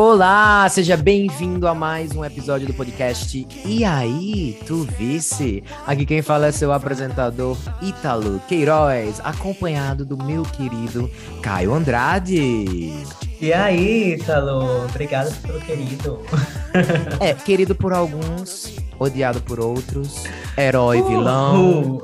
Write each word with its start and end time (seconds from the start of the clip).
Olá, 0.00 0.68
seja 0.68 0.96
bem-vindo 0.96 1.66
a 1.66 1.74
mais 1.74 2.14
um 2.14 2.24
episódio 2.24 2.68
do 2.68 2.72
podcast 2.72 3.44
E 3.66 3.84
aí, 3.84 4.56
tu 4.64 4.84
visse? 4.84 5.64
Aqui 5.84 6.06
quem 6.06 6.22
fala 6.22 6.46
é 6.46 6.52
seu 6.52 6.72
apresentador 6.72 7.58
Ítalo 7.82 8.38
Queiroz, 8.46 9.18
acompanhado 9.24 10.06
do 10.06 10.16
meu 10.16 10.44
querido 10.44 11.10
Caio 11.42 11.74
Andrade. 11.74 12.92
E 13.40 13.52
aí, 13.52 14.14
Ítalo? 14.14 14.84
Obrigado 14.84 15.34
pelo 15.42 15.60
querido. 15.62 16.20
É, 17.18 17.34
querido 17.34 17.74
por 17.74 17.92
alguns, 17.92 18.76
odiado 19.00 19.40
por 19.40 19.58
outros, 19.58 20.22
herói, 20.56 21.02
vilão. 21.02 22.00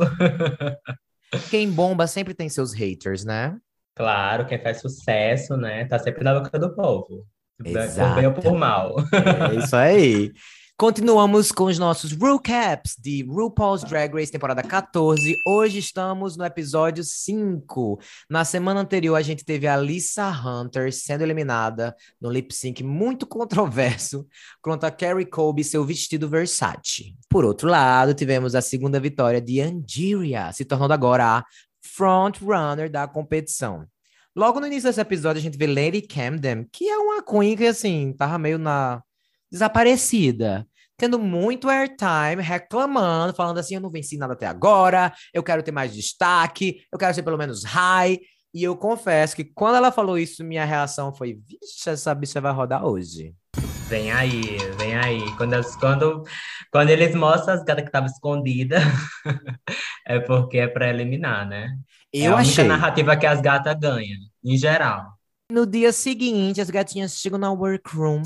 Quem 1.49 1.71
bomba 1.71 2.09
sempre 2.09 2.35
tem 2.35 2.49
seus 2.49 2.73
haters, 2.73 3.25
né? 3.25 3.57
Claro, 3.95 4.47
quem 4.47 4.61
faz 4.61 4.81
sucesso, 4.81 5.57
né? 5.57 5.85
Tá 5.85 6.01
sempre 6.01 6.25
na 6.25 6.35
boca 6.35 6.59
do 6.59 6.75
povo. 6.75 7.25
Exato. 7.63 8.15
Por 8.15 8.17
bem 8.17 8.27
ou 8.27 8.33
por 8.33 8.55
mal. 8.55 8.97
É 9.13 9.57
isso 9.57 9.77
aí. 9.77 10.33
Continuamos 10.77 11.53
com 11.53 11.67
os 11.67 11.79
nossos 11.79 12.11
recaps 12.11 12.97
de 12.99 13.23
RuPaul's 13.23 13.85
Drag 13.85 14.13
Race 14.13 14.33
temporada 14.33 14.61
14. 14.61 15.39
Hoje 15.47 15.79
estamos 15.79 16.37
no 16.37 16.45
episódio 16.45 17.05
5. 17.05 18.01
Na 18.29 18.45
semana 18.45 18.81
anterior, 18.81 19.15
a 19.15 19.23
gente 19.23 19.45
teve 19.45 19.69
a 19.69 19.77
Lisa 19.77 20.29
Hunter 20.29 20.93
sendo 20.93 21.23
eliminada 21.23 21.95
no 22.21 22.29
lip 22.29 22.53
sync 22.53 22.83
muito 22.83 23.25
controverso 23.25 24.27
contra 24.61 24.89
a 24.89 24.93
Carrie 24.93 25.25
Colby 25.25 25.63
seu 25.63 25.85
vestido 25.85 26.29
Versace. 26.29 27.15
Por 27.29 27.45
outro 27.45 27.69
lado, 27.69 28.13
tivemos 28.13 28.57
a 28.57 28.61
segunda 28.61 28.99
vitória 28.99 29.41
de 29.41 29.61
Angeria, 29.61 30.51
se 30.53 30.65
tornando 30.65 30.93
agora 30.93 31.25
a 31.25 31.45
front 31.85 32.41
runner 32.43 32.91
da 32.91 33.07
competição. 33.07 33.87
Logo 34.37 34.59
no 34.59 34.67
início 34.67 34.89
desse 34.89 35.01
episódio, 35.01 35.39
a 35.39 35.43
gente 35.43 35.57
vê 35.57 35.67
Lady 35.67 36.03
Camden, 36.03 36.67
que 36.73 36.89
é 36.89 36.99
uma 36.99 37.23
queen 37.23 37.57
que, 37.57 37.67
assim, 37.67 38.13
tava 38.13 38.37
meio 38.37 38.59
na 38.59 39.01
desaparecida, 39.51 40.67
tendo 40.97 41.21
muito 41.21 41.69
airtime, 41.69 42.43
reclamando, 42.43 43.33
falando 43.33 43.59
assim: 43.59 43.77
eu 43.77 43.81
não 43.81 43.91
venci 43.91 44.17
nada 44.19 44.33
até 44.33 44.47
agora, 44.47 45.13
eu 45.33 45.43
quero 45.43 45.63
ter 45.63 45.71
mais 45.71 45.95
destaque, 45.95 46.81
eu 46.93 46.99
quero 46.99 47.15
ser 47.15 47.23
pelo 47.23 47.39
menos 47.39 47.63
high. 47.63 48.19
E 48.53 48.63
eu 48.63 48.77
confesso 48.77 49.37
que 49.37 49.45
quando 49.45 49.77
ela 49.77 49.93
falou 49.93 50.19
isso, 50.19 50.43
minha 50.43 50.65
reação 50.65 51.15
foi: 51.15 51.35
vixe, 51.35 51.89
essa 51.91 52.13
bicha 52.13 52.41
vai 52.41 52.53
rodar 52.53 52.85
hoje. 52.85 53.35
Vem 53.89 54.11
aí, 54.11 54.59
vem 54.79 54.97
aí. 54.97 55.21
Quando, 55.37 55.61
quando, 55.79 56.25
quando 56.73 56.91
eles 56.91 57.15
mostram 57.15 57.55
as 57.55 57.63
gatas 57.63 57.85
que 57.85 57.89
estavam 57.89 58.09
escondidas, 58.09 58.83
é 60.07 60.19
porque 60.21 60.59
é 60.59 60.67
pra 60.69 60.89
eliminar, 60.89 61.47
né? 61.47 61.77
é 62.15 62.19
Eu 62.19 62.33
a 62.33 62.37
única 62.37 62.51
achei. 62.51 62.65
narrativa 62.69 63.17
que 63.17 63.27
as 63.27 63.41
gatas 63.41 63.75
ganham, 63.79 64.19
em 64.45 64.57
geral. 64.57 65.07
No 65.51 65.67
dia 65.67 65.93
seguinte, 65.93 66.61
as 66.61 66.71
gatinhas 66.71 67.17
chegam 67.19 67.39
na 67.39 67.51
workroom. 67.53 68.23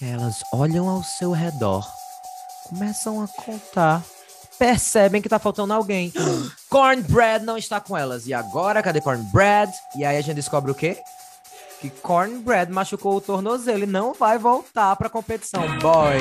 Elas 0.00 0.42
olham 0.52 0.88
ao 0.88 1.02
seu 1.02 1.32
redor, 1.32 1.86
começam 2.68 3.22
a 3.22 3.28
contar, 3.28 4.02
percebem 4.58 5.22
que 5.22 5.28
tá 5.28 5.38
faltando 5.38 5.72
alguém. 5.72 6.12
Cornbread 6.68 7.44
não 7.44 7.56
está 7.56 7.80
com 7.80 7.96
elas. 7.96 8.26
E 8.26 8.34
agora, 8.34 8.82
cadê 8.82 9.00
Cornbread? 9.00 9.72
E 9.96 10.04
aí 10.04 10.16
a 10.16 10.20
gente 10.20 10.36
descobre 10.36 10.70
o 10.70 10.74
quê? 10.74 10.98
Que 11.80 11.88
Cornbread 11.88 12.70
machucou 12.72 13.16
o 13.16 13.20
tornozelo 13.20 13.84
e 13.84 13.86
não 13.86 14.12
vai 14.12 14.38
voltar 14.38 14.94
pra 14.96 15.08
competição. 15.08 15.62
Boy, 15.78 16.20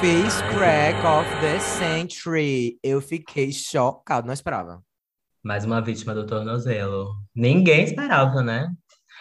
face 0.00 0.42
crack 0.54 0.94
of 1.06 1.26
the 1.40 1.58
century. 1.58 2.78
Eu 2.82 3.00
fiquei 3.00 3.50
chocado, 3.50 4.26
não 4.26 4.34
esperava. 4.34 4.82
Mais 5.42 5.64
uma 5.64 5.80
vítima 5.80 6.14
do 6.14 6.26
tornozelo. 6.26 7.14
Ninguém 7.34 7.84
esperava, 7.84 8.42
né? 8.42 8.68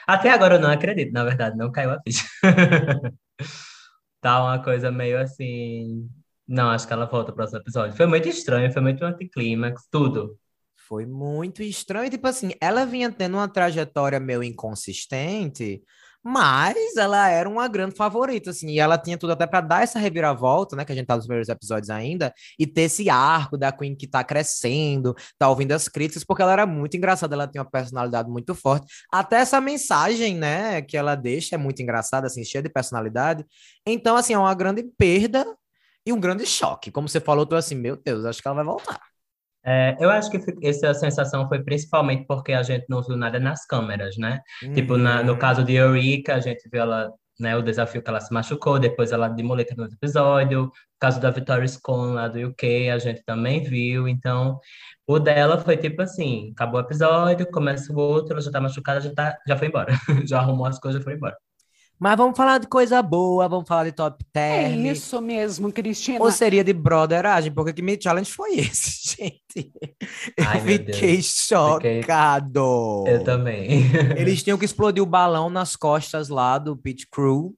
Até 0.05 0.29
agora 0.29 0.55
eu 0.55 0.59
não 0.59 0.69
acredito, 0.69 1.13
na 1.13 1.23
verdade, 1.23 1.55
não 1.55 1.71
caiu 1.71 1.91
a 1.91 2.01
ficha. 2.01 2.25
Tá 4.21 4.41
uma 4.43 4.63
coisa 4.63 4.91
meio 4.91 5.19
assim. 5.21 6.09
Não, 6.47 6.71
acho 6.71 6.87
que 6.87 6.93
ela 6.93 7.05
volta 7.05 7.27
pro 7.27 7.35
próximo 7.35 7.59
episódio. 7.59 7.95
Foi 7.95 8.07
muito 8.07 8.27
estranho, 8.27 8.73
foi 8.73 8.81
muito 8.81 9.05
anticlímax, 9.05 9.83
tudo. 9.91 10.35
Foi 10.75 11.05
muito 11.05 11.61
estranho. 11.61 12.09
Tipo 12.09 12.25
assim, 12.27 12.51
ela 12.59 12.85
vinha 12.85 13.11
tendo 13.11 13.35
uma 13.37 13.47
trajetória 13.47 14.19
meio 14.19 14.41
inconsistente, 14.41 15.83
mas 16.25 16.97
ela 16.97 17.29
era 17.29 17.47
uma 17.47 17.67
grande 17.67 17.95
favorita, 17.95 18.49
assim, 18.49 18.69
e 18.71 18.79
ela 18.79 18.97
tinha 18.97 19.15
tudo 19.15 19.33
até 19.33 19.45
para 19.45 19.61
dar 19.61 19.83
essa 19.83 19.99
reviravolta, 19.99 20.75
né? 20.75 20.83
Que 20.83 20.91
a 20.91 20.95
gente 20.95 21.05
tá 21.05 21.15
nos 21.15 21.25
primeiros 21.25 21.49
episódios 21.49 21.91
ainda, 21.91 22.33
e 22.57 22.65
ter 22.65 22.81
esse 22.81 23.11
arco 23.11 23.55
da 23.55 23.71
Queen 23.71 23.95
que 23.95 24.07
tá 24.07 24.23
crescendo, 24.23 25.15
tá 25.37 25.47
ouvindo 25.47 25.73
as 25.73 25.87
críticas, 25.87 26.23
porque 26.23 26.41
ela 26.41 26.51
era 26.51 26.65
muito 26.65 26.97
engraçada, 26.97 27.35
ela 27.35 27.47
tinha 27.47 27.61
uma 27.61 27.69
personalidade 27.69 28.27
muito 28.27 28.55
forte. 28.55 28.87
Até 29.11 29.35
essa 29.37 29.61
mensagem, 29.61 30.35
né, 30.35 30.81
que 30.81 30.97
ela 30.97 31.13
deixa 31.13 31.53
é 31.53 31.57
muito 31.59 31.79
engraçada, 31.83 32.25
assim, 32.25 32.43
cheia 32.43 32.63
de 32.63 32.69
personalidade. 32.69 33.45
Então, 33.85 34.15
assim, 34.15 34.33
é 34.33 34.39
uma 34.39 34.55
grande 34.55 34.83
perda 34.97 35.45
e 36.05 36.11
um 36.11 36.19
grande 36.19 36.45
choque. 36.45 36.91
Como 36.91 37.07
você 37.07 37.19
falou, 37.19 37.43
eu 37.43 37.47
tô 37.47 37.55
assim, 37.55 37.75
meu 37.75 37.95
Deus, 37.95 38.25
acho 38.25 38.41
que 38.41 38.47
ela 38.47 38.55
vai 38.55 38.65
voltar. 38.65 39.14
É, 39.67 39.95
eu 39.99 40.09
acho 40.11 40.29
que 40.29 40.39
essa 40.63 40.93
sensação 40.93 41.47
foi 41.47 41.63
principalmente 41.63 42.25
porque 42.27 42.53
a 42.53 42.61
gente 42.63 42.85
não 42.87 43.01
viu 43.01 43.17
nada 43.17 43.39
nas 43.39 43.65
câmeras, 43.65 44.15
né? 44.17 44.39
Tipo, 44.75 44.95
na- 44.97 45.23
no 45.23 45.33
Uhum. 45.33 45.39
caso 45.39 45.63
de 45.63 45.73
Eureka, 45.73 46.35
a 46.35 46.39
gente 46.39 46.69
viu 46.71 46.81
ela, 46.81 47.11
né, 47.39 47.55
o 47.57 47.61
desafio 47.63 48.01
que 48.01 48.09
ela 48.09 48.19
se 48.21 48.31
machucou, 48.33 48.77
depois 48.79 49.11
ela 49.11 49.27
de 49.27 49.41
muleta 49.43 49.73
no 49.75 49.85
episódio. 49.85 50.63
No 50.65 50.71
caso 50.99 51.19
da 51.19 51.31
Victoria 51.31 51.67
Scone 51.67 52.13
lá 52.13 52.27
do 52.27 52.39
UK, 52.49 52.89
a 52.89 52.97
gente 52.99 53.23
também 53.25 53.63
viu. 53.63 54.07
Então, 54.07 54.59
o 55.07 55.19
dela 55.19 55.57
foi 55.59 55.77
tipo 55.77 56.01
assim: 56.01 56.51
acabou 56.55 56.79
o 56.79 56.83
episódio, 56.83 57.49
começa 57.51 57.91
o 57.91 57.97
outro, 57.97 58.33
ela 58.33 58.41
já 58.41 58.51
tá 58.51 58.61
machucada, 58.61 59.01
já, 59.01 59.13
tá, 59.13 59.37
já 59.47 59.57
foi 59.57 59.67
embora. 59.67 59.87
Já 60.29 60.39
arrumou 60.39 60.65
as 60.67 60.79
coisas 60.79 61.01
e 61.01 61.03
foi 61.03 61.13
embora. 61.15 61.35
Mas 61.99 62.17
vamos 62.17 62.35
falar 62.35 62.57
de 62.57 62.67
coisa 62.67 63.01
boa, 63.01 63.47
vamos 63.47 63.67
falar 63.67 63.85
de 63.85 63.91
top 63.93 64.23
É 64.33 64.67
term. 64.67 64.85
isso 64.85 65.21
mesmo, 65.21 65.71
Cristina. 65.71 66.19
Ou 66.21 66.29
seria 66.31 66.63
de 66.63 66.73
brotheragem, 66.73 67.51
porque 67.53 67.71
que 67.73 67.81
me 67.81 67.97
challenge 68.01 68.31
foi 68.31 68.55
esse, 68.59 69.15
gente? 69.17 69.71
Eu 70.37 70.45
Ai, 70.45 70.61
meu 70.61 70.73
fiquei 70.77 70.77
Deus. 70.77 70.97
Fiquei- 70.97 72.01
chocado. 72.01 73.03
Eu 73.07 73.23
também. 73.23 73.83
Eles 74.17 74.43
tinham 74.43 74.57
que 74.57 74.65
explodir 74.65 75.01
o 75.01 75.05
balão 75.05 75.49
nas 75.49 75.75
costas 75.75 76.29
lá 76.29 76.57
do 76.57 76.75
Pit 76.75 77.07
Crew. 77.11 77.55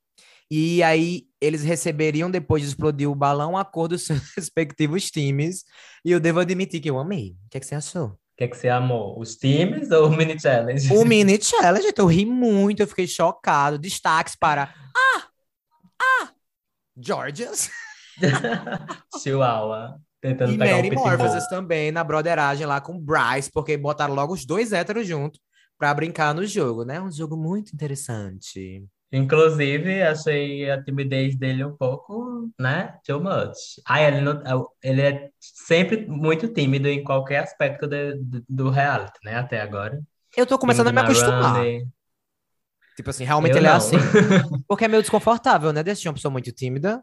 E 0.50 0.82
aí 0.82 1.24
eles 1.42 1.62
receberiam, 1.64 2.32
depois 2.32 2.62
de 2.64 2.70
explodir 2.70 3.10
o 3.10 3.16
balão, 3.16 3.58
a 3.58 3.66
cor 3.66 3.90
dos 3.90 4.06
seus 4.06 4.22
respectivos 4.38 5.12
times. 5.12 5.64
E 6.06 6.12
eu 6.12 6.20
devo 6.22 6.40
admitir 6.40 6.80
que 6.80 6.90
eu 6.90 6.98
amei. 6.98 7.36
O 7.46 7.50
que, 7.50 7.58
é 7.58 7.60
que 7.60 7.66
você 7.66 7.76
achou? 7.76 8.18
O 8.38 8.40
que 8.40 8.44
é 8.44 8.48
que 8.48 8.56
você 8.56 8.70
amou? 8.70 9.20
Os 9.20 9.36
times 9.36 9.90
ou 9.90 10.06
o 10.06 10.16
mini 10.16 10.40
challenge? 10.40 10.94
O 10.94 11.02
mini 11.06 11.42
challenge, 11.42 11.92
eu 11.98 12.06
ri 12.06 12.24
muito, 12.24 12.82
eu 12.82 12.88
fiquei 12.88 13.08
chocado. 13.08 13.80
Destaques 13.80 14.36
para. 14.36 14.72
Ah! 14.96 15.24
Ah! 16.00 16.30
Georgias. 16.96 17.72
Chihuahua. 19.20 20.00
Tentando 20.22 20.52
E 20.52 20.58
pegar 20.60 20.76
Mary 20.76 20.92
um 20.96 21.50
também 21.50 21.92
na 21.92 22.04
broderagem 22.04 22.68
lá 22.68 22.80
com 22.80 23.00
Bryce, 23.00 23.52
porque 23.52 23.76
botaram 23.76 24.14
logo 24.14 24.34
os 24.34 24.46
dois 24.46 24.72
héteros 24.72 25.08
juntos 25.08 25.40
pra 25.76 25.92
brincar 25.92 26.36
no 26.36 26.46
jogo, 26.46 26.84
né? 26.84 27.02
Um 27.02 27.12
jogo 27.12 27.36
muito 27.36 27.74
interessante. 27.74 28.86
Inclusive, 29.12 30.02
achei 30.04 30.70
a 30.70 30.84
timidez 30.84 31.38
dele 31.38 31.64
um 31.64 31.76
pouco, 31.76 32.52
né? 32.60 32.98
Too 33.06 33.22
much. 33.22 33.80
Ah, 33.86 34.02
ele, 34.02 34.20
não, 34.22 34.70
ele 34.84 35.02
é 35.02 35.30
sempre 35.40 36.06
muito 36.08 36.48
tímido 36.54 36.88
em 36.90 37.04
qualquer 37.04 37.40
aspecto 37.40 37.88
de- 37.88 38.16
do, 38.16 38.44
do 38.50 38.70
reality, 38.70 39.18
né? 39.24 39.36
Até 39.36 39.62
agora. 39.62 40.02
Eu 40.36 40.46
tô 40.46 40.58
começando 40.60 40.88
a 40.88 40.92
me 40.92 41.02
Tímido 41.02 41.12
acostumar. 41.20 41.56
runway. 41.56 41.88
Tipo 42.98 43.10
assim, 43.12 43.24
realmente 43.24 43.52
Eu 43.54 43.58
ele 43.60 43.68
é 43.68 43.70
não. 43.70 43.78
assim. 43.78 43.96
Porque 44.68 44.86
é 44.86 44.88
meio 44.88 45.02
desconfortável, 45.02 45.72
né? 45.72 45.84
Deixar 45.84 46.10
uma 46.10 46.16
pessoa 46.16 46.32
muito 46.32 46.52
tímida. 46.52 47.02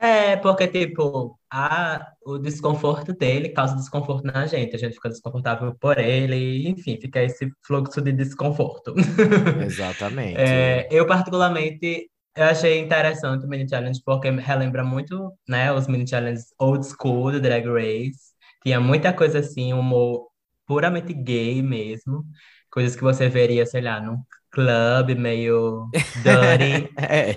É, 0.00 0.34
porque, 0.36 0.66
tipo, 0.66 1.38
a, 1.52 2.06
o 2.24 2.38
desconforto 2.38 3.12
dele 3.12 3.50
causa 3.50 3.76
desconforto 3.76 4.24
na 4.24 4.46
gente. 4.46 4.74
A 4.74 4.78
gente 4.78 4.94
fica 4.94 5.10
desconfortável 5.10 5.74
por 5.78 5.98
ele, 5.98 6.66
enfim, 6.68 6.98
fica 6.98 7.22
esse 7.22 7.50
fluxo 7.66 8.00
de 8.00 8.10
desconforto. 8.12 8.94
Exatamente. 9.62 10.40
É, 10.40 10.88
eu, 10.90 11.06
particularmente, 11.06 12.10
eu 12.34 12.44
achei 12.44 12.78
interessante 12.78 13.44
o 13.44 13.48
mini 13.48 13.68
challenge 13.68 14.00
porque 14.02 14.30
relembra 14.30 14.82
muito, 14.82 15.32
né, 15.46 15.70
os 15.70 15.86
mini 15.86 16.08
challenges 16.08 16.46
old 16.58 16.86
school 16.86 17.32
do 17.32 17.40
Drag 17.40 17.66
Race. 17.66 18.30
Tinha 18.62 18.80
muita 18.80 19.12
coisa 19.12 19.40
assim, 19.40 19.74
humor 19.74 20.28
puramente 20.66 21.12
gay 21.12 21.60
mesmo. 21.62 22.24
Coisas 22.70 22.96
que 22.96 23.02
você 23.02 23.28
veria, 23.28 23.66
sei 23.66 23.82
lá, 23.82 24.00
num 24.00 24.16
clube 24.50 25.14
meio 25.14 25.90
dirty, 26.22 26.90
É. 26.96 27.36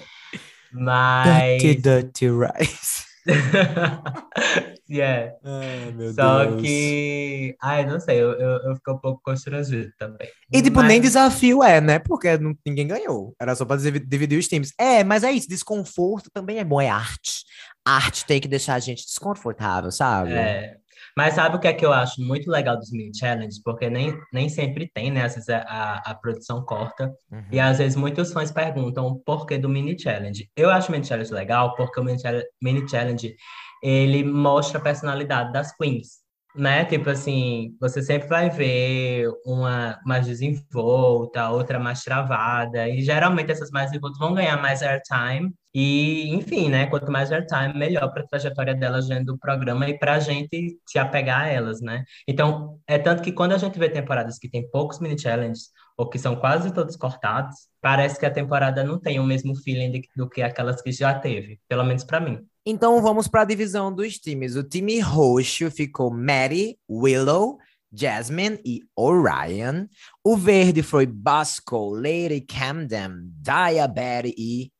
mas... 0.74 1.62
Dirty, 1.62 1.82
dirty 1.82 2.28
rice. 2.30 3.04
yeah. 4.90 5.34
Ai, 5.44 5.94
Só 6.14 6.46
Deus. 6.46 6.62
que... 6.62 7.56
Ai, 7.62 7.86
não 7.86 8.00
sei, 8.00 8.22
eu, 8.22 8.32
eu, 8.34 8.50
eu 8.70 8.76
fico 8.76 8.92
um 8.92 8.98
pouco 8.98 9.22
constrangido 9.24 9.92
também. 9.98 10.28
E, 10.52 10.62
tipo, 10.62 10.78
Mas- 10.80 10.88
nem 10.88 11.02
desafio 11.02 11.64
é, 11.64 11.80
né? 11.80 12.00
Porque 12.00 12.38
não- 12.38 12.56
ninguém 12.66 12.88
ganhou. 12.88 13.36
Era 13.40 13.56
só 13.56 13.66
pra 13.66 13.78
divi- 13.78 14.00
dividir 14.00 14.38
os 14.40 14.48
times. 14.48 14.72
É, 14.78 15.04
mas 15.04 15.24
é 15.24 15.32
isso. 15.32 15.48
Desconforto 15.48 16.30
também 16.34 16.60
é 16.60 16.64
bom, 16.64 16.82
é 16.82 16.90
arte. 16.90 17.44
Arte 17.86 18.26
tem 18.26 18.40
que 18.40 18.48
deixar 18.48 18.76
a 18.76 18.80
gente 18.80 19.06
desconfortável, 19.06 19.92
sabe? 19.92 20.34
É. 20.34 20.76
Mas 21.18 21.36
sabe 21.36 21.56
o 21.56 21.60
que 21.60 21.68
é 21.68 21.74
que 21.74 21.86
eu 21.86 21.94
acho 21.94 22.22
muito 22.22 22.50
legal 22.50 22.78
dos 22.78 22.92
mini 22.92 23.16
challenges? 23.16 23.62
Porque 23.62 23.90
nem, 23.90 24.18
nem 24.32 24.50
sempre 24.50 24.90
tem, 24.94 25.12
né? 25.12 25.24
Às 25.24 25.36
vezes 25.36 25.50
a, 25.50 26.02
a 26.06 26.16
produção 26.16 26.64
corta. 26.64 27.14
Uhum. 27.32 27.44
E 27.52 27.60
às 27.60 27.78
vezes 27.78 27.96
muitos 27.96 28.34
fãs 28.34 28.52
perguntam 28.52 29.06
o 29.06 29.20
porquê 29.20 29.58
do 29.58 29.70
mini 29.70 29.98
challenge. 30.00 30.50
Eu 30.56 30.70
acho 30.70 30.90
o 30.90 30.92
mini 30.92 31.06
challenge 31.06 31.32
legal 31.32 31.76
porque 31.76 32.00
o 32.00 32.04
mini 32.04 32.20
challenge, 32.20 32.48
mini 32.62 32.90
challenge 32.90 33.36
ele 33.84 34.24
mostra 34.24 34.80
a 34.80 34.82
personalidade 34.82 35.52
das 35.52 35.76
queens 35.76 36.23
né? 36.56 36.86
Tipo 36.86 37.10
assim, 37.10 37.76
você 37.80 38.02
sempre 38.02 38.28
vai 38.28 38.50
ver 38.50 39.28
uma 39.46 40.00
mais 40.06 40.26
desenvolta, 40.28 41.50
outra 41.50 41.80
mais 41.80 42.04
travada, 42.04 42.88
e 42.88 43.02
geralmente 43.02 43.52
essas 43.52 43.72
mais 43.72 43.88
desenvoltas 43.88 44.20
vão 44.20 44.34
ganhar 44.34 44.62
mais 44.62 44.82
airtime. 44.84 45.54
E, 45.76 46.30
enfim, 46.36 46.70
né? 46.70 46.86
Quanto 46.86 47.12
mais 47.12 47.32
airtime, 47.32 47.74
melhor 47.74 48.12
para 48.14 48.22
a 48.24 48.28
trajetória 48.28 48.76
delas 48.76 49.08
dentro 49.08 49.26
do 49.26 49.38
programa 49.40 49.90
e 49.90 49.98
para 49.98 50.14
a 50.16 50.20
gente 50.20 50.78
se 50.88 51.00
apegar 51.00 51.42
a 51.46 51.48
elas, 51.48 51.82
né? 51.82 52.04
Então, 52.28 52.80
é 52.88 53.00
tanto 53.00 53.24
que 53.24 53.32
quando 53.32 53.54
a 53.54 53.58
gente 53.58 53.80
vê 53.80 53.90
temporadas 53.90 54.38
que 54.38 54.48
tem 54.50 54.70
poucos 54.70 55.00
mini 55.00 55.20
challenges 55.20 55.72
ou 55.98 56.10
que 56.10 56.18
são 56.18 56.36
quase 56.36 56.74
todos 56.74 56.96
cortados, 56.96 57.68
parece 57.82 58.20
que 58.20 58.26
a 58.26 58.32
temporada 58.32 58.84
não 58.84 59.00
tem 59.00 59.20
o 59.20 59.24
mesmo 59.24 59.56
feeling 59.56 60.02
do 60.16 60.30
que 60.30 60.42
aquelas 60.42 60.82
que 60.82 60.92
já 60.92 61.18
teve, 61.18 61.60
pelo 61.68 61.84
menos 61.84 62.04
para 62.04 62.20
mim. 62.20 62.40
Então 62.66 63.02
vamos 63.02 63.28
para 63.28 63.42
a 63.42 63.46
divisão 63.46 63.94
dos 63.94 64.18
times. 64.18 64.56
O 64.56 64.64
time 64.64 65.00
roxo 65.00 65.70
ficou 65.70 66.10
Maddie, 66.10 66.78
Willow, 66.90 67.58
Jasmine 67.94 68.60
e 68.66 68.82
Orion. 68.96 69.86
O 70.24 70.36
verde 70.36 70.82
foi 70.82 71.06
Bosco, 71.06 71.90
Lady 71.94 72.42
Camden, 72.42 73.32
Diabetes 73.40 74.34
e. 74.38 74.72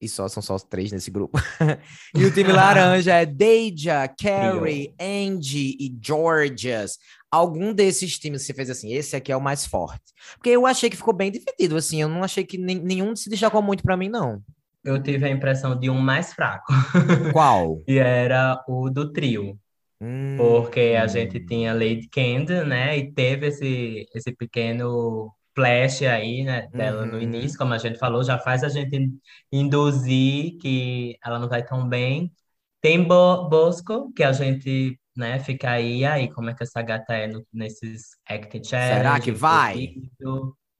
E 0.00 0.08
só 0.08 0.28
são 0.28 0.40
só 0.40 0.54
os 0.54 0.62
três 0.62 0.92
nesse 0.92 1.10
grupo. 1.10 1.40
e 2.14 2.24
o 2.24 2.32
time 2.32 2.52
laranja 2.52 3.14
é 3.14 3.26
Deja, 3.26 4.06
Carrie, 4.06 4.94
Angie 5.00 5.76
e 5.80 5.92
Georgias. 6.00 6.98
Algum 7.30 7.74
desses 7.74 8.18
times 8.18 8.42
você 8.42 8.54
fez 8.54 8.70
assim, 8.70 8.92
esse 8.92 9.14
aqui 9.14 9.30
é 9.30 9.36
o 9.36 9.40
mais 9.40 9.66
forte. 9.66 10.14
Porque 10.34 10.50
eu 10.50 10.66
achei 10.66 10.88
que 10.88 10.96
ficou 10.96 11.14
bem 11.14 11.30
dividido, 11.30 11.76
assim. 11.76 12.00
Eu 12.00 12.08
não 12.08 12.24
achei 12.24 12.44
que 12.44 12.56
nenhum 12.56 13.14
se 13.14 13.28
destacou 13.28 13.62
muito 13.62 13.82
para 13.82 13.96
mim, 13.96 14.08
não 14.08 14.42
eu 14.84 15.02
tive 15.02 15.26
a 15.26 15.30
impressão 15.30 15.78
de 15.78 15.90
um 15.90 15.98
mais 15.98 16.32
fraco. 16.32 16.72
Qual? 17.32 17.82
e 17.86 17.98
era 17.98 18.62
o 18.66 18.88
do 18.88 19.12
trio. 19.12 19.58
Hum, 20.00 20.36
porque 20.36 20.96
a 20.98 21.04
hum. 21.04 21.08
gente 21.08 21.40
tinha 21.40 21.74
Lady 21.74 22.08
Candy, 22.08 22.64
né? 22.64 22.96
E 22.96 23.12
teve 23.12 23.48
esse, 23.48 24.06
esse 24.14 24.32
pequeno 24.32 25.32
flash 25.54 26.02
aí, 26.02 26.44
né, 26.44 26.68
dela 26.72 27.02
uhum. 27.02 27.12
no 27.12 27.20
início, 27.20 27.58
como 27.58 27.74
a 27.74 27.78
gente 27.78 27.98
falou, 27.98 28.22
já 28.22 28.38
faz 28.38 28.62
a 28.62 28.68
gente 28.68 29.10
induzir 29.50 30.56
que 30.58 31.18
ela 31.24 31.36
não 31.40 31.48
vai 31.48 31.64
tão 31.64 31.88
bem. 31.88 32.32
Tem 32.80 33.02
Bo 33.02 33.48
Bosco, 33.48 34.12
que 34.12 34.22
a 34.22 34.32
gente, 34.32 34.96
né, 35.18 35.40
fica 35.40 35.70
aí, 35.70 36.04
aí, 36.04 36.30
como 36.30 36.48
é 36.48 36.54
que 36.54 36.62
essa 36.62 36.80
gata 36.80 37.12
é 37.12 37.26
no, 37.26 37.44
nesses 37.52 38.10
acting 38.28 38.62
challenge? 38.62 38.96
Será 38.96 39.20
que 39.20 39.32
vai? 39.32 39.94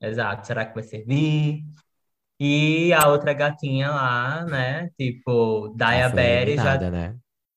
Exato, 0.01 0.47
será 0.47 0.65
que 0.65 0.75
vai 0.75 0.85
servir? 0.85 1.65
E 2.41 2.93
a 2.93 3.09
outra 3.09 3.33
gatinha 3.33 3.91
lá, 3.91 4.45
né? 4.45 4.91
Tipo, 4.97 5.75
Diabetes 5.77 6.55
já, 6.55 6.79
já, 6.79 6.91
né? 6.91 7.17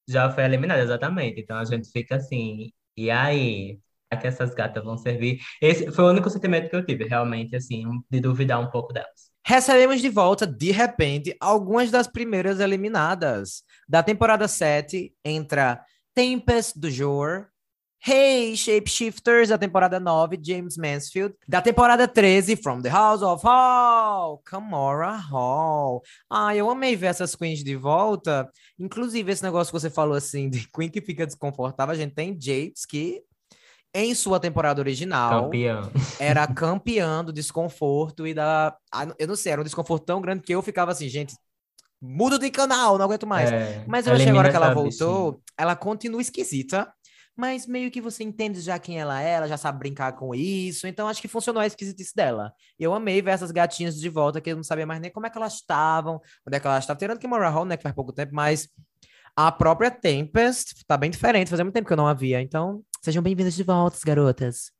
já 0.09 0.31
foi 0.31 0.43
eliminada, 0.43 0.81
exatamente. 0.81 1.39
Então 1.39 1.55
a 1.57 1.65
gente 1.65 1.89
fica 1.91 2.15
assim, 2.15 2.71
e 2.97 3.11
aí? 3.11 3.79
Será 4.09 4.21
que 4.21 4.27
essas 4.27 4.53
gatas 4.55 4.83
vão 4.83 4.97
servir? 4.97 5.39
Esse 5.61 5.91
foi 5.91 6.03
o 6.03 6.09
único 6.09 6.29
sentimento 6.31 6.67
que 6.67 6.75
eu 6.75 6.85
tive, 6.85 7.05
realmente, 7.05 7.55
assim, 7.55 7.83
de 8.09 8.19
duvidar 8.19 8.59
um 8.59 8.71
pouco 8.71 8.91
delas. 8.91 9.31
Recebemos 9.45 10.01
de 10.01 10.09
volta, 10.09 10.45
de 10.45 10.71
repente, 10.71 11.35
algumas 11.39 11.91
das 11.91 12.07
primeiras 12.07 12.59
eliminadas. 12.59 13.63
Da 13.87 14.03
temporada 14.03 14.47
7, 14.47 15.13
entra 15.23 15.79
Tempest 16.13 16.77
do 16.79 16.89
Jor, 16.89 17.47
Hey, 18.03 18.57
Shapeshifters, 18.57 19.49
da 19.49 19.59
temporada 19.59 19.99
9, 19.99 20.39
James 20.41 20.75
Mansfield. 20.75 21.35
Da 21.47 21.61
temporada 21.61 22.07
13, 22.07 22.55
From 22.55 22.81
the 22.81 22.89
House 22.89 23.21
of 23.21 23.45
Hall, 23.45 24.39
Camora 24.43 25.11
Hall. 25.11 26.01
Ah, 26.27 26.55
eu 26.55 26.67
amei 26.67 26.95
ver 26.95 27.07
essas 27.07 27.35
queens 27.35 27.63
de 27.63 27.75
volta. 27.75 28.49
Inclusive, 28.79 29.31
esse 29.31 29.43
negócio 29.43 29.71
que 29.71 29.79
você 29.79 29.91
falou 29.91 30.15
assim, 30.15 30.49
de 30.49 30.67
queen 30.73 30.89
que 30.89 30.99
fica 30.99 31.27
desconfortável, 31.27 31.93
a 31.93 31.95
gente 31.95 32.15
tem 32.15 32.35
James, 32.41 32.87
que 32.87 33.21
em 33.93 34.15
sua 34.15 34.39
temporada 34.39 34.81
original 34.81 35.51
era 36.19 36.47
campeã 36.47 37.23
do 37.23 37.31
desconforto 37.31 38.25
e 38.25 38.33
da. 38.33 38.75
Eu 39.19 39.27
não 39.27 39.35
sei, 39.35 39.51
era 39.51 39.61
um 39.61 39.65
desconforto 39.65 40.05
tão 40.05 40.19
grande 40.19 40.41
que 40.41 40.55
eu 40.55 40.63
ficava 40.63 40.91
assim, 40.91 41.07
gente. 41.07 41.35
Muda 42.01 42.39
de 42.39 42.49
canal, 42.49 42.97
não 42.97 43.05
aguento 43.05 43.27
mais. 43.27 43.51
É, 43.51 43.85
Mas 43.87 44.07
eu 44.07 44.13
achei 44.13 44.29
agora 44.29 44.49
que 44.49 44.55
ela 44.55 44.73
voltou, 44.73 45.33
bichinha. 45.33 45.43
ela 45.57 45.75
continua 45.75 46.21
esquisita 46.21 46.91
mas 47.35 47.65
meio 47.65 47.89
que 47.89 48.01
você 48.01 48.23
entende 48.23 48.59
já 48.59 48.77
quem 48.77 48.99
ela 48.99 49.21
é, 49.21 49.31
ela 49.31 49.47
já 49.47 49.57
sabe 49.57 49.79
brincar 49.79 50.13
com 50.13 50.35
isso, 50.35 50.85
então 50.85 51.07
acho 51.07 51.21
que 51.21 51.27
funcionou 51.27 51.61
a 51.61 51.65
esquisitice 51.65 52.13
dela. 52.15 52.53
Eu 52.77 52.93
amei 52.93 53.21
ver 53.21 53.31
essas 53.31 53.51
gatinhas 53.51 53.95
de 53.99 54.09
volta, 54.09 54.41
que 54.41 54.51
eu 54.51 54.55
não 54.55 54.63
sabia 54.63 54.85
mais 54.85 54.99
nem 54.99 55.11
como 55.11 55.25
é 55.25 55.29
que 55.29 55.37
elas 55.37 55.55
estavam, 55.55 56.21
onde 56.45 56.57
é 56.57 56.59
que 56.59 56.67
elas 56.67 56.83
estavam, 56.83 56.99
tirando 56.99 57.19
que 57.19 57.27
Mora 57.27 57.49
Hall, 57.49 57.65
né, 57.65 57.77
que 57.77 57.83
faz 57.83 57.95
pouco 57.95 58.13
tempo, 58.13 58.35
mas 58.35 58.69
a 59.35 59.51
própria 59.51 59.89
Tempest 59.89 60.85
tá 60.85 60.97
bem 60.97 61.09
diferente, 61.09 61.49
fazia 61.49 61.63
muito 61.63 61.73
tempo 61.73 61.87
que 61.87 61.93
eu 61.93 61.97
não 61.97 62.07
a 62.07 62.13
via, 62.13 62.41
então 62.41 62.83
sejam 63.01 63.23
bem-vindas 63.23 63.55
de 63.55 63.63
volta, 63.63 63.97
garotas 64.05 64.71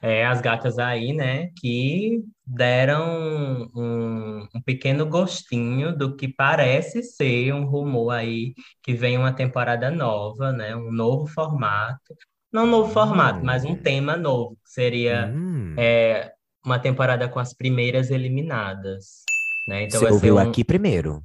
é, 0.00 0.26
as 0.26 0.40
gatas 0.40 0.78
aí, 0.78 1.12
né, 1.12 1.50
que 1.58 2.22
deram 2.46 3.68
um, 3.74 4.48
um, 4.54 4.62
pequeno 4.62 5.06
gostinho 5.06 5.96
do 5.96 6.14
que 6.14 6.28
parece 6.28 7.02
ser 7.02 7.54
um 7.54 7.64
rumor 7.64 8.10
aí 8.10 8.54
que 8.82 8.92
vem 8.92 9.16
uma 9.16 9.32
temporada 9.32 9.90
nova, 9.90 10.52
né, 10.52 10.76
um 10.76 10.92
novo 10.92 11.26
formato. 11.26 12.14
Não 12.52 12.64
um 12.64 12.70
novo 12.70 12.92
formato, 12.92 13.44
mas 13.44 13.64
um 13.64 13.72
hum. 13.72 13.76
tema 13.76 14.16
novo, 14.16 14.56
que 14.64 14.70
seria 14.70 15.32
hum. 15.34 15.74
é, 15.76 16.32
uma 16.64 16.78
temporada 16.78 17.28
com 17.28 17.40
as 17.40 17.52
primeiras 17.52 18.10
eliminadas. 18.10 19.24
Né? 19.68 19.84
Então 19.84 20.00
Você 20.00 20.12
ouviu 20.12 20.36
um, 20.36 20.38
aqui 20.38 20.62
primeiro. 20.62 21.24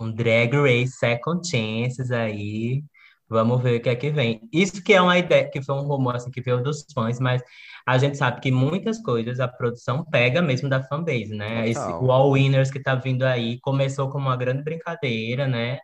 Um 0.00 0.10
Drag 0.12 0.54
Race 0.54 0.92
Second 0.98 1.46
Chances 1.46 2.10
aí. 2.10 2.84
Vamos 3.28 3.62
ver 3.62 3.78
o 3.78 3.82
que 3.82 3.88
é 3.88 3.96
que 3.96 4.10
vem. 4.10 4.40
Isso 4.52 4.82
que 4.82 4.92
é 4.92 5.00
uma 5.00 5.18
ideia, 5.18 5.48
que 5.50 5.62
foi 5.62 5.74
um 5.74 5.86
rumor 5.86 6.16
assim, 6.16 6.30
que 6.30 6.42
veio 6.42 6.62
dos 6.62 6.84
fãs, 6.94 7.18
mas 7.18 7.42
a 7.86 7.98
gente 7.98 8.16
sabe 8.16 8.40
que 8.40 8.50
muitas 8.50 8.98
coisas 9.02 9.40
a 9.40 9.48
produção 9.48 10.04
pega 10.04 10.40
mesmo 10.40 10.68
da 10.68 10.82
fanbase, 10.82 11.34
né? 11.34 11.68
Esse, 11.68 11.80
o 11.80 12.10
All 12.12 12.30
Winners 12.32 12.70
que 12.70 12.80
tá 12.80 12.94
vindo 12.94 13.24
aí 13.24 13.58
começou 13.60 14.08
como 14.08 14.26
uma 14.26 14.36
grande 14.36 14.62
brincadeira, 14.62 15.46
né? 15.48 15.78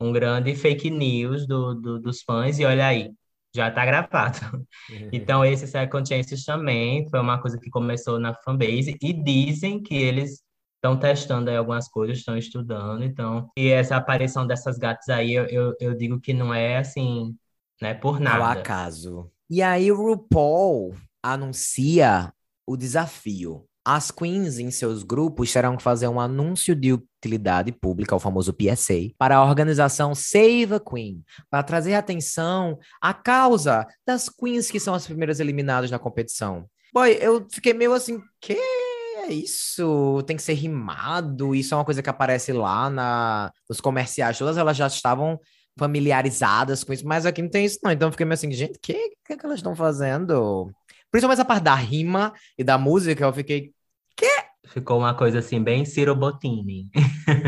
Um 0.00 0.12
grande 0.12 0.54
fake 0.54 0.90
news 0.90 1.46
do, 1.46 1.74
do 1.74 2.00
dos 2.00 2.22
fãs, 2.22 2.58
e 2.58 2.64
olha 2.64 2.86
aí, 2.86 3.10
já 3.54 3.70
tá 3.70 3.84
gravado. 3.84 4.38
Então, 5.12 5.44
esse 5.44 5.66
Second 5.66 6.08
Chances 6.08 6.44
também 6.44 7.08
foi 7.08 7.20
uma 7.20 7.40
coisa 7.40 7.58
que 7.58 7.68
começou 7.68 8.18
na 8.18 8.34
fanbase, 8.34 8.96
e 9.00 9.12
dizem 9.12 9.82
que 9.82 9.94
eles 9.94 10.42
estão 10.76 10.96
testando 10.96 11.50
aí 11.50 11.56
algumas 11.56 11.88
coisas, 11.88 12.18
estão 12.18 12.38
estudando, 12.38 13.04
então, 13.04 13.50
e 13.56 13.68
essa 13.68 13.96
aparição 13.96 14.46
dessas 14.46 14.78
gatas 14.78 15.08
aí, 15.10 15.32
eu, 15.32 15.44
eu, 15.46 15.74
eu 15.78 15.94
digo 15.94 16.18
que 16.18 16.32
não 16.32 16.54
é 16.54 16.78
assim, 16.78 17.36
né, 17.82 17.92
por 17.92 18.18
nada. 18.18 18.38
Ao 18.38 18.58
acaso. 18.58 19.30
E 19.50 19.60
aí 19.62 19.92
o 19.92 19.96
RuPaul 19.96 20.94
anuncia 21.22 22.32
o 22.66 22.76
desafio. 22.76 23.66
As 23.84 24.10
queens 24.10 24.58
em 24.58 24.70
seus 24.70 25.02
grupos 25.02 25.52
terão 25.52 25.76
que 25.76 25.82
fazer 25.82 26.06
um 26.06 26.20
anúncio 26.20 26.76
de 26.76 26.92
utilidade 26.92 27.72
pública, 27.72 28.14
o 28.14 28.20
famoso 28.20 28.52
PSA, 28.52 29.10
para 29.16 29.36
a 29.36 29.44
organização 29.44 30.14
Save 30.14 30.74
a 30.74 30.80
Queen, 30.80 31.24
para 31.50 31.62
trazer 31.62 31.94
atenção 31.94 32.78
à 33.00 33.14
causa 33.14 33.86
das 34.06 34.28
queens 34.28 34.70
que 34.70 34.78
são 34.78 34.94
as 34.94 35.06
primeiras 35.06 35.40
eliminadas 35.40 35.90
na 35.90 35.98
competição. 35.98 36.66
Boy, 36.92 37.16
eu 37.20 37.46
fiquei 37.50 37.72
meio 37.72 37.94
assim, 37.94 38.20
que 38.40 38.52
é 38.52 39.32
isso? 39.32 40.22
Tem 40.26 40.36
que 40.36 40.42
ser 40.42 40.54
rimado? 40.54 41.54
Isso 41.54 41.72
é 41.72 41.76
uma 41.76 41.84
coisa 41.84 42.02
que 42.02 42.10
aparece 42.10 42.52
lá 42.52 42.90
na, 42.90 43.50
nos 43.68 43.80
comerciais. 43.80 44.38
Todas 44.38 44.58
elas 44.58 44.76
já 44.76 44.86
estavam 44.86 45.38
familiarizadas 45.78 46.84
com 46.84 46.92
isso, 46.92 47.06
mas 47.06 47.24
aqui 47.24 47.40
não 47.40 47.48
tem 47.48 47.64
isso 47.64 47.78
não. 47.82 47.90
Então 47.90 48.08
eu 48.08 48.12
fiquei 48.12 48.26
meio 48.26 48.34
assim, 48.34 48.52
gente, 48.52 48.76
o 48.76 48.80
que, 48.80 49.14
que, 49.24 49.36
que 49.36 49.46
elas 49.46 49.58
estão 49.58 49.74
fazendo? 49.74 50.70
Principalmente 51.10 51.40
a 51.40 51.44
parte 51.44 51.64
da 51.64 51.74
rima 51.74 52.32
e 52.56 52.64
da 52.64 52.78
música, 52.78 53.24
eu 53.24 53.32
fiquei. 53.32 53.72
Quê? 54.16 54.28
Ficou 54.66 54.98
uma 54.98 55.14
coisa 55.14 55.40
assim, 55.40 55.62
bem 55.62 55.84
Ciro 55.84 56.14
Bottini. 56.14 56.88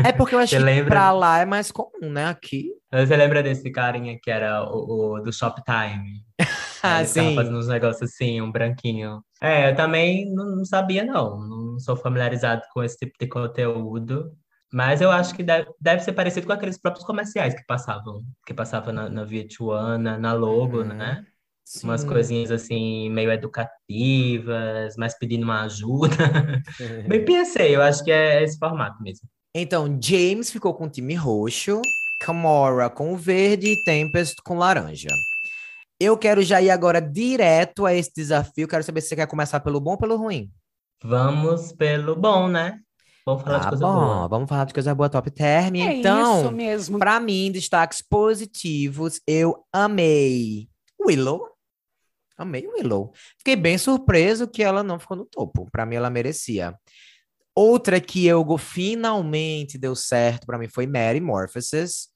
É 0.05 0.11
porque 0.11 0.35
eu 0.35 0.39
acho 0.39 0.55
que 0.55 0.61
lembra... 0.61 0.89
pra 0.89 1.11
lá 1.11 1.39
é 1.39 1.45
mais 1.45 1.71
comum, 1.71 2.09
né? 2.09 2.27
Aqui. 2.27 2.71
Você 2.91 3.15
lembra 3.15 3.41
desse 3.41 3.71
carinha 3.71 4.17
que 4.21 4.29
era 4.29 4.63
o, 4.63 5.15
o 5.15 5.19
do 5.21 5.31
Shoptime? 5.31 6.25
ah, 6.83 6.99
Ele 6.99 7.07
sim. 7.07 7.35
fazendo 7.35 7.57
uns 7.57 7.67
negócios 7.67 8.11
assim, 8.11 8.41
um 8.41 8.51
branquinho. 8.51 9.23
É, 9.41 9.69
eu 9.69 9.75
também 9.75 10.33
não, 10.33 10.65
sabia, 10.65 11.05
não. 11.05 11.39
Não 11.39 11.79
sou 11.79 11.95
familiarizado 11.95 12.63
com 12.73 12.83
esse 12.83 12.97
tipo 12.97 13.13
de 13.19 13.27
conteúdo. 13.27 14.31
Mas 14.73 15.01
eu 15.01 15.11
acho 15.11 15.35
que 15.35 15.43
deve, 15.43 15.69
deve 15.79 16.01
ser 16.01 16.13
parecido 16.13 16.47
com 16.47 16.53
aqueles 16.53 16.79
próprios 16.79 17.05
comerciais 17.05 17.53
que 17.53 17.63
passavam, 17.65 18.23
que 18.45 18.53
passavam 18.53 18.91
na, 18.91 19.07
na 19.07 19.23
VH1, 19.23 19.97
na, 19.97 20.17
na 20.17 20.33
Logo, 20.33 20.79
uhum. 20.79 20.85
né? 20.85 21.23
Sim. 21.65 21.87
Umas 21.87 22.03
coisinhas 22.03 22.51
assim, 22.51 23.09
meio 23.09 23.31
educativas, 23.31 24.95
mas 24.97 25.17
pedindo 25.17 25.43
uma 25.43 25.63
ajuda. 25.63 26.15
Bem 27.07 27.23
pensei, 27.25 27.75
eu 27.75 27.81
acho 27.81 28.03
que 28.03 28.11
é 28.11 28.43
esse 28.43 28.57
formato 28.59 29.01
mesmo. 29.01 29.27
Então, 29.55 29.87
James 30.01 30.51
ficou 30.51 30.73
com 30.73 30.85
o 30.85 30.89
time 30.89 31.13
roxo, 31.15 31.81
Camora 32.21 32.89
com 32.89 33.13
o 33.13 33.17
verde 33.17 33.67
e 33.67 33.83
Tempest 33.83 34.35
com 34.43 34.57
laranja. 34.57 35.09
Eu 35.99 36.17
quero 36.17 36.41
já 36.41 36.61
ir 36.61 36.69
agora 36.69 36.99
direto 36.99 37.85
a 37.85 37.93
esse 37.93 38.11
desafio. 38.15 38.67
Quero 38.67 38.83
saber 38.83 39.01
se 39.01 39.09
você 39.09 39.15
quer 39.15 39.27
começar 39.27 39.59
pelo 39.59 39.79
bom 39.79 39.91
ou 39.91 39.97
pelo 39.97 40.17
ruim. 40.17 40.51
Vamos 41.03 41.71
pelo 41.73 42.15
bom, 42.15 42.47
né? 42.47 42.79
Vamos 43.25 43.43
falar 43.43 43.59
Tá 43.59 43.63
de 43.65 43.69
coisa 43.69 43.85
bom, 43.85 43.93
boa. 43.93 44.27
vamos 44.27 44.49
falar 44.49 44.65
de 44.65 44.73
coisa 44.73 44.95
boa 44.95 45.09
top 45.09 45.31
term. 45.31 45.75
É 45.75 45.95
então, 45.95 46.41
isso 46.41 46.51
mesmo. 46.51 46.99
Pra 46.99 47.19
mim, 47.19 47.51
destaques 47.51 48.01
positivos, 48.01 49.21
eu 49.27 49.63
amei 49.71 50.67
Willow. 51.05 51.52
Amei 52.37 52.67
Willow. 52.67 53.13
Fiquei 53.37 53.55
bem 53.55 53.77
surpreso 53.77 54.47
que 54.47 54.63
ela 54.63 54.83
não 54.83 54.99
ficou 54.99 55.17
no 55.17 55.25
topo. 55.25 55.69
Pra 55.71 55.85
mim, 55.85 55.95
ela 55.95 56.09
merecia. 56.09 56.75
Outra 57.55 57.99
que 57.99 58.25
eu 58.25 58.57
finalmente 58.57 59.77
deu 59.77 59.95
certo 59.95 60.45
pra 60.45 60.57
mim 60.57 60.67
foi 60.67 60.87
Mary 60.87 61.21
Morphosis. 61.21 62.07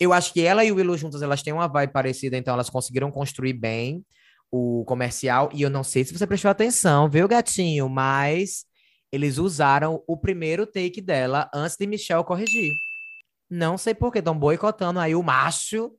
Eu 0.00 0.12
acho 0.12 0.32
que 0.32 0.40
ela 0.40 0.64
e 0.64 0.72
o 0.72 0.76
Willow 0.76 0.96
juntas, 0.96 1.22
elas 1.22 1.42
têm 1.42 1.52
uma 1.52 1.68
vibe 1.68 1.92
parecida, 1.92 2.36
então 2.36 2.54
elas 2.54 2.70
conseguiram 2.70 3.10
construir 3.10 3.52
bem 3.52 4.04
o 4.50 4.84
comercial. 4.86 5.50
E 5.52 5.62
eu 5.62 5.70
não 5.70 5.84
sei 5.84 6.04
se 6.04 6.16
você 6.16 6.26
prestou 6.26 6.50
atenção, 6.50 7.08
viu, 7.08 7.28
gatinho? 7.28 7.88
Mas 7.88 8.64
eles 9.12 9.36
usaram 9.36 10.02
o 10.06 10.16
primeiro 10.16 10.66
take 10.66 11.00
dela 11.00 11.50
antes 11.54 11.76
de 11.76 11.86
Michelle 11.86 12.24
corrigir. 12.24 12.72
Não 13.48 13.76
sei 13.76 13.94
por 13.94 14.10
que 14.10 14.18
estão 14.18 14.36
boicotando 14.36 14.98
aí 14.98 15.14
o 15.14 15.22
macho, 15.22 15.92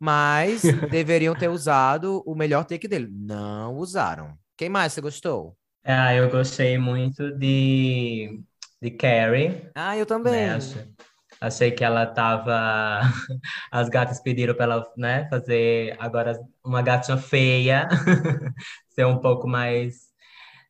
mas 0.00 0.76
deveriam 0.88 1.36
ter 1.36 1.48
usado 1.50 2.22
o 2.26 2.34
melhor 2.36 2.64
take 2.66 2.88
dele. 2.88 3.08
Não 3.12 3.76
usaram. 3.76 4.38
Quem 4.58 4.70
mais 4.70 4.94
você 4.94 5.02
gostou? 5.02 5.56
Ah, 5.84 6.14
eu 6.14 6.30
gostei 6.30 6.78
muito 6.78 7.32
de, 7.38 8.42
de 8.82 8.90
Carrie, 8.92 9.70
Ah, 9.74 9.96
eu 9.96 10.06
também. 10.06 10.48
né? 10.50 10.94
Achei, 11.40 11.70
que 11.72 11.84
ela 11.84 12.06
tava. 12.06 13.00
As 13.72 13.88
gatas 13.88 14.20
pediram 14.22 14.54
para 14.54 14.64
ela, 14.74 14.92
né, 14.96 15.28
fazer 15.30 15.96
agora 16.00 16.38
uma 16.64 16.82
gatinha 16.82 17.16
feia, 17.18 17.88
ser 18.90 19.06
um 19.06 19.18
pouco 19.20 19.48
mais. 19.48 20.10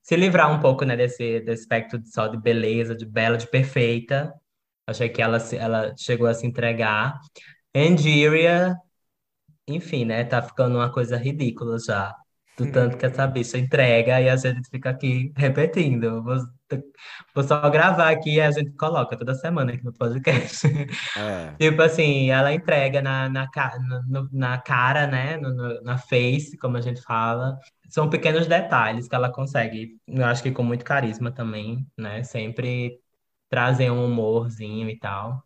Se 0.03 0.17
livrar 0.17 0.53
um 0.53 0.61
pouco, 0.61 0.85
né, 0.85 0.97
desse, 0.97 1.41
desse 1.41 1.63
aspecto 1.65 1.99
de- 1.99 2.11
só 2.13 2.29
de 2.29 2.39
beleza, 2.41 2.95
de 2.97 3.07
bela, 3.07 3.37
de 3.39 3.47
perfeita. 3.49 4.33
Achei 4.87 5.09
que 5.09 5.23
ela, 5.23 5.39
ela 5.55 5.95
chegou 5.99 6.27
a 6.29 6.35
se 6.35 6.47
entregar. 6.47 7.21
Angeria, 7.75 8.77
enfim, 9.75 10.05
né, 10.05 10.25
tá 10.25 10.43
ficando 10.43 10.77
uma 10.77 10.91
coisa 10.93 11.17
ridícula 11.17 11.79
já. 11.79 12.15
Do 12.59 12.71
tanto 12.71 12.99
que 12.99 13.07
essa 13.07 13.27
bicha 13.27 13.57
entrega 13.57 14.21
e 14.21 14.29
a 14.29 14.37
gente 14.37 14.69
fica 14.69 14.91
aqui 14.91 15.33
repetindo. 15.37 16.23
Vou, 16.23 16.37
vou 17.35 17.45
só 17.45 17.69
gravar 17.71 18.11
aqui 18.11 18.35
e 18.35 18.41
a 18.41 18.51
gente 18.51 18.73
coloca 18.73 19.17
toda 19.17 19.35
semana 19.35 19.73
aqui 19.73 19.85
no 19.85 19.93
podcast. 19.93 20.67
É. 21.17 21.55
Tipo 21.59 21.83
assim, 21.83 22.31
ela 22.31 22.53
entrega 22.53 23.01
na, 23.03 23.29
na, 23.29 23.49
na 24.33 24.59
cara, 24.59 25.07
né? 25.07 25.37
No- 25.39 25.55
no- 25.55 25.83
na 25.83 25.99
face, 25.99 26.57
como 26.59 26.77
a 26.77 26.81
gente 26.81 27.01
fala. 27.03 27.59
São 27.89 28.09
pequenos 28.11 28.47
detalhes 28.47 29.09
que 29.09 29.15
ela 29.15 29.33
consegue, 29.33 29.99
eu 30.07 30.25
acho 30.25 30.43
que 30.43 30.53
com 30.53 30.63
muito 30.63 30.85
carisma 30.85 31.33
também, 31.33 31.87
né? 31.97 32.23
Sempre 32.23 33.01
trazem 33.49 33.91
um 33.91 34.05
humorzinho 34.05 34.89
e 34.91 34.99
tal. 34.99 35.43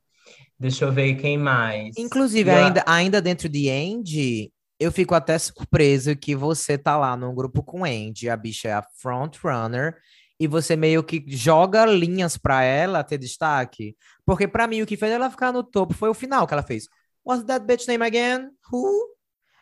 Deixa 0.64 0.86
eu 0.86 0.92
ver 0.92 1.14
quem 1.16 1.36
mais. 1.36 1.94
Inclusive, 1.98 2.48
E 2.48 2.54
a- 2.54 2.66
ainda, 2.66 2.84
ainda 2.86 3.20
dentro 3.20 3.50
de 3.50 3.68
Andy, 3.68 4.50
eu 4.80 4.90
fico 4.90 5.14
até 5.14 5.38
surpreso 5.38 6.16
que 6.16 6.34
você 6.34 6.78
tá 6.78 6.96
lá 6.96 7.14
num 7.18 7.34
grupo 7.34 7.62
com 7.62 7.84
Andy, 7.84 8.30
a 8.30 8.36
bicha 8.36 8.68
é 8.68 8.72
a 8.72 8.82
front 8.96 9.36
runner, 9.44 9.94
e 10.40 10.46
você 10.46 10.74
meio 10.74 11.04
que 11.04 11.22
joga 11.28 11.84
linhas 11.84 12.38
pra 12.38 12.62
ela 12.62 13.04
ter 13.04 13.18
destaque. 13.18 13.94
Porque 14.24 14.48
pra 14.48 14.66
mim 14.66 14.80
o 14.80 14.86
que 14.86 14.96
fez 14.96 15.12
ela 15.12 15.30
ficar 15.30 15.52
no 15.52 15.62
topo 15.62 15.92
foi 15.92 16.08
o 16.08 16.14
final 16.14 16.46
que 16.46 16.54
ela 16.54 16.62
fez. 16.62 16.88
What's 17.22 17.44
that 17.46 17.66
bitch 17.66 17.86
name 17.86 18.02
again? 18.02 18.48
Who? 18.72 18.90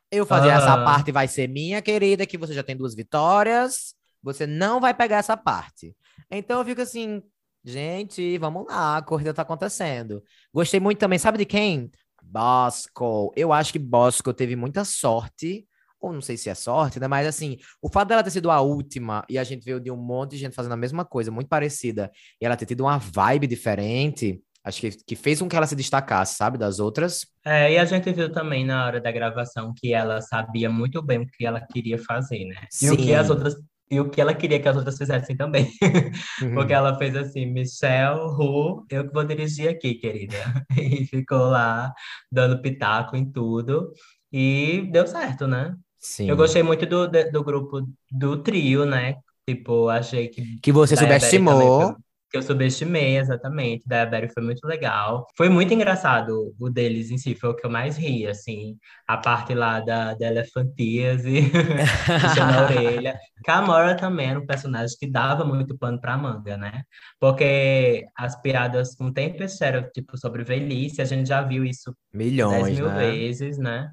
Eu 0.09 0.25
fazia 0.25 0.53
essa 0.53 0.75
Aham. 0.75 0.85
parte 0.85 1.11
vai 1.11 1.27
ser 1.27 1.49
minha, 1.49 1.83
querida, 1.83 2.25
que 2.25 2.39
você 2.39 2.55
já 2.55 2.63
tem 2.63 2.77
duas 2.77 2.95
vitórias. 2.95 3.93
Você 4.23 4.47
não 4.47 4.79
vai 4.81 4.95
pegar 4.95 5.17
essa 5.17 5.37
parte. 5.37 5.97
Então 6.31 6.61
eu 6.61 6.65
fico 6.65 6.81
assim, 6.81 7.21
gente, 7.65 8.39
vamos 8.39 8.67
lá, 8.67 8.99
a 8.99 9.03
corrida 9.03 9.35
tá 9.35 9.43
acontecendo. 9.43 10.23
Gostei 10.53 10.81
muito 10.81 10.99
também, 10.99 11.19
sabe 11.19 11.39
de 11.39 11.45
quem? 11.45 11.91
Bosco. 12.23 13.33
Eu 13.37 13.53
acho 13.53 13.73
que 13.73 13.79
Bosco 13.79 14.33
teve 14.33 14.57
muita 14.57 14.85
sorte, 14.85 15.67
ou 16.01 16.13
não 16.13 16.21
sei 16.21 16.37
se 16.37 16.49
é 16.51 16.55
sorte, 16.55 16.99
né? 16.99 17.07
Mas 17.07 17.27
assim, 17.27 17.59
o 17.81 17.89
fato 17.89 18.09
dela 18.09 18.23
ter 18.23 18.31
sido 18.31 18.51
a 18.51 18.61
última 18.61 19.25
e 19.29 19.39
a 19.39 19.45
gente 19.45 19.65
veio 19.65 19.81
de 19.81 19.91
um 19.91 19.97
monte 19.97 20.33
de 20.33 20.39
gente 20.39 20.55
fazendo 20.55 20.73
a 20.73 20.77
mesma 20.77 21.05
coisa, 21.05 21.31
muito 21.31 21.49
parecida, 21.49 22.11
e 22.41 22.45
ela 22.45 22.57
ter 22.57 22.67
tido 22.67 22.81
uma 22.83 22.99
vibe 22.99 23.47
diferente, 23.47 24.43
acho 24.65 24.81
que, 24.81 24.91
que 24.91 25.17
fez 25.17 25.41
com 25.41 25.49
que 25.49 25.57
ela 25.57 25.67
se 25.67 25.77
destacasse, 25.77 26.37
sabe, 26.37 26.59
das 26.59 26.79
outras. 26.79 27.27
É, 27.45 27.73
e 27.73 27.79
a 27.79 27.85
gente 27.85 28.13
viu 28.13 28.31
também 28.33 28.65
na 28.65 28.87
hora 28.87 29.01
da 29.01 29.13
gravação 29.13 29.73
que 29.77 29.93
ela 29.93 30.21
sabia 30.21 30.71
muito 30.71 31.03
bem 31.03 31.19
o 31.21 31.27
que 31.27 31.45
ela 31.45 31.61
queria 31.61 31.99
fazer, 31.99 32.45
né? 32.45 32.67
E 32.81 32.91
o 32.91 32.97
que 32.97 33.05
Sim. 33.05 33.15
as 33.15 33.31
outras 33.31 33.55
e 33.93 34.01
o 34.01 34.09
que 34.09 34.23
ela 34.23 34.33
queria 34.33 34.59
que 34.59 34.67
as 34.67 34.75
outras 34.77 34.97
fizessem 34.97 35.37
também. 35.37 35.71
Porque 36.55 36.73
ela 36.73 36.97
fez 36.97 37.15
assim, 37.15 37.45
Michelle, 37.45 38.21
Ru, 38.21 38.87
eu 38.91 39.07
que 39.07 39.13
vou 39.13 39.23
dirigir 39.23 39.69
aqui, 39.69 39.95
querida. 39.95 40.37
E 40.77 41.05
ficou 41.05 41.51
lá 41.51 41.93
dando 42.31 42.63
pitaco 42.63 43.15
em 43.15 43.31
tudo. 43.31 43.93
E 44.33 44.89
deu 44.91 45.07
certo, 45.07 45.47
né? 45.47 45.77
Sim. 45.99 46.31
Eu 46.31 46.37
gostei 46.37 46.63
muito 46.63 46.87
do, 46.87 47.07
do 47.07 47.45
grupo 47.45 47.87
do 48.11 48.43
trio, 48.43 48.87
né? 48.87 49.17
Tipo, 49.47 49.89
achei 49.91 50.29
que 50.29 50.59
Que 50.61 50.73
você 50.73 50.97
subestimou. 50.97 51.79
também 51.79 52.03
que 52.33 52.39
eu 52.39 52.43
subestimei, 52.43 53.19
exatamente. 53.19 53.85
Diabetes 53.87 54.33
foi 54.35 54.43
muito 54.43 54.67
legal. 54.67 55.27
Foi 55.37 55.49
muito 55.51 55.75
engraçado 55.75 56.55
o 56.59 56.71
deles 56.71 57.11
em 57.11 57.19
si, 57.19 57.35
foi 57.35 57.51
o 57.51 57.55
que 57.57 57.67
eu 57.67 57.71
mais 57.71 57.97
ri, 57.97 58.27
assim. 58.27 58.79
A 59.07 59.19
parte 59.19 59.55
lá 59.55 59.81
da, 59.81 60.15
da 60.15 60.27
elefantíase, 60.29 61.51
puxando 62.21 62.53
a 62.55 62.63
orelha. 62.65 63.19
Camora 63.45 63.97
também 63.97 64.31
era 64.31 64.41
um 64.41 64.47
personagem 64.47 64.97
que 64.99 65.07
dava 65.11 65.45
muito 65.45 65.77
pano 65.79 66.01
pra 66.01 66.17
manga, 66.17 66.57
né? 66.57 66.83
Porque 67.21 68.05
as 68.17 68.41
piadas 68.41 68.95
com 68.95 69.13
Tempest 69.13 69.63
eram, 69.63 69.89
tipo, 69.93 70.17
sobre 70.19 70.45
velhice, 70.45 71.03
a 71.03 71.05
gente 71.05 71.29
já 71.29 71.43
viu 71.43 71.65
isso 71.65 71.95
Milhões, 72.13 72.65
10 72.69 72.81
mil 72.81 72.87
né? 72.89 73.13
vezes, 73.13 73.59
né? 73.59 73.91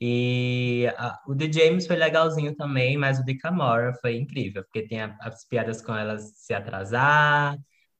E 0.00 0.86
a- 0.96 1.18
o 1.26 1.34
de 1.34 1.50
James 1.52 1.86
foi 1.86 1.96
legalzinho 1.96 2.54
também, 2.54 2.96
mas 2.96 3.18
o 3.18 3.24
de 3.24 3.36
Camora 3.36 3.92
foi 4.00 4.16
incrível, 4.16 4.62
porque 4.62 4.86
tem 4.86 5.00
a- 5.02 5.16
as 5.20 5.44
piadas 5.46 5.82
com 5.82 5.94
ela 5.94 6.18
se 6.18 6.54
atrasar, 6.54 7.56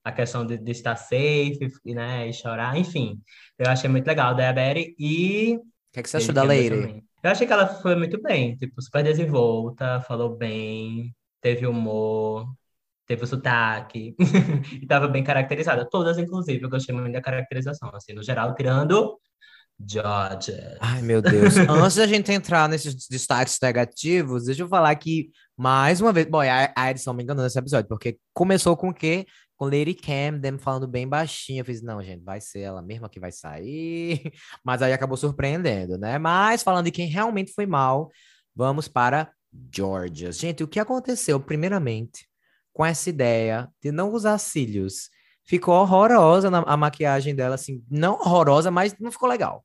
a 0.09 0.13
questão 0.13 0.47
de, 0.47 0.59
de 0.59 0.73
estar 0.73 0.97
safe, 0.97 1.59
e, 1.85 1.95
né, 1.95 2.29
e 2.29 2.33
chorar, 2.33 2.77
enfim. 2.77 3.21
Eu 3.59 3.71
achei 3.71 3.89
muito 3.89 4.07
legal 4.07 4.35
da 4.35 4.53
Berry 4.53 4.95
e 4.99 5.57
O 5.57 5.61
que, 5.93 6.01
é 6.01 6.03
que 6.03 6.11
você 6.11 6.17
achou 6.17 6.35
da 6.35 6.43
também. 6.43 7.05
Eu 7.23 7.31
achei 7.31 7.47
que 7.47 7.53
ela 7.53 7.67
foi 7.67 7.97
muito 7.97 8.21
bem, 8.23 8.57
tipo, 8.57 8.81
super 8.81 9.03
desenvolta, 9.03 10.01
falou 10.03 10.37
bem, 10.37 11.15
teve 11.41 11.67
humor, 11.67 12.47
teve 13.07 13.25
o 13.25 13.27
sotaque, 13.27 14.15
e 14.81 14.87
tava 14.87 15.09
bem 15.09 15.25
caracterizada. 15.25 15.89
Todas, 15.89 16.17
inclusive, 16.17 16.63
eu 16.63 16.71
gostei 16.71 16.95
muito 16.95 17.13
da 17.13 17.21
caracterização, 17.21 17.91
assim, 17.93 18.13
no 18.13 18.23
geral, 18.23 18.55
tirando 18.55 19.19
George. 19.87 20.53
Ai, 20.81 21.03
meu 21.03 21.23
Deus. 21.23 21.57
Antes 21.69 21.97
da 21.97 22.07
gente 22.07 22.33
entrar 22.33 22.69
nesses 22.69 23.07
destaques 23.09 23.59
negativos, 23.63 24.45
deixa 24.45 24.63
eu 24.63 24.69
falar 24.69 24.95
que, 24.97 25.31
mais 25.57 26.01
uma 26.01 26.13
vez, 26.13 26.27
bom, 26.27 26.41
a, 26.41 26.73
a 26.75 26.91
edição 26.91 27.15
me 27.15 27.23
enganou 27.23 27.45
nesse 27.45 27.59
episódio, 27.59 27.89
porque 27.89 28.19
começou 28.35 28.77
com 28.77 28.89
o 28.89 28.95
quê? 28.95 29.27
Com 29.59 29.65
Lady 29.65 29.93
Camden 29.93 30.57
falando 30.57 30.87
bem 30.87 31.07
baixinho. 31.07 31.61
Eu 31.61 31.65
fiz, 31.65 31.83
não, 31.83 32.03
gente, 32.03 32.25
vai 32.25 32.41
ser 32.41 32.61
ela 32.61 32.81
mesma 32.81 33.09
que 33.09 33.19
vai 33.19 33.33
sair. 33.33 34.33
Mas 34.65 34.81
aí 34.81 34.93
acabou 34.93 35.17
surpreendendo, 35.17 35.99
né? 35.99 36.17
Mas 36.17 36.63
falando 36.63 36.85
de 36.85 36.93
quem 36.93 37.09
realmente 37.09 37.53
foi 37.53 37.67
mal, 37.67 38.09
vamos 38.55 38.87
para 38.87 39.31
Georgia. 39.75 40.31
Gente, 40.31 40.63
o 40.63 40.69
que 40.69 40.79
aconteceu, 40.79 41.41
primeiramente, 41.41 42.27
com 42.73 42.87
essa 42.87 43.11
ideia 43.11 43.69
de 43.83 43.91
não 43.91 44.13
usar 44.13 44.39
cílios? 44.39 45.11
Ficou 45.45 45.75
horrorosa 45.75 46.51
na, 46.51 46.61
a 46.61 46.77
maquiagem 46.77 47.35
dela, 47.35 47.57
assim, 47.57 47.83
não 47.91 48.15
horrorosa, 48.15 48.71
mas 48.71 48.95
não 49.01 49.11
ficou 49.11 49.29
legal. 49.29 49.65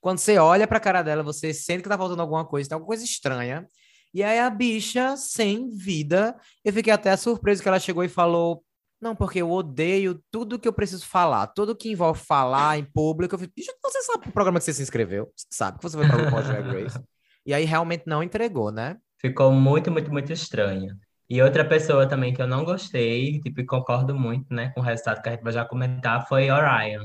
Quando 0.00 0.18
você 0.18 0.38
olha 0.38 0.66
pra 0.66 0.78
cara 0.78 1.02
dela, 1.02 1.22
você 1.22 1.52
sente 1.52 1.82
que 1.82 1.88
tá 1.88 1.98
faltando 1.98 2.22
alguma 2.22 2.44
coisa, 2.44 2.68
tem 2.68 2.74
alguma 2.74 2.88
coisa 2.88 3.02
estranha. 3.02 3.66
E 4.12 4.22
aí 4.22 4.38
a 4.38 4.48
bicha, 4.48 5.16
sem 5.16 5.70
vida, 5.70 6.36
eu 6.64 6.72
fiquei 6.72 6.92
até 6.92 7.16
surpreso 7.16 7.60
que 7.60 7.68
ela 7.68 7.80
chegou 7.80 8.04
e 8.04 8.08
falou: 8.08 8.62
Não, 9.04 9.14
porque 9.14 9.42
eu 9.42 9.50
odeio 9.50 10.18
tudo 10.30 10.58
que 10.58 10.66
eu 10.66 10.72
preciso 10.72 11.06
falar, 11.06 11.48
tudo 11.48 11.76
que 11.76 11.90
envolve 11.90 12.18
falar 12.18 12.78
em 12.78 12.84
público. 12.84 13.34
Eu 13.34 13.38
bicha, 13.38 13.70
você 13.82 14.00
sabe 14.00 14.30
o 14.30 14.32
programa 14.32 14.58
que 14.58 14.64
você 14.64 14.72
se 14.72 14.82
inscreveu? 14.82 15.30
Você 15.36 15.46
sabe 15.50 15.76
que 15.76 15.82
você 15.82 15.94
vai 15.94 16.08
para 16.08 16.38
o 16.38 16.42
Drag 16.42 16.82
Race. 16.82 16.98
E 17.44 17.52
aí 17.52 17.66
realmente 17.66 18.04
não 18.06 18.22
entregou, 18.22 18.72
né? 18.72 18.96
Ficou 19.20 19.52
muito, 19.52 19.90
muito, 19.90 20.10
muito 20.10 20.32
estranho. 20.32 20.96
E 21.28 21.42
outra 21.42 21.68
pessoa 21.68 22.08
também 22.08 22.32
que 22.32 22.40
eu 22.40 22.46
não 22.46 22.64
gostei, 22.64 23.40
tipo, 23.40 23.62
concordo 23.66 24.14
muito, 24.14 24.46
né, 24.54 24.70
com 24.70 24.80
o 24.80 24.82
resultado 24.82 25.20
que 25.20 25.28
a 25.28 25.32
gente 25.32 25.44
vai 25.44 25.52
já 25.52 25.66
comentar, 25.66 26.26
foi 26.26 26.50
Orion. 26.50 27.04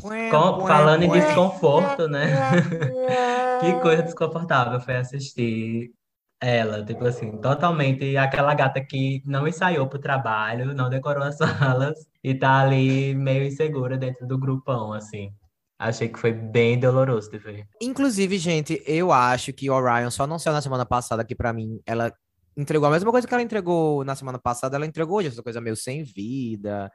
Com- 0.00 0.66
falando 0.66 1.04
em 1.04 1.10
desconforto, 1.10 2.08
né? 2.08 2.26
Que 3.60 3.80
coisa 3.80 4.02
desconfortável 4.02 4.80
foi 4.80 4.96
assistir 4.96 5.92
ela, 6.40 6.84
tipo 6.84 7.04
assim, 7.04 7.38
totalmente 7.38 8.16
aquela 8.16 8.54
gata 8.54 8.80
que 8.80 9.22
não 9.24 9.48
ensaiou 9.48 9.88
pro 9.88 9.98
trabalho, 9.98 10.74
não 10.74 10.90
decorou 10.90 11.22
as 11.22 11.36
salas 11.38 12.06
e 12.22 12.34
tá 12.34 12.60
ali 12.60 13.14
meio 13.14 13.44
insegura 13.44 13.96
dentro 13.96 14.26
do 14.26 14.38
grupão, 14.38 14.92
assim. 14.92 15.32
Achei 15.78 16.08
que 16.08 16.18
foi 16.18 16.32
bem 16.32 16.78
doloroso 16.78 17.30
de 17.30 17.38
ver. 17.38 17.66
Inclusive, 17.80 18.38
gente, 18.38 18.82
eu 18.86 19.12
acho 19.12 19.52
que 19.52 19.70
Orion 19.70 20.10
só 20.10 20.26
não 20.26 20.38
saiu 20.38 20.54
na 20.54 20.62
semana 20.62 20.86
passada, 20.86 21.24
que 21.24 21.34
pra 21.34 21.52
mim 21.52 21.80
ela 21.84 22.12
entregou 22.56 22.88
a 22.88 22.90
mesma 22.90 23.10
coisa 23.10 23.28
que 23.28 23.34
ela 23.34 23.42
entregou 23.42 24.02
na 24.02 24.14
semana 24.14 24.38
passada, 24.38 24.76
ela 24.76 24.86
entregou 24.86 25.18
hoje, 25.18 25.28
essa 25.28 25.42
coisa 25.42 25.60
meio 25.60 25.76
sem 25.76 26.02
vida, 26.02 26.90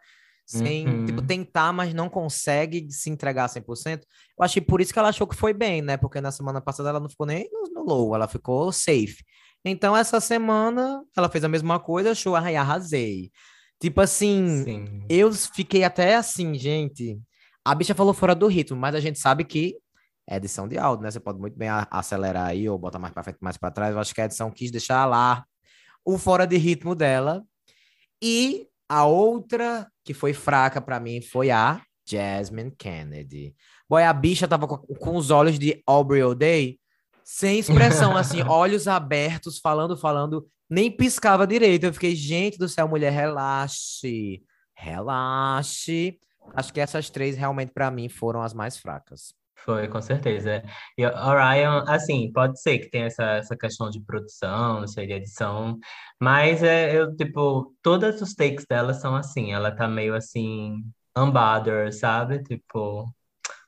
sem, 0.51 0.87
Uhum. 0.87 1.05
tipo, 1.05 1.21
tentar, 1.21 1.71
mas 1.73 1.93
não 1.93 2.09
consegue 2.09 2.91
se 2.91 3.09
entregar 3.09 3.47
100%. 3.47 4.01
Eu 4.37 4.43
achei 4.43 4.61
por 4.61 4.81
isso 4.81 4.91
que 4.93 4.99
ela 4.99 5.09
achou 5.09 5.25
que 5.27 5.35
foi 5.35 5.53
bem, 5.53 5.81
né? 5.81 5.97
Porque 5.97 6.19
na 6.21 6.31
semana 6.31 6.59
passada 6.61 6.89
ela 6.89 6.99
não 6.99 7.09
ficou 7.09 7.25
nem 7.25 7.49
no, 7.51 7.83
low, 7.83 8.13
ela 8.15 8.27
ficou 8.27 8.71
safe. 8.71 9.17
Então, 9.63 9.95
essa 9.95 10.19
semana, 10.19 11.03
ela 11.15 11.29
fez 11.29 11.43
a 11.43 11.47
mesma 11.49 11.79
coisa, 11.79 12.11
achou, 12.11 12.35
ai, 12.35 12.55
arrasei. 12.55 13.31
Tipo 13.79 14.01
assim, 14.01 14.63
Sim. 14.63 15.05
eu 15.09 15.31
fiquei 15.33 15.83
até 15.83 16.15
assim, 16.15 16.53
gente. 16.55 17.19
A 17.65 17.73
bicha 17.75 17.93
falou 17.95 18.13
fora 18.13 18.33
do 18.35 18.47
ritmo, 18.47 18.77
mas 18.79 18.95
a 18.95 18.99
gente 18.99 19.19
sabe 19.19 19.43
que 19.43 19.75
é 20.29 20.37
edição 20.37 20.67
de 20.67 20.77
áudio, 20.77 21.03
né? 21.03 21.11
Você 21.11 21.19
pode 21.19 21.39
muito 21.39 21.57
bem 21.57 21.67
acelerar 21.89 22.47
aí 22.47 22.67
ou 22.69 22.77
botar 22.77 22.99
mais 22.99 23.13
pra 23.13 23.23
frente, 23.23 23.37
mais 23.41 23.57
pra 23.57 23.71
trás. 23.71 23.93
Eu 23.93 23.99
acho 23.99 24.13
que 24.13 24.21
a 24.21 24.25
edição 24.25 24.49
quis 24.51 24.71
deixar 24.71 25.05
lá 25.05 25.43
o 26.05 26.17
fora 26.17 26.45
de 26.47 26.57
ritmo 26.57 26.95
dela. 26.95 27.43
E 28.21 28.67
a 28.91 29.05
outra 29.05 29.89
que 30.03 30.13
foi 30.13 30.33
fraca 30.33 30.81
pra 30.81 30.99
mim 30.99 31.21
foi 31.21 31.49
a 31.49 31.81
Jasmine 32.05 32.71
Kennedy. 32.77 33.55
Boy, 33.87 34.03
a 34.03 34.11
bicha 34.11 34.49
tava 34.49 34.67
com, 34.67 34.75
com 34.77 35.15
os 35.15 35.31
olhos 35.31 35.57
de 35.57 35.81
Aubrey 35.87 36.21
O'Day, 36.21 36.77
sem 37.23 37.57
expressão, 37.57 38.17
assim, 38.17 38.43
olhos 38.43 38.89
abertos, 38.89 39.59
falando, 39.59 39.95
falando, 39.95 40.45
nem 40.69 40.91
piscava 40.91 41.47
direito. 41.47 41.85
Eu 41.85 41.93
fiquei, 41.93 42.13
gente 42.13 42.57
do 42.57 42.67
céu, 42.67 42.85
mulher, 42.85 43.13
relaxe, 43.13 44.43
relaxe. 44.75 46.19
Acho 46.53 46.73
que 46.73 46.81
essas 46.81 47.09
três 47.09 47.37
realmente 47.37 47.71
pra 47.71 47.89
mim 47.89 48.09
foram 48.09 48.41
as 48.41 48.53
mais 48.53 48.77
fracas. 48.77 49.33
Foi, 49.63 49.87
com 49.87 50.01
certeza. 50.01 50.63
E 50.97 51.05
Orion, 51.05 51.83
assim, 51.87 52.31
pode 52.31 52.59
ser 52.61 52.79
que 52.79 52.89
tenha 52.89 53.05
essa, 53.05 53.23
essa 53.33 53.55
questão 53.55 53.89
de 53.89 54.01
produção, 54.01 54.79
não 54.81 54.87
sei, 54.87 55.05
de 55.05 55.13
edição, 55.13 55.77
mas 56.19 56.63
é, 56.63 56.95
eu, 56.97 57.15
tipo, 57.15 57.75
todos 57.81 58.21
os 58.21 58.33
takes 58.33 58.65
dela 58.65 58.93
são 58.93 59.15
assim, 59.15 59.53
ela 59.53 59.71
tá 59.71 59.87
meio 59.87 60.15
assim, 60.15 60.83
unbothered, 61.15 61.95
sabe? 61.95 62.43
Tipo, 62.43 63.05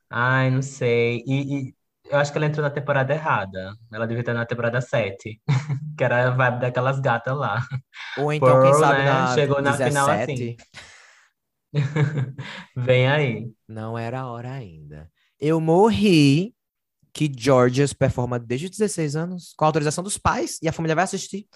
ai, 0.09 0.49
não 0.49 0.61
sei. 0.61 1.23
E, 1.27 1.69
e 1.69 1.75
eu 2.09 2.17
acho 2.17 2.31
que 2.31 2.37
ela 2.37 2.47
entrou 2.47 2.63
na 2.63 2.71
temporada 2.71 3.13
errada. 3.13 3.73
Ela 3.91 4.07
devia 4.07 4.21
estar 4.21 4.33
na 4.33 4.45
temporada 4.45 4.81
7, 4.81 5.41
que 5.97 6.03
era 6.03 6.27
a 6.27 6.31
vibe 6.31 6.59
daquelas 6.59 6.99
gatas 6.99 7.37
lá. 7.37 7.61
Ou 8.17 8.33
então, 8.33 8.61
quem 8.61 8.71
Pearl, 8.71 8.79
sabe 8.79 8.99
né, 8.99 9.05
na 9.05 9.27
chegou 9.33 9.61
na 9.61 9.71
17, 9.71 9.89
final 9.89 10.09
assim. 10.09 10.57
Vem 12.75 13.07
aí. 13.07 13.51
não 13.67 13.97
era 13.97 14.21
a 14.21 14.31
hora 14.31 14.51
ainda. 14.51 15.09
Eu 15.45 15.59
morri 15.59 16.55
que 17.11 17.29
Georges 17.37 17.91
performa 17.91 18.39
desde 18.39 18.67
os 18.67 18.71
16 18.71 19.17
anos, 19.17 19.53
com 19.57 19.65
a 19.65 19.67
autorização 19.67 20.01
dos 20.01 20.17
pais, 20.17 20.57
e 20.61 20.69
a 20.69 20.71
família 20.71 20.95
vai 20.95 21.03
assistir. 21.03 21.49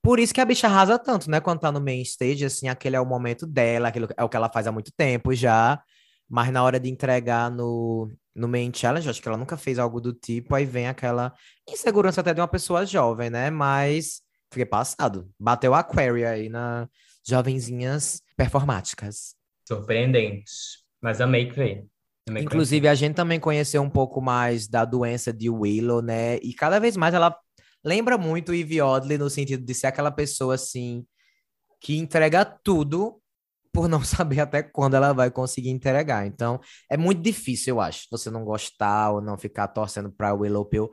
Por 0.00 0.20
isso 0.20 0.32
que 0.32 0.40
a 0.40 0.44
bicha 0.44 0.68
arrasa 0.68 0.96
tanto, 0.96 1.28
né? 1.28 1.40
Quando 1.40 1.58
tá 1.58 1.72
no 1.72 1.80
main 1.80 2.00
stage, 2.02 2.44
assim, 2.44 2.68
aquele 2.68 2.94
é 2.94 3.00
o 3.00 3.04
momento 3.04 3.44
dela, 3.44 3.88
aquilo 3.88 4.06
é 4.16 4.22
o 4.22 4.28
que 4.28 4.36
ela 4.36 4.48
faz 4.48 4.68
há 4.68 4.72
muito 4.72 4.92
tempo 4.96 5.34
já. 5.34 5.82
Mas 6.28 6.52
na 6.52 6.62
hora 6.62 6.78
de 6.78 6.88
entregar 6.88 7.50
no, 7.50 8.12
no 8.32 8.46
main 8.46 8.70
challenge, 8.72 9.08
acho 9.08 9.20
que 9.20 9.26
ela 9.26 9.36
nunca 9.36 9.56
fez 9.56 9.76
algo 9.76 10.00
do 10.00 10.12
tipo, 10.12 10.54
aí 10.54 10.64
vem 10.64 10.86
aquela 10.86 11.34
insegurança 11.68 12.20
até 12.20 12.32
de 12.32 12.40
uma 12.40 12.46
pessoa 12.46 12.86
jovem, 12.86 13.28
né? 13.28 13.50
Mas 13.50 14.22
fiquei 14.52 14.66
passado. 14.66 15.28
Bateu 15.36 15.74
a 15.74 15.80
Aquaria 15.80 16.30
aí 16.30 16.48
na 16.48 16.88
jovenzinhas 17.26 18.22
performáticas. 18.36 19.34
Surpreendente. 19.66 20.52
Mas 21.00 21.20
amei 21.20 21.48
que 21.48 21.56
veio. 21.56 21.91
Inclusive, 22.30 22.86
a 22.86 22.94
gente 22.94 23.14
também 23.14 23.40
conheceu 23.40 23.82
um 23.82 23.90
pouco 23.90 24.20
mais 24.20 24.68
da 24.68 24.84
doença 24.84 25.32
de 25.32 25.50
Willow, 25.50 26.00
né? 26.00 26.36
E 26.36 26.54
cada 26.54 26.78
vez 26.78 26.96
mais 26.96 27.14
ela 27.14 27.36
lembra 27.84 28.16
muito 28.16 28.54
Ivy 28.54 28.80
Oddly 28.80 29.18
no 29.18 29.28
sentido 29.28 29.64
de 29.64 29.74
ser 29.74 29.88
aquela 29.88 30.10
pessoa 30.10 30.54
assim 30.54 31.04
que 31.80 31.96
entrega 31.96 32.44
tudo 32.44 33.20
por 33.72 33.88
não 33.88 34.02
saber 34.04 34.40
até 34.40 34.62
quando 34.62 34.94
ela 34.94 35.12
vai 35.12 35.30
conseguir 35.30 35.70
entregar. 35.70 36.26
Então, 36.26 36.60
é 36.90 36.96
muito 36.96 37.20
difícil, 37.20 37.74
eu 37.74 37.80
acho, 37.80 38.06
você 38.10 38.30
não 38.30 38.44
gostar 38.44 39.10
ou 39.10 39.20
não 39.20 39.36
ficar 39.36 39.68
torcendo 39.68 40.10
para 40.12 40.34
Willow 40.34 40.64
Pill. 40.64 40.90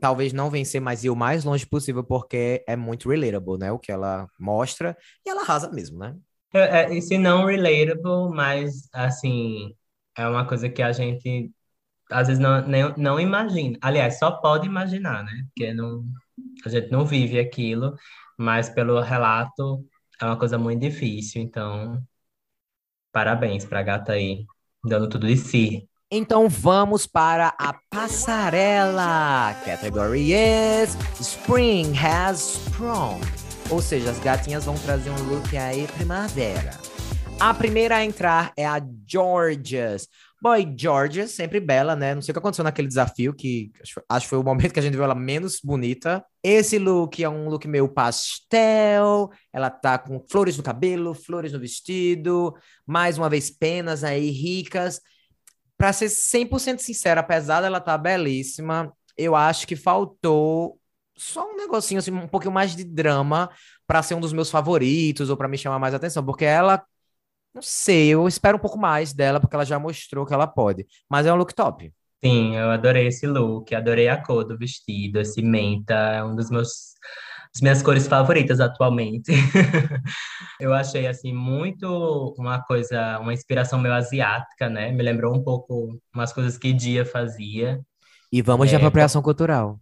Talvez 0.00 0.34
não 0.34 0.50
vencer, 0.50 0.82
mas 0.82 1.02
ir 1.02 1.08
o 1.08 1.16
mais 1.16 1.44
longe 1.44 1.66
possível, 1.66 2.04
porque 2.04 2.62
é 2.68 2.76
muito 2.76 3.08
relatable, 3.08 3.58
né? 3.58 3.72
O 3.72 3.78
que 3.78 3.90
ela 3.90 4.28
mostra 4.38 4.96
e 5.26 5.30
ela 5.30 5.40
arrasa 5.40 5.70
mesmo, 5.72 5.98
né? 5.98 6.14
É, 6.52 6.82
é, 6.82 6.94
e 6.94 7.00
se 7.00 7.16
não 7.16 7.46
relatable, 7.46 8.30
mas 8.30 8.88
assim, 8.92 9.74
é 10.18 10.28
uma 10.28 10.46
coisa 10.46 10.68
que 10.68 10.82
a 10.82 10.92
gente 10.92 11.52
às 12.10 12.26
vezes 12.28 12.42
não, 12.42 12.66
nem, 12.66 12.92
não 12.96 13.20
imagina. 13.20 13.78
Aliás, 13.80 14.18
só 14.18 14.32
pode 14.32 14.66
imaginar, 14.66 15.24
né? 15.24 15.44
Porque 15.48 15.72
não, 15.74 16.04
a 16.64 16.68
gente 16.68 16.90
não 16.90 17.04
vive 17.04 17.38
aquilo, 17.38 17.94
mas 18.36 18.68
pelo 18.68 19.00
relato 19.00 19.84
é 20.20 20.24
uma 20.24 20.38
coisa 20.38 20.58
muito 20.58 20.80
difícil. 20.80 21.42
Então, 21.42 22.02
parabéns 23.12 23.64
pra 23.64 23.82
gata 23.82 24.12
aí, 24.12 24.46
dando 24.84 25.08
tudo 25.08 25.26
de 25.26 25.36
si. 25.36 25.88
Então 26.10 26.48
vamos 26.48 27.06
para 27.06 27.54
a 27.58 27.74
passarela. 27.90 29.54
Category 29.64 30.32
is 30.32 30.96
Spring 31.20 31.92
has 31.92 32.40
sprung. 32.40 33.20
Ou 33.70 33.82
seja, 33.82 34.10
as 34.10 34.18
gatinhas 34.18 34.64
vão 34.64 34.74
trazer 34.76 35.10
um 35.10 35.22
look 35.24 35.54
aí 35.54 35.86
primavera. 35.88 36.87
A 37.40 37.54
primeira 37.54 37.96
a 37.96 38.04
entrar 38.04 38.52
é 38.56 38.66
a 38.66 38.80
Georgias. 39.06 40.08
Boy, 40.42 40.74
Georgias, 40.76 41.30
sempre 41.30 41.60
bela, 41.60 41.94
né? 41.94 42.14
Não 42.14 42.22
sei 42.22 42.32
o 42.32 42.34
que 42.34 42.38
aconteceu 42.38 42.64
naquele 42.64 42.88
desafio, 42.88 43.32
que 43.32 43.70
acho, 44.08 44.26
que 44.26 44.28
foi 44.28 44.38
o 44.38 44.42
momento 44.42 44.72
que 44.72 44.80
a 44.80 44.82
gente 44.82 44.94
viu 44.94 45.04
ela 45.04 45.14
menos 45.14 45.60
bonita. 45.62 46.24
Esse 46.42 46.78
look 46.78 47.22
é 47.22 47.28
um 47.28 47.48
look 47.48 47.66
meio 47.66 47.88
pastel. 47.88 49.30
Ela 49.52 49.70
tá 49.70 49.98
com 49.98 50.24
flores 50.28 50.56
no 50.56 50.62
cabelo, 50.62 51.14
flores 51.14 51.52
no 51.52 51.60
vestido. 51.60 52.54
Mais 52.86 53.16
uma 53.16 53.30
vez, 53.30 53.50
penas 53.50 54.02
aí 54.02 54.30
ricas 54.30 55.00
para 55.78 55.92
ser 55.92 56.06
100% 56.06 56.80
sincera, 56.80 57.20
apesar 57.20 57.60
dela 57.60 57.80
tá 57.80 57.96
belíssima, 57.96 58.92
eu 59.16 59.36
acho 59.36 59.64
que 59.64 59.76
faltou 59.76 60.76
só 61.16 61.48
um 61.48 61.56
negocinho 61.56 62.00
assim, 62.00 62.10
um 62.10 62.26
pouquinho 62.26 62.52
mais 62.52 62.74
de 62.74 62.82
drama 62.82 63.48
para 63.86 64.02
ser 64.02 64.14
um 64.14 64.20
dos 64.20 64.32
meus 64.32 64.50
favoritos 64.50 65.30
ou 65.30 65.36
para 65.36 65.48
me 65.48 65.56
chamar 65.56 65.78
mais 65.78 65.94
atenção, 65.94 66.24
porque 66.24 66.44
ela 66.44 66.84
não 67.54 67.62
sei, 67.62 68.08
eu 68.10 68.26
espero 68.28 68.56
um 68.56 68.60
pouco 68.60 68.78
mais 68.78 69.12
dela 69.12 69.40
porque 69.40 69.54
ela 69.56 69.64
já 69.64 69.78
mostrou 69.78 70.26
que 70.26 70.34
ela 70.34 70.46
pode, 70.46 70.86
mas 71.10 71.26
é 71.26 71.32
um 71.32 71.36
look 71.36 71.54
top. 71.54 71.92
Sim, 72.24 72.56
eu 72.56 72.70
adorei 72.70 73.06
esse 73.06 73.26
look, 73.26 73.72
adorei 73.74 74.08
a 74.08 74.20
cor 74.20 74.44
do 74.44 74.58
vestido, 74.58 75.20
esse 75.20 75.40
menta, 75.40 75.94
é 75.94 76.24
um 76.24 76.34
dos 76.34 76.50
meus 76.50 76.94
as 77.54 77.62
minhas 77.62 77.82
cores 77.82 78.06
favoritas 78.06 78.60
atualmente. 78.60 79.32
eu 80.60 80.72
achei 80.74 81.06
assim 81.06 81.32
muito 81.32 82.34
uma 82.38 82.62
coisa, 82.62 83.18
uma 83.20 83.32
inspiração 83.32 83.80
meio 83.80 83.94
asiática, 83.94 84.68
né? 84.68 84.92
Me 84.92 85.02
lembrou 85.02 85.34
um 85.34 85.42
pouco 85.42 85.98
umas 86.14 86.32
coisas 86.32 86.58
que 86.58 86.72
Dia 86.72 87.06
fazia. 87.06 87.80
E 88.30 88.42
vamos 88.42 88.68
de 88.68 88.74
É, 88.74 88.76
apropriação 88.76 89.22
cultural. 89.22 89.80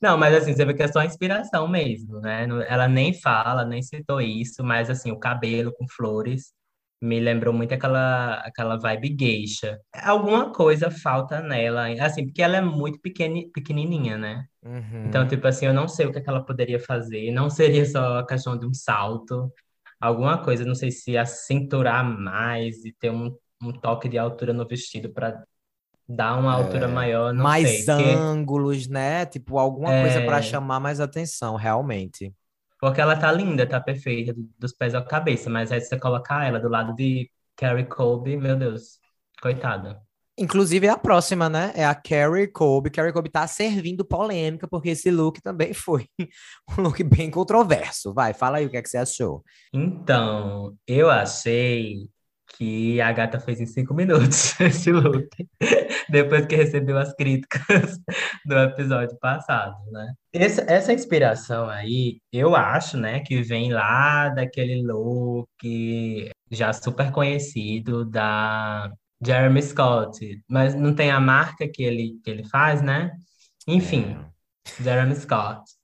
Não, 0.00 0.16
mas 0.18 0.34
assim, 0.34 0.54
você 0.54 0.64
vê 0.64 0.74
que 0.74 0.82
é 0.82 0.88
só 0.88 1.02
inspiração 1.02 1.68
mesmo, 1.68 2.20
né? 2.20 2.46
Ela 2.68 2.88
nem 2.88 3.12
fala, 3.12 3.64
nem 3.64 3.82
citou 3.82 4.20
isso, 4.20 4.62
mas 4.64 4.90
assim, 4.90 5.10
o 5.10 5.18
cabelo 5.18 5.72
com 5.72 5.86
flores 5.88 6.52
me 7.00 7.20
lembrou 7.20 7.54
muito 7.54 7.72
aquela, 7.72 8.34
aquela 8.40 8.76
vibe 8.76 9.16
geisha. 9.18 9.80
Alguma 9.94 10.52
coisa 10.52 10.90
falta 10.90 11.40
nela, 11.40 11.86
assim, 12.04 12.26
porque 12.26 12.42
ela 12.42 12.56
é 12.56 12.60
muito 12.60 13.00
pequeni, 13.00 13.48
pequenininha, 13.52 14.18
né? 14.18 14.44
Uhum. 14.64 15.06
Então, 15.06 15.26
tipo 15.26 15.46
assim, 15.46 15.66
eu 15.66 15.72
não 15.72 15.86
sei 15.86 16.06
o 16.06 16.12
que 16.12 16.18
é 16.18 16.20
que 16.20 16.28
ela 16.28 16.44
poderia 16.44 16.80
fazer. 16.80 17.30
Não 17.30 17.48
seria 17.48 17.84
só 17.86 18.18
a 18.18 18.26
questão 18.26 18.58
de 18.58 18.66
um 18.66 18.74
salto. 18.74 19.52
Alguma 20.00 20.42
coisa, 20.42 20.64
não 20.64 20.74
sei 20.74 20.90
se 20.90 21.16
acinturar 21.16 22.04
mais 22.04 22.84
e 22.84 22.92
ter 22.92 23.10
um, 23.10 23.34
um 23.62 23.72
toque 23.72 24.08
de 24.08 24.18
altura 24.18 24.52
no 24.52 24.66
vestido 24.66 25.12
para 25.12 25.44
dar 26.08 26.36
uma 26.38 26.52
altura 26.54 26.88
maior, 26.88 27.32
não 27.34 27.44
mais 27.44 27.68
sei. 27.68 27.84
Porque, 27.84 27.92
ângulos, 27.92 28.86
né? 28.88 29.26
Tipo, 29.26 29.58
alguma 29.58 29.90
coisa 30.00 30.20
para 30.20 30.38
É. 30.38 30.42
chamar 30.42 30.80
mais 30.80 31.00
atenção, 31.00 31.56
realmente. 31.56 32.32
porque 32.80 33.00
ela 33.00 33.16
tá 33.16 33.30
linda, 33.32 33.66
tá 33.68 33.80
perfeita, 33.80 34.32
do- 34.32 34.48
dos 34.58 34.72
pés 34.72 34.94
à 34.94 35.02
cabeça, 35.02 35.50
mas 35.50 35.72
aí 35.72 35.80
você 35.80 35.98
colocar 35.98 36.46
ela 36.46 36.60
do 36.60 36.68
lado 36.68 36.94
de 36.94 37.28
Carrie 37.56 37.84
Colby, 37.86 38.36
meu 38.36 38.56
Deus, 38.56 39.00
coitada. 39.42 40.00
Inclusive, 40.40 40.86
é 40.86 40.90
a 40.90 40.96
próxima, 40.96 41.48
né? 41.48 41.72
É 41.74 41.84
a 41.84 41.96
Carrie 41.96 42.46
Colby. 42.46 42.90
Carrie 42.90 43.12
Colby 43.12 43.28
tá 43.28 43.44
servindo 43.48 44.04
polêmica, 44.04 44.68
porque 44.68 44.90
esse 44.90 45.10
look 45.10 45.40
também 45.42 45.72
foi 45.74 46.06
um 46.78 46.82
look 46.82 47.02
bem 47.02 47.28
controverso. 47.28 48.14
Vai, 48.14 48.32
fala 48.32 48.58
aí 48.58 48.66
o 48.66 48.70
que 48.70 48.76
é 48.76 48.82
que 48.82 48.88
você 48.88 48.98
achou. 48.98 49.42
Então, 49.72 50.76
eu 50.86 51.10
achei 51.10 52.08
que 52.56 53.00
a 53.00 53.12
gata 53.12 53.38
fez 53.38 53.60
em 53.60 53.66
cinco 53.66 53.94
minutos 53.94 54.58
esse 54.60 54.90
look, 54.90 55.28
depois 56.08 56.46
que 56.46 56.56
recebeu 56.56 56.98
as 56.98 57.14
críticas 57.14 57.98
do 58.44 58.58
episódio 58.58 59.16
passado, 59.18 59.76
né? 59.90 60.12
Essa, 60.32 60.62
essa 60.68 60.92
inspiração 60.92 61.68
aí, 61.68 62.20
eu 62.32 62.56
acho, 62.56 62.96
né, 62.96 63.20
que 63.20 63.42
vem 63.42 63.72
lá 63.72 64.28
daquele 64.30 64.82
look 64.82 66.30
já 66.50 66.72
super 66.72 67.12
conhecido 67.12 68.04
da 68.04 68.90
Jeremy 69.24 69.62
Scott, 69.62 70.42
mas 70.48 70.74
não 70.74 70.94
tem 70.94 71.10
a 71.10 71.20
marca 71.20 71.68
que 71.68 71.82
ele, 71.82 72.18
que 72.24 72.30
ele 72.30 72.44
faz, 72.44 72.80
né? 72.82 73.12
Enfim, 73.66 74.16
É. 74.80 74.82
Jeremy 74.82 75.14
Scott. 75.16 75.77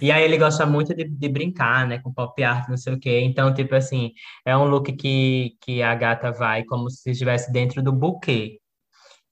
E 0.00 0.12
aí 0.12 0.22
ele 0.22 0.38
gosta 0.38 0.64
muito 0.66 0.94
de, 0.94 1.04
de 1.04 1.28
brincar, 1.28 1.86
né, 1.86 1.98
com 1.98 2.12
pop 2.12 2.42
art, 2.42 2.68
não 2.68 2.76
sei 2.76 2.94
o 2.94 3.00
quê. 3.00 3.20
Então, 3.20 3.52
tipo 3.52 3.74
assim, 3.74 4.12
é 4.44 4.56
um 4.56 4.64
look 4.64 4.92
que, 4.92 5.56
que 5.60 5.82
a 5.82 5.94
gata 5.94 6.30
vai 6.32 6.64
como 6.64 6.90
se 6.90 7.10
estivesse 7.10 7.52
dentro 7.52 7.82
do 7.82 7.92
buquê. 7.92 8.58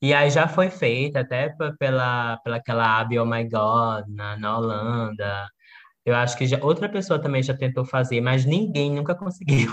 E 0.03 0.13
aí 0.15 0.31
já 0.31 0.47
foi 0.49 0.71
feita 0.71 1.21
até 1.21 1.51
pela, 1.79 2.39
pela 2.39 2.57
aquela 2.57 3.01
Abby 3.01 3.19
Oh 3.19 3.27
My 3.27 3.45
God 3.45 4.07
na, 4.09 4.37
na 4.37 4.59
Holanda. 4.59 5.49
Eu 6.05 6.15
acho 6.17 6.37
que 6.39 6.47
já, 6.47 6.59
outra 6.63 6.89
pessoa 6.89 7.21
também 7.21 7.43
já 7.43 7.57
tentou 7.57 7.85
fazer, 7.85 8.21
mas 8.21 8.45
ninguém 8.45 8.93
nunca 8.93 9.15
conseguiu 9.17 9.73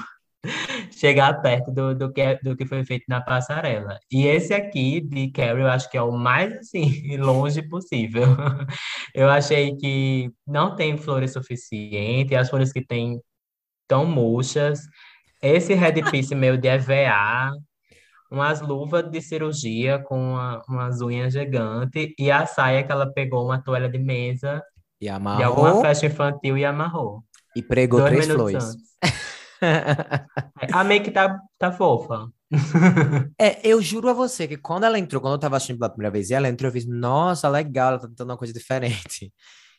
chegar 1.03 1.41
perto 1.41 1.69
do, 1.71 1.93
do 1.93 2.13
que, 2.13 2.35
do 2.43 2.55
que 2.55 2.65
foi 2.65 2.85
feito 2.85 3.03
na 3.09 3.19
passarela. 3.21 3.99
E 4.09 4.25
esse 4.25 4.53
aqui, 4.53 5.01
de 5.01 5.29
Carrie, 5.31 5.61
eu 5.63 5.67
acho 5.67 5.89
que 5.89 5.97
é 5.97 6.01
o 6.01 6.11
mais, 6.13 6.53
assim, 6.53 7.17
longe 7.17 7.61
possível. 7.67 8.23
Eu 9.13 9.29
achei 9.29 9.75
que 9.75 10.31
não 10.47 10.75
tem 10.77 10.97
flores 10.97 11.33
suficiente, 11.33 12.33
as 12.35 12.49
flores 12.49 12.71
que 12.71 12.81
tem 12.85 13.19
tão 13.87 14.05
murchas. 14.05 14.81
Esse 15.41 15.73
headpiece 15.73 16.33
meio 16.35 16.57
de 16.57 16.69
EVA, 16.69 17.51
umas 18.31 18.61
luvas 18.61 19.09
de 19.11 19.21
cirurgia 19.21 19.99
com 19.99 20.17
uma- 20.17 20.61
umas 20.69 21.01
unhas 21.01 21.33
gigantes 21.33 22.13
e 22.17 22.31
a 22.31 22.45
saia 22.45 22.83
que 22.83 22.91
ela 22.91 23.11
pegou 23.13 23.45
uma 23.45 23.61
toalha 23.61 23.89
de 23.89 23.99
mesa 23.99 24.63
E 25.01 25.05
de 25.05 25.43
alguma 25.43 25.81
festa 25.81 26.05
infantil 26.05 26.57
e 26.57 26.63
amarrou. 26.65 27.23
e 27.55 27.61
pregou 27.61 27.99
Dois 27.99 28.11
três 28.11 28.27
flores. 28.31 28.63
antes. 29.63 30.73
A 30.73 30.83
make 30.83 31.11
tá, 31.11 31.39
tá 31.57 31.71
fofa. 31.71 32.29
É, 33.39 33.67
eu 33.67 33.81
juro 33.81 34.09
a 34.09 34.13
você 34.13 34.47
que 34.47 34.57
quando 34.57 34.83
ela 34.83 34.99
entrou, 34.99 35.21
quando 35.21 35.33
eu 35.33 35.39
tava 35.39 35.57
assistindo 35.57 35.79
pela 35.79 35.89
primeira 35.89 36.11
vez, 36.11 36.29
e 36.29 36.33
ela 36.33 36.47
entrou, 36.47 36.69
eu 36.69 36.73
fiz, 36.73 36.85
nossa, 36.87 37.49
legal, 37.49 37.89
ela 37.89 37.99
tá 37.99 38.07
tentando 38.07 38.29
uma 38.29 38.37
coisa 38.37 38.53
diferente. 38.53 39.33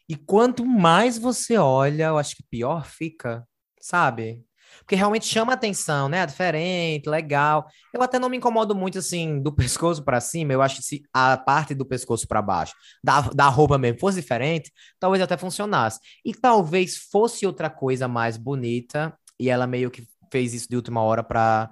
E 0.09 0.17
quanto 0.17 0.67
mais 0.67 1.17
você 1.19 1.57
olha, 1.57 2.05
eu 2.05 2.19
acho 2.19 2.37
que 2.37 2.43
pior 2.51 2.85
fica, 2.85 3.47
sabe? 3.81 4.45
Porque 4.81 4.97
realmente 4.97 5.27
chama 5.27 5.53
atenção, 5.53 6.09
né? 6.09 6.19
É 6.19 6.27
diferente, 6.27 7.09
legal. 7.09 7.67
Eu 7.93 8.03
até 8.03 8.19
não 8.19 8.29
me 8.29 8.37
incomodo 8.37 8.75
muito, 8.75 8.99
assim, 8.99 9.41
do 9.41 9.53
pescoço 9.55 10.05
pra 10.05 10.21
cima. 10.21 10.53
Eu 10.53 10.63
acho 10.63 10.77
que 10.77 10.83
se 10.83 11.03
a 11.13 11.37
parte 11.37 11.75
do 11.75 11.87
pescoço 11.87 12.27
pra 12.27 12.43
baixo, 12.43 12.75
da, 13.03 13.21
da 13.21 13.49
roupa 13.49 13.79
mesmo, 13.79 14.01
fosse 14.01 14.21
diferente, 14.21 14.73
talvez 14.99 15.23
até 15.23 15.37
funcionasse. 15.37 16.01
E 16.25 16.35
talvez 16.35 16.97
fosse 16.97 17.47
outra 17.47 17.71
coisa 17.71 18.09
mais 18.09 18.37
bonita, 18.37 19.17
e 19.39 19.49
ela 19.51 19.67
meio 19.67 19.91
que 19.91 20.07
fez 20.33 20.55
isso 20.55 20.69
de 20.69 20.77
última 20.77 21.03
hora 21.03 21.23
pra 21.23 21.71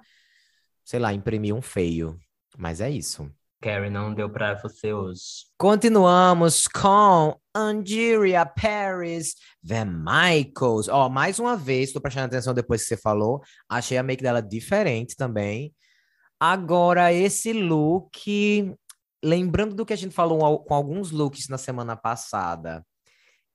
sei 0.85 0.99
lá, 0.99 1.13
imprimir 1.13 1.55
um 1.55 1.61
feio. 1.61 2.19
Mas 2.57 2.81
é 2.81 2.89
isso. 2.89 3.29
Carrie, 3.61 3.89
não 3.89 4.13
deu 4.13 4.29
pra 4.29 4.55
você 4.61 4.91
hoje. 4.91 5.45
Continuamos 5.57 6.67
com 6.67 7.39
Angeria 7.55 8.45
Paris, 8.45 9.35
Van 9.63 9.85
Michaels. 9.85 10.89
Ó, 10.89 11.07
mais 11.07 11.39
uma 11.39 11.55
vez, 11.55 11.93
tô 11.93 12.01
prestando 12.01 12.25
atenção 12.25 12.53
depois 12.53 12.81
que 12.81 12.89
você 12.89 12.97
falou. 12.97 13.41
Achei 13.69 13.97
a 13.97 14.03
make 14.03 14.21
dela 14.21 14.41
diferente 14.41 15.15
também. 15.15 15.73
Agora, 16.37 17.13
esse 17.13 17.53
look, 17.53 18.75
lembrando 19.23 19.73
do 19.73 19.85
que 19.85 19.93
a 19.93 19.97
gente 19.97 20.13
falou 20.13 20.43
al- 20.43 20.59
com 20.65 20.73
alguns 20.73 21.11
looks 21.11 21.47
na 21.47 21.57
semana 21.57 21.95
passada, 21.95 22.85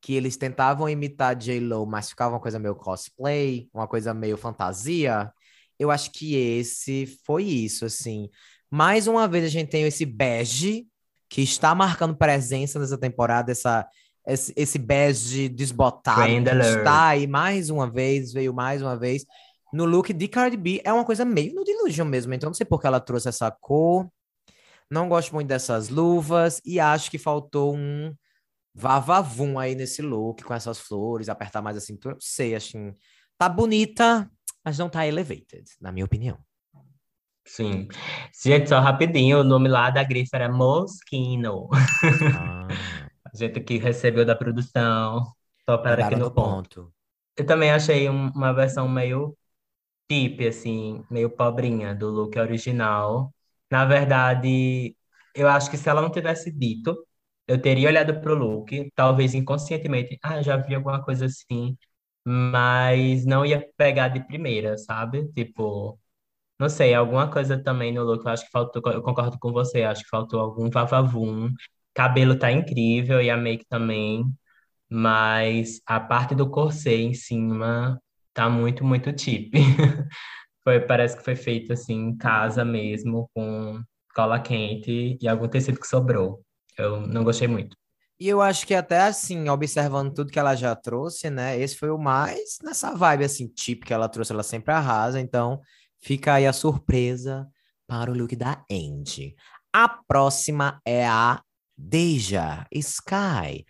que 0.00 0.14
eles 0.14 0.36
tentavam 0.36 0.88
imitar 0.88 1.34
J-Lo, 1.34 1.86
mas 1.86 2.10
ficava 2.10 2.34
uma 2.34 2.40
coisa 2.40 2.58
meio 2.58 2.74
cosplay, 2.74 3.68
uma 3.72 3.86
coisa 3.86 4.14
meio 4.14 4.36
fantasia. 4.36 5.32
Eu 5.78 5.90
acho 5.90 6.10
que 6.12 6.34
esse 6.34 7.06
foi 7.24 7.44
isso, 7.44 7.84
assim. 7.84 8.28
Mais 8.70 9.06
uma 9.06 9.26
vez 9.26 9.44
a 9.44 9.48
gente 9.48 9.70
tem 9.70 9.84
esse 9.84 10.04
bege 10.04 10.86
que 11.28 11.42
está 11.42 11.74
marcando 11.74 12.16
presença 12.16 12.78
nessa 12.78 12.96
temporada, 12.96 13.52
essa, 13.52 13.86
esse, 14.26 14.52
esse 14.56 14.78
bege 14.78 15.48
desbotado 15.48 16.20
alert. 16.20 16.78
está 16.78 17.08
aí 17.08 17.26
mais 17.26 17.70
uma 17.70 17.90
vez, 17.90 18.32
veio 18.32 18.54
mais 18.54 18.82
uma 18.82 18.96
vez 18.96 19.24
no 19.72 19.84
look 19.84 20.12
de 20.12 20.28
Cardi 20.28 20.56
B. 20.56 20.80
É 20.84 20.92
uma 20.92 21.04
coisa 21.04 21.24
meio 21.24 21.54
no 21.54 21.64
Delusion 21.64 22.04
mesmo, 22.04 22.32
então 22.32 22.48
não 22.48 22.54
sei 22.54 22.66
por 22.66 22.80
que 22.80 22.86
ela 22.86 23.00
trouxe 23.00 23.28
essa 23.28 23.50
cor. 23.50 24.08
Não 24.90 25.08
gosto 25.08 25.34
muito 25.34 25.48
dessas 25.48 25.90
luvas 25.90 26.62
e 26.64 26.80
acho 26.80 27.10
que 27.10 27.18
faltou 27.18 27.74
um 27.74 28.14
vavavum 28.78 29.58
aí 29.58 29.74
nesse 29.74 30.02
look 30.02 30.42
com 30.44 30.54
essas 30.54 30.78
flores, 30.80 31.28
apertar 31.28 31.62
mais 31.62 31.76
a 31.76 31.80
cintura. 31.80 32.14
Não 32.14 32.20
sei, 32.20 32.54
assim, 32.54 32.94
tá 33.38 33.48
bonita, 33.48 34.30
mas 34.64 34.78
não 34.78 34.88
tá 34.88 35.06
elevated, 35.06 35.64
na 35.80 35.92
minha 35.92 36.04
opinião. 36.06 36.38
Sim. 37.44 37.88
Gente, 38.44 38.68
só 38.68 38.78
rapidinho, 38.78 39.40
o 39.40 39.44
nome 39.44 39.68
lá 39.68 39.90
da 39.90 40.04
grife 40.04 40.30
era 40.34 40.50
Moschino. 40.52 41.68
Ah, 42.30 43.10
A 43.32 43.36
gente 43.36 43.60
que 43.60 43.78
recebeu 43.78 44.24
da 44.24 44.34
produção. 44.36 45.24
Só 45.68 45.78
para 45.78 46.02
aqui 46.02 46.16
no 46.16 46.16
no 46.16 46.30
ponto. 46.30 46.62
ponto. 46.62 46.92
Eu 47.36 47.46
também 47.46 47.70
achei 47.70 48.08
um- 48.10 48.30
uma 48.30 48.52
versão 48.52 48.88
meio 48.88 49.36
tip, 50.08 50.40
assim, 50.48 51.04
meio 51.10 51.30
pobrinha 51.30 51.94
do 51.94 52.10
look 52.10 52.38
original. 52.38 53.34
Na 53.70 53.86
verdade, 53.86 54.96
eu 55.34 55.48
acho 55.48 55.70
que 55.70 55.78
se 55.78 55.88
ela 55.90 56.02
não 56.02 56.10
tivesse 56.12 56.52
dito, 56.52 56.96
eu 57.48 57.60
teria 57.60 57.88
olhado 57.88 58.20
pro 58.20 58.34
look, 58.34 58.92
talvez 58.94 59.34
inconscientemente, 59.34 60.18
ah, 60.22 60.42
já 60.42 60.56
vi 60.56 60.74
alguma 60.74 61.02
coisa 61.04 61.26
assim, 61.26 61.76
mas 62.24 63.24
não 63.26 63.44
ia 63.46 63.66
pegar 63.76 64.08
de 64.08 64.24
primeira, 64.26 64.76
sabe? 64.78 65.28
Tipo, 65.32 65.98
não 66.58 66.68
sei, 66.68 66.94
alguma 66.94 67.30
coisa 67.30 67.58
também 67.62 67.92
no 67.92 68.02
look, 68.04 68.24
eu 68.26 68.32
acho 68.32 68.44
que 68.46 68.50
faltou, 68.50 68.82
eu 68.92 69.02
concordo 69.02 69.38
com 69.38 69.52
você, 69.52 69.82
acho 69.84 70.02
que 70.04 70.08
faltou 70.10 70.40
algum 70.40 70.70
vavavum. 70.70 71.50
Cabelo 71.94 72.38
tá 72.38 72.50
incrível 72.52 73.20
e 73.22 73.30
a 73.30 73.36
make 73.36 73.64
também, 73.68 74.24
mas 74.90 75.80
a 75.86 76.00
parte 76.00 76.34
do 76.34 76.50
corset 76.50 77.02
em 77.02 77.14
cima 77.14 78.00
tá 78.34 78.48
muito, 78.50 78.84
muito 78.84 79.10
cheap. 79.18 79.52
Foi, 80.64 80.80
parece 80.80 81.16
que 81.16 81.24
foi 81.24 81.36
feito 81.36 81.72
assim 81.72 81.94
em 81.94 82.16
casa 82.16 82.64
mesmo, 82.64 83.30
com 83.34 83.82
cola 84.14 84.40
quente 84.40 85.18
e 85.20 85.28
algum 85.28 85.48
tecido 85.48 85.80
que 85.80 85.86
sobrou. 85.86 86.44
Eu 86.78 87.00
não 87.06 87.24
gostei 87.24 87.48
muito. 87.48 87.76
E 88.20 88.28
eu 88.28 88.40
acho 88.40 88.66
que 88.66 88.74
até 88.74 89.02
assim, 89.02 89.48
observando 89.48 90.12
tudo 90.12 90.32
que 90.32 90.38
ela 90.38 90.56
já 90.56 90.74
trouxe, 90.74 91.30
né? 91.30 91.58
Esse 91.58 91.76
foi 91.76 91.90
o 91.90 91.98
mais 91.98 92.58
nessa 92.62 92.94
vibe 92.94 93.24
assim, 93.24 93.46
tipo 93.48 93.86
que 93.86 93.92
ela 93.92 94.08
trouxe, 94.08 94.32
ela 94.32 94.42
sempre 94.42 94.72
arrasa. 94.72 95.20
Então, 95.20 95.60
fica 96.00 96.34
aí 96.34 96.46
a 96.46 96.52
surpresa 96.52 97.46
para 97.86 98.10
o 98.10 98.14
look 98.14 98.34
da 98.34 98.64
Andy. 98.70 99.36
A 99.72 99.88
próxima 99.88 100.80
é 100.84 101.06
a 101.06 101.40
Deja 101.76 102.66
Sky. 102.72 103.64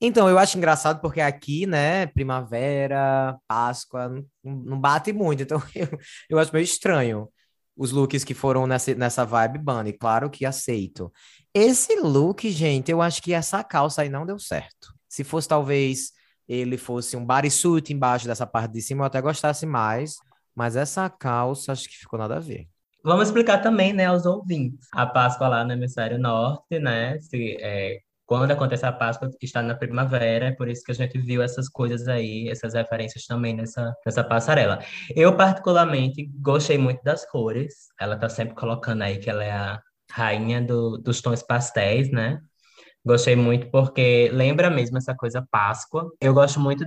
Então, 0.00 0.28
eu 0.28 0.38
acho 0.38 0.56
engraçado 0.58 1.00
porque 1.00 1.20
aqui, 1.20 1.66
né, 1.66 2.06
primavera, 2.06 3.38
Páscoa, 3.46 4.08
não, 4.08 4.24
não 4.42 4.80
bate 4.80 5.12
muito. 5.12 5.42
Então, 5.42 5.62
eu, 5.76 5.86
eu 6.30 6.38
acho 6.38 6.52
meio 6.52 6.64
estranho 6.64 7.28
os 7.76 7.90
looks 7.92 8.24
que 8.24 8.34
foram 8.34 8.66
nessa, 8.66 8.94
nessa 8.94 9.24
vibe 9.24 9.58
bunny. 9.58 9.92
Claro 9.92 10.30
que 10.30 10.44
aceito. 10.44 11.12
Esse 11.54 11.96
look, 12.00 12.50
gente, 12.50 12.90
eu 12.90 13.02
acho 13.02 13.22
que 13.22 13.32
essa 13.34 13.62
calça 13.62 14.02
aí 14.02 14.08
não 14.08 14.24
deu 14.24 14.38
certo. 14.38 14.94
Se 15.08 15.22
fosse 15.22 15.46
talvez 15.46 16.12
ele 16.48 16.76
fosse 16.76 17.16
um 17.16 17.24
bodysuit 17.24 17.92
embaixo 17.92 18.26
dessa 18.26 18.46
parte 18.46 18.72
de 18.72 18.82
cima, 18.82 19.02
eu 19.02 19.06
até 19.06 19.20
gostasse 19.20 19.66
mais. 19.66 20.16
Mas 20.54 20.76
essa 20.76 21.08
calça, 21.08 21.72
acho 21.72 21.88
que 21.88 21.96
ficou 21.96 22.18
nada 22.18 22.36
a 22.36 22.40
ver. 22.40 22.68
Vamos 23.04 23.28
explicar 23.28 23.58
também, 23.58 23.92
né, 23.92 24.06
aos 24.06 24.26
ouvintes. 24.26 24.86
A 24.92 25.06
Páscoa 25.06 25.48
lá 25.48 25.64
no 25.64 25.72
hemisfério 25.72 26.18
norte, 26.18 26.78
né, 26.78 27.18
se, 27.20 27.56
é, 27.60 28.00
quando 28.24 28.50
acontece 28.50 28.86
a 28.86 28.92
Páscoa, 28.92 29.28
está 29.42 29.60
na 29.62 29.74
primavera, 29.74 30.46
é 30.46 30.52
por 30.52 30.68
isso 30.68 30.84
que 30.84 30.92
a 30.92 30.94
gente 30.94 31.18
viu 31.18 31.42
essas 31.42 31.68
coisas 31.68 32.06
aí, 32.06 32.48
essas 32.48 32.74
referências 32.74 33.26
também 33.26 33.54
nessa, 33.54 33.94
nessa 34.06 34.22
passarela. 34.22 34.78
Eu, 35.16 35.36
particularmente, 35.36 36.30
gostei 36.40 36.78
muito 36.78 37.02
das 37.02 37.28
cores. 37.28 37.88
Ela 38.00 38.16
tá 38.16 38.28
sempre 38.28 38.54
colocando 38.54 39.02
aí 39.02 39.18
que 39.18 39.28
ela 39.28 39.42
é 39.42 39.52
a 39.52 39.82
rainha 40.12 40.60
do, 40.60 40.98
dos 40.98 41.20
tons 41.20 41.42
pastéis, 41.42 42.10
né? 42.10 42.40
Gostei 43.04 43.36
muito 43.36 43.70
porque 43.70 44.30
lembra 44.32 44.70
mesmo 44.70 44.98
essa 44.98 45.14
coisa 45.14 45.46
Páscoa. 45.50 46.10
Eu 46.20 46.34
gosto 46.34 46.60
muito 46.60 46.84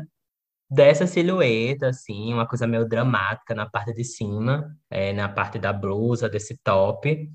dessa 0.69 1.07
silhueta, 1.07 1.89
assim, 1.89 2.33
uma 2.33 2.47
coisa 2.47 2.67
meio 2.67 2.87
dramática 2.87 3.53
na 3.55 3.69
parte 3.69 3.93
de 3.93 4.03
cima, 4.03 4.75
é, 4.89 5.13
na 5.13 5.29
parte 5.29 5.59
da 5.59 5.73
blusa, 5.73 6.29
desse 6.29 6.57
top. 6.63 7.29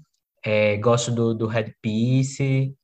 É, 0.45 0.77
gosto 0.79 1.11
do, 1.13 1.35
do 1.35 1.47
headpiece, 1.47 2.75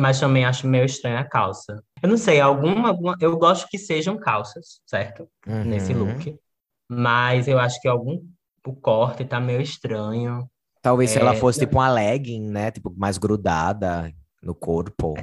mas 0.00 0.18
também 0.20 0.44
acho 0.44 0.66
meio 0.66 0.84
estranha 0.84 1.20
a 1.20 1.24
calça. 1.28 1.82
Eu 2.02 2.08
não 2.08 2.16
sei, 2.16 2.40
alguma, 2.40 2.88
alguma, 2.88 3.16
eu 3.20 3.36
gosto 3.38 3.68
que 3.68 3.78
sejam 3.78 4.18
calças, 4.18 4.80
certo? 4.86 5.28
Nesse 5.46 5.92
Uhum. 5.92 6.14
look. 6.14 6.36
Mas 6.88 7.48
eu 7.48 7.58
acho 7.58 7.80
que 7.80 7.88
algum 7.88 8.22
o 8.66 8.74
corte 8.74 9.24
tá 9.24 9.38
meio 9.40 9.60
estranho. 9.60 10.48
Talvez 10.86 11.10
se 11.10 11.18
ela 11.18 11.34
É, 11.34 11.36
fosse 11.36 11.58
tipo 11.58 11.78
uma 11.78 11.90
legging, 11.90 12.48
né? 12.48 12.70
Tipo, 12.70 12.94
mais 12.96 13.18
grudada 13.18 14.12
no 14.40 14.54
corpo. 14.54 15.14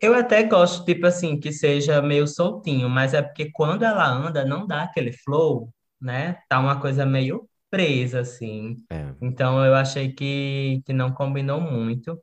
Eu 0.00 0.14
até 0.14 0.42
gosto, 0.42 0.86
tipo 0.86 1.06
assim, 1.06 1.38
que 1.38 1.52
seja 1.52 2.00
meio 2.00 2.26
soltinho, 2.26 2.88
mas 2.88 3.12
é 3.12 3.20
porque 3.20 3.50
quando 3.52 3.82
ela 3.82 4.08
anda, 4.08 4.42
não 4.42 4.66
dá 4.66 4.84
aquele 4.84 5.12
flow, 5.12 5.68
né? 6.00 6.38
Tá 6.48 6.58
uma 6.58 6.80
coisa 6.80 7.04
meio 7.04 7.46
presa, 7.70 8.20
assim. 8.20 8.76
É. 8.90 9.12
Então 9.20 9.62
eu 9.62 9.74
achei 9.74 10.12
que, 10.14 10.80
que 10.86 10.94
não 10.94 11.12
combinou 11.12 11.60
muito. 11.60 12.18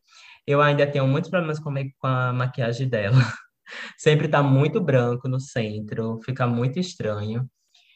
Eu 0.48 0.60
ainda 0.60 0.88
tenho 0.88 1.08
muitos 1.08 1.30
problemas 1.30 1.60
com, 1.60 1.72
com 2.00 2.08
a 2.08 2.34
maquiagem 2.34 2.90
dela. 2.90 3.18
Sempre 4.00 4.28
tá 4.28 4.42
muito 4.42 4.82
branco 4.82 5.28
no 5.30 5.40
centro, 5.40 6.20
fica 6.26 6.48
muito 6.48 6.80
estranho. 6.80 7.48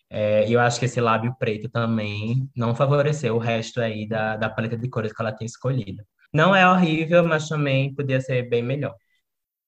É, 0.09 0.47
e 0.47 0.53
eu 0.53 0.59
acho 0.59 0.79
que 0.79 0.85
esse 0.85 1.01
lábio 1.01 1.35
preto 1.37 1.69
também 1.69 2.49
não 2.55 2.73
favoreceu 2.73 3.35
o 3.35 3.39
resto 3.39 3.81
aí 3.81 4.07
da, 4.07 4.37
da 4.37 4.49
paleta 4.49 4.77
de 4.77 4.89
cores 4.89 5.11
que 5.11 5.21
ela 5.21 5.33
tem 5.33 5.45
escolhido. 5.45 6.03
Não 6.33 6.55
é 6.55 6.69
horrível, 6.69 7.25
mas 7.25 7.47
também 7.47 7.93
podia 7.93 8.21
ser 8.21 8.49
bem 8.49 8.63
melhor. 8.63 8.95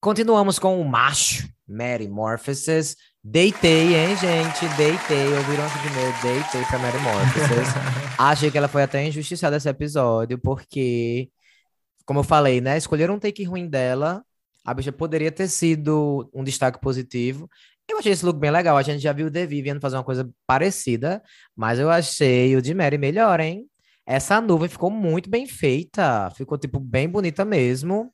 Continuamos 0.00 0.58
com 0.58 0.80
o 0.80 0.84
macho, 0.84 1.46
Mary 1.68 2.08
Morphosis. 2.08 2.96
Deitei, 3.22 3.94
hein, 3.94 4.16
gente? 4.16 4.66
Deitei. 4.76 5.26
Ouviram 5.36 5.66
aqui 5.66 5.78
primeiro? 5.80 6.22
Deitei 6.22 6.64
pra 6.64 6.78
Mary 6.78 6.98
Morphosis. 7.00 7.74
Achei 8.18 8.50
que 8.50 8.56
ela 8.56 8.68
foi 8.68 8.82
até 8.82 9.06
injustiçada 9.06 9.58
esse 9.58 9.68
episódio, 9.68 10.38
porque, 10.38 11.30
como 12.06 12.20
eu 12.20 12.24
falei, 12.24 12.62
né? 12.62 12.78
Escolheram 12.78 13.14
um 13.14 13.18
take 13.18 13.44
ruim 13.44 13.68
dela. 13.68 14.24
A 14.64 14.72
bicha 14.72 14.90
poderia 14.90 15.30
ter 15.30 15.48
sido 15.48 16.30
um 16.32 16.42
destaque 16.42 16.80
positivo. 16.80 17.48
Eu 17.90 17.98
achei 17.98 18.12
esse 18.12 18.24
look 18.24 18.38
bem 18.38 18.50
legal. 18.50 18.76
A 18.76 18.82
gente 18.82 19.00
já 19.00 19.12
viu 19.12 19.26
o 19.26 19.30
The 19.30 19.46
Vivian 19.46 19.80
fazer 19.80 19.96
uma 19.96 20.04
coisa 20.04 20.28
parecida, 20.46 21.22
mas 21.56 21.78
eu 21.78 21.90
achei 21.90 22.56
o 22.56 22.62
de 22.62 22.72
Mary 22.74 22.98
melhor, 22.98 23.40
hein? 23.40 23.66
Essa 24.06 24.40
nuvem 24.40 24.68
ficou 24.68 24.90
muito 24.90 25.28
bem 25.30 25.46
feita. 25.46 26.30
Ficou, 26.36 26.56
tipo, 26.58 26.78
bem 26.80 27.08
bonita 27.08 27.44
mesmo. 27.44 28.12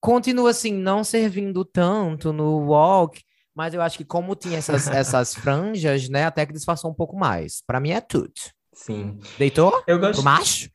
Continua, 0.00 0.50
assim, 0.50 0.72
não 0.72 1.04
servindo 1.04 1.64
tanto 1.64 2.32
no 2.32 2.66
walk, 2.66 3.22
mas 3.54 3.74
eu 3.74 3.82
acho 3.82 3.98
que 3.98 4.04
como 4.04 4.34
tinha 4.34 4.58
essas, 4.58 4.86
essas 4.88 5.34
franjas, 5.34 6.08
né? 6.08 6.24
Até 6.24 6.46
que 6.46 6.52
disfarçou 6.52 6.90
um 6.90 6.94
pouco 6.94 7.16
mais. 7.16 7.62
Pra 7.66 7.80
mim 7.80 7.90
é 7.90 8.00
tudo. 8.00 8.32
Sim. 8.72 9.18
Deitou? 9.38 9.72
Eu 9.86 9.98
Pro 10.10 10.22
gostei. 10.22 10.24
macho? 10.24 10.70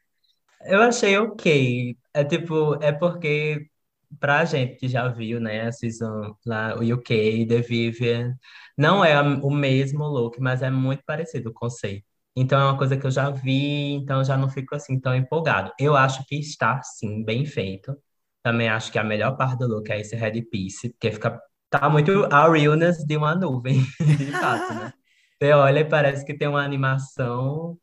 Eu 0.62 0.82
achei 0.82 1.18
ok. 1.18 1.98
É 2.14 2.24
tipo, 2.24 2.76
é 2.82 2.92
porque 2.92 3.68
pra 4.20 4.46
gente 4.46 4.76
que 4.78 4.88
já 4.88 5.08
viu, 5.08 5.40
né, 5.40 5.68
a 5.68 5.72
season 5.72 6.36
lá, 6.46 6.76
o 6.78 6.84
UK, 6.94 7.46
The 7.48 7.62
Vivian, 7.62 8.36
não 8.78 9.04
é 9.04 9.20
o 9.22 9.50
mesmo 9.52 10.06
look, 10.06 10.40
mas 10.40 10.62
é 10.62 10.70
muito 10.70 11.04
parecido 11.06 11.50
o 11.50 11.54
conceito. 11.54 12.06
Então 12.36 12.60
é 12.60 12.66
uma 12.66 12.78
coisa 12.78 12.98
que 12.98 13.06
eu 13.06 13.12
já 13.12 13.30
vi, 13.30 13.94
então 13.94 14.24
já 14.24 14.36
não 14.38 14.50
fico 14.50 14.76
assim 14.76 15.00
tão 15.00 15.16
empolgado. 15.16 15.72
Eu 15.80 15.96
acho 15.96 16.26
que 16.26 16.36
está, 16.38 16.82
sim, 16.84 17.24
bem 17.24 17.46
feito. 17.46 17.96
Também 18.44 18.70
acho 18.70 18.92
que 18.92 19.00
a 19.00 19.04
melhor 19.04 19.36
parte 19.38 19.58
do 19.58 19.68
look 19.68 19.90
é 19.92 20.00
esse 20.02 20.16
headpiece, 20.16 20.90
porque 20.92 21.12
fica, 21.12 21.40
tá 21.70 21.90
muito 21.90 22.26
a 22.32 22.52
realness 22.52 23.04
de 23.06 23.18
uma 23.18 23.34
nuvem, 23.36 23.82
de 24.20 24.34
fato, 24.34 24.74
né? 24.74 24.92
Você 25.42 25.52
olha 25.54 25.80
e 25.80 25.86
parece 25.86 26.26
que 26.26 26.34
tem 26.38 26.48
uma 26.48 26.64
animação 26.64 27.78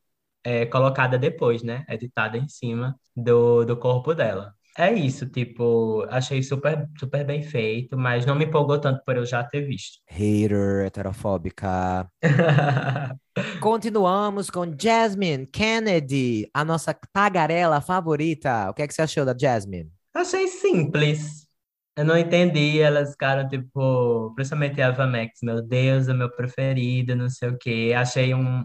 é, 0.44 0.66
colocada 0.66 1.18
depois, 1.18 1.62
né? 1.62 1.84
Editada 1.88 2.36
em 2.38 2.48
cima 2.48 2.98
do, 3.16 3.64
do 3.64 3.76
corpo 3.76 4.14
dela. 4.14 4.54
É 4.76 4.90
isso, 4.90 5.26
tipo, 5.26 6.02
achei 6.08 6.42
super, 6.42 6.88
super 6.98 7.26
bem 7.26 7.42
feito, 7.42 7.96
mas 7.96 8.24
não 8.24 8.34
me 8.34 8.46
empolgou 8.46 8.80
tanto 8.80 9.02
por 9.04 9.16
eu 9.16 9.26
já 9.26 9.44
ter 9.44 9.60
visto. 9.66 9.98
Hater, 10.06 10.86
heterofóbica. 10.86 12.10
Continuamos 13.60 14.48
com 14.48 14.64
Jasmine 14.78 15.46
Kennedy, 15.46 16.48
a 16.54 16.64
nossa 16.64 16.94
tagarela 17.12 17.82
favorita. 17.82 18.70
O 18.70 18.74
que 18.74 18.82
é 18.82 18.88
que 18.88 18.94
você 18.94 19.02
achou 19.02 19.26
da 19.26 19.36
Jasmine? 19.38 19.92
Achei 20.14 20.48
simples. 20.48 21.46
Eu 21.94 22.06
não 22.06 22.16
entendi, 22.16 22.80
elas 22.80 23.10
ficaram, 23.12 23.46
tipo, 23.46 24.32
principalmente 24.34 24.80
a 24.80 24.88
Ava 24.88 25.06
Max, 25.06 25.40
meu 25.42 25.60
Deus, 25.60 26.08
é 26.08 26.14
meu 26.14 26.30
preferido, 26.34 27.14
não 27.14 27.28
sei 27.28 27.50
o 27.50 27.58
quê. 27.58 27.92
Achei 27.94 28.34
um. 28.34 28.64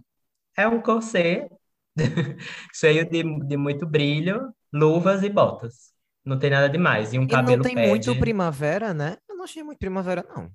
É 0.57 0.67
um 0.67 0.81
corset 0.81 1.49
cheio 2.73 3.09
de, 3.09 3.23
de 3.47 3.57
muito 3.57 3.85
brilho, 3.85 4.53
luvas 4.73 5.23
e 5.23 5.29
botas. 5.29 5.96
Não 6.27 6.37
tem 6.37 6.49
nada 6.49 6.67
demais. 6.69 7.13
E 7.13 7.17
um 7.17 7.23
E 7.23 7.25
não 7.25 7.29
cabelo 7.29 7.63
tem 7.63 7.73
pad. 7.73 7.87
muito 7.87 8.13
primavera, 8.19 8.93
né? 8.93 9.17
Eu 9.29 9.37
não 9.37 9.45
achei 9.45 9.63
muito 9.63 9.79
primavera, 9.79 10.25
não. 10.27 10.51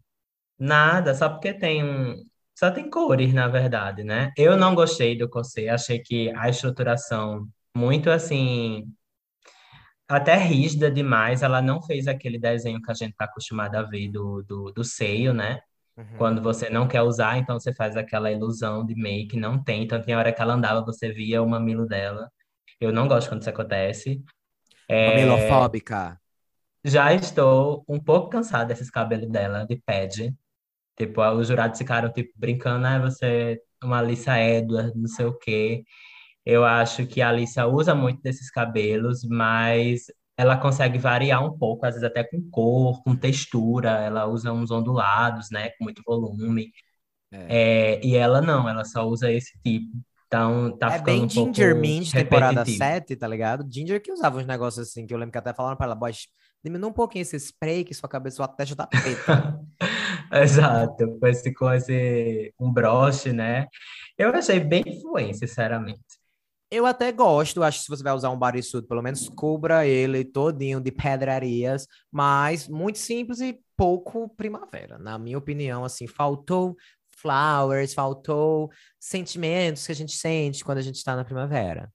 Nada, 0.59 1.15
só 1.15 1.31
porque 1.31 1.55
tem 1.55 1.83
um. 1.83 2.15
Só 2.55 2.71
tem 2.71 2.91
cores, 2.91 3.33
na 3.33 3.49
verdade, 3.49 4.05
né? 4.05 4.31
Eu 4.37 4.55
não 4.59 4.75
gostei 4.75 5.17
do 5.17 5.29
corset, 5.31 5.69
achei 5.71 5.99
que 5.99 6.31
a 6.37 6.51
estruturação 6.51 7.49
muito 7.75 8.11
assim, 8.11 8.85
até 10.07 10.37
rígida 10.37 10.91
demais. 10.91 11.43
Ela 11.43 11.63
não 11.63 11.83
fez 11.83 12.07
aquele 12.07 12.39
desenho 12.39 12.81
que 12.83 12.91
a 12.91 12.95
gente 12.95 13.15
tá 13.17 13.25
acostumado 13.25 13.75
a 13.77 13.83
ver 13.83 14.11
do, 14.11 14.43
do, 14.43 14.71
do 14.73 14.85
seio, 14.85 15.33
né? 15.33 15.61
Uhum. 15.97 16.17
Quando 16.19 16.43
você 16.43 16.69
não 16.69 16.87
quer 16.87 17.01
usar, 17.01 17.39
então 17.39 17.59
você 17.59 17.73
faz 17.75 17.97
aquela 17.97 18.31
ilusão 18.31 18.85
de 18.85 18.95
make, 18.95 19.39
não 19.39 19.63
tem. 19.63 19.85
Então, 19.85 20.03
tem 20.03 20.15
hora 20.15 20.33
que 20.33 20.43
ela 20.43 20.53
andava, 20.53 20.85
você 20.85 21.11
via 21.11 21.43
o 21.43 21.49
mamilo 21.49 21.87
dela. 21.87 22.31
Eu 22.79 22.93
não 22.93 23.09
gosto 23.09 23.29
quando 23.31 23.41
isso 23.41 23.51
acontece. 23.51 24.23
É, 24.93 25.07
Mamilofóbica. 25.07 26.21
já 26.85 27.13
estou 27.15 27.85
um 27.89 28.01
pouco 28.01 28.31
cansada 28.31 28.67
desses 28.67 28.91
cabelos 28.91 29.29
dela, 29.31 29.65
de 29.67 29.77
pad. 29.77 30.35
Tipo, 30.97 31.23
os 31.33 31.49
jurados 31.49 31.79
ficaram, 31.79 32.13
tipo, 32.13 32.33
brincando, 32.37 32.87
ah, 32.87 32.99
você 33.01 33.61
é 33.83 33.87
uma 33.87 33.99
Alissa 33.99 34.39
Edwards, 34.41 34.95
não 34.95 35.09
sei 35.09 35.27
o 35.27 35.39
quê. 35.39 35.85
Eu 36.47 36.65
acho 36.65 37.07
que 37.07 37.23
a 37.23 37.31
Alissa 37.31 37.67
usa 37.67 37.95
muito 37.95 38.23
desses 38.23 38.51
cabelos, 38.51 39.25
mas 39.25 40.07
ela 40.37 40.57
consegue 40.59 40.99
variar 40.99 41.45
um 41.45 41.57
pouco, 41.59 41.87
às 41.87 41.95
vezes 41.95 42.09
até 42.09 42.25
com 42.25 42.43
cor, 42.51 43.03
com 43.05 43.17
textura. 43.17 43.91
Ela 44.01 44.27
usa 44.27 44.53
uns 44.53 44.71
ondulados, 44.71 45.51
né, 45.51 45.71
com 45.79 45.85
muito 45.85 46.03
volume. 46.07 46.73
É. 47.33 47.99
É, 47.99 48.07
e 48.07 48.17
ela 48.17 48.41
não, 48.43 48.69
ela 48.69 48.85
só 48.85 49.07
usa 49.07 49.33
esse 49.33 49.59
tipo. 49.65 49.87
Então, 50.33 50.75
tá 50.79 50.87
É 50.87 50.99
ficando 50.99 51.05
bem 51.05 51.25
um 51.25 51.29
Ginger 51.29 51.77
Mint, 51.77 52.11
temporada 52.11 52.61
repetitivo. 52.61 52.79
7, 52.79 53.17
tá 53.17 53.29
ligado? 53.29 53.69
Ginger 53.71 54.01
que 54.01 54.11
usava 54.11 54.39
uns 54.39 54.47
negócios 54.47 54.89
assim, 54.89 55.07
que 55.07 55.13
eu 55.13 55.19
lembro 55.19 55.31
que 55.31 55.37
até 55.37 55.53
falaram 55.53 55.77
pra 55.77 55.85
ela, 55.85 55.95
boy, 55.95 56.11
diminua 56.65 56.89
um 56.89 56.93
pouquinho 56.93 57.21
esse 57.21 57.37
spray 57.39 57.85
que 57.85 57.93
sua 57.93 58.09
cabeça, 58.09 58.37
sua 58.37 58.49
testa 58.49 58.75
tá 58.75 58.87
preta. 58.87 59.61
Exato, 60.33 61.19
com 61.21 61.27
esse, 61.27 61.53
com 61.53 61.71
esse 61.71 62.55
um 62.59 62.73
broche, 62.73 63.31
né? 63.31 63.67
Eu 64.17 64.31
achei 64.31 64.59
bem 64.59 64.83
influente, 64.87 65.37
sinceramente. 65.37 66.01
Eu 66.71 66.87
até 66.87 67.13
gosto, 67.13 67.63
acho 67.63 67.81
que 67.81 67.85
se 67.85 67.91
você 67.91 68.03
vai 68.03 68.15
usar 68.15 68.31
um 68.31 68.39
bodysuit, 68.39 68.89
pelo 68.89 69.03
menos 69.03 69.29
cubra 69.29 69.87
ele 69.87 70.25
todinho 70.25 70.81
de 70.81 70.91
pedrarias, 70.91 71.87
mas 72.11 72.67
muito 72.67 72.99
simples 72.99 73.43
e 73.43 73.61
pouco 73.77 74.31
primavera. 74.31 74.97
Na 74.97 75.19
minha 75.19 75.37
opinião, 75.37 75.85
assim, 75.85 76.07
faltou 76.07 76.75
flowers, 77.23 77.95
faltou 77.95 78.71
sentimentos 78.99 79.87
que 79.87 79.93
a 79.93 79.95
gente 79.95 80.13
sente 80.13 80.65
quando 80.65 80.79
a 80.79 80.83
gente 80.83 80.97
está 80.97 81.17
na 81.17 81.25
primavera. 81.25 81.91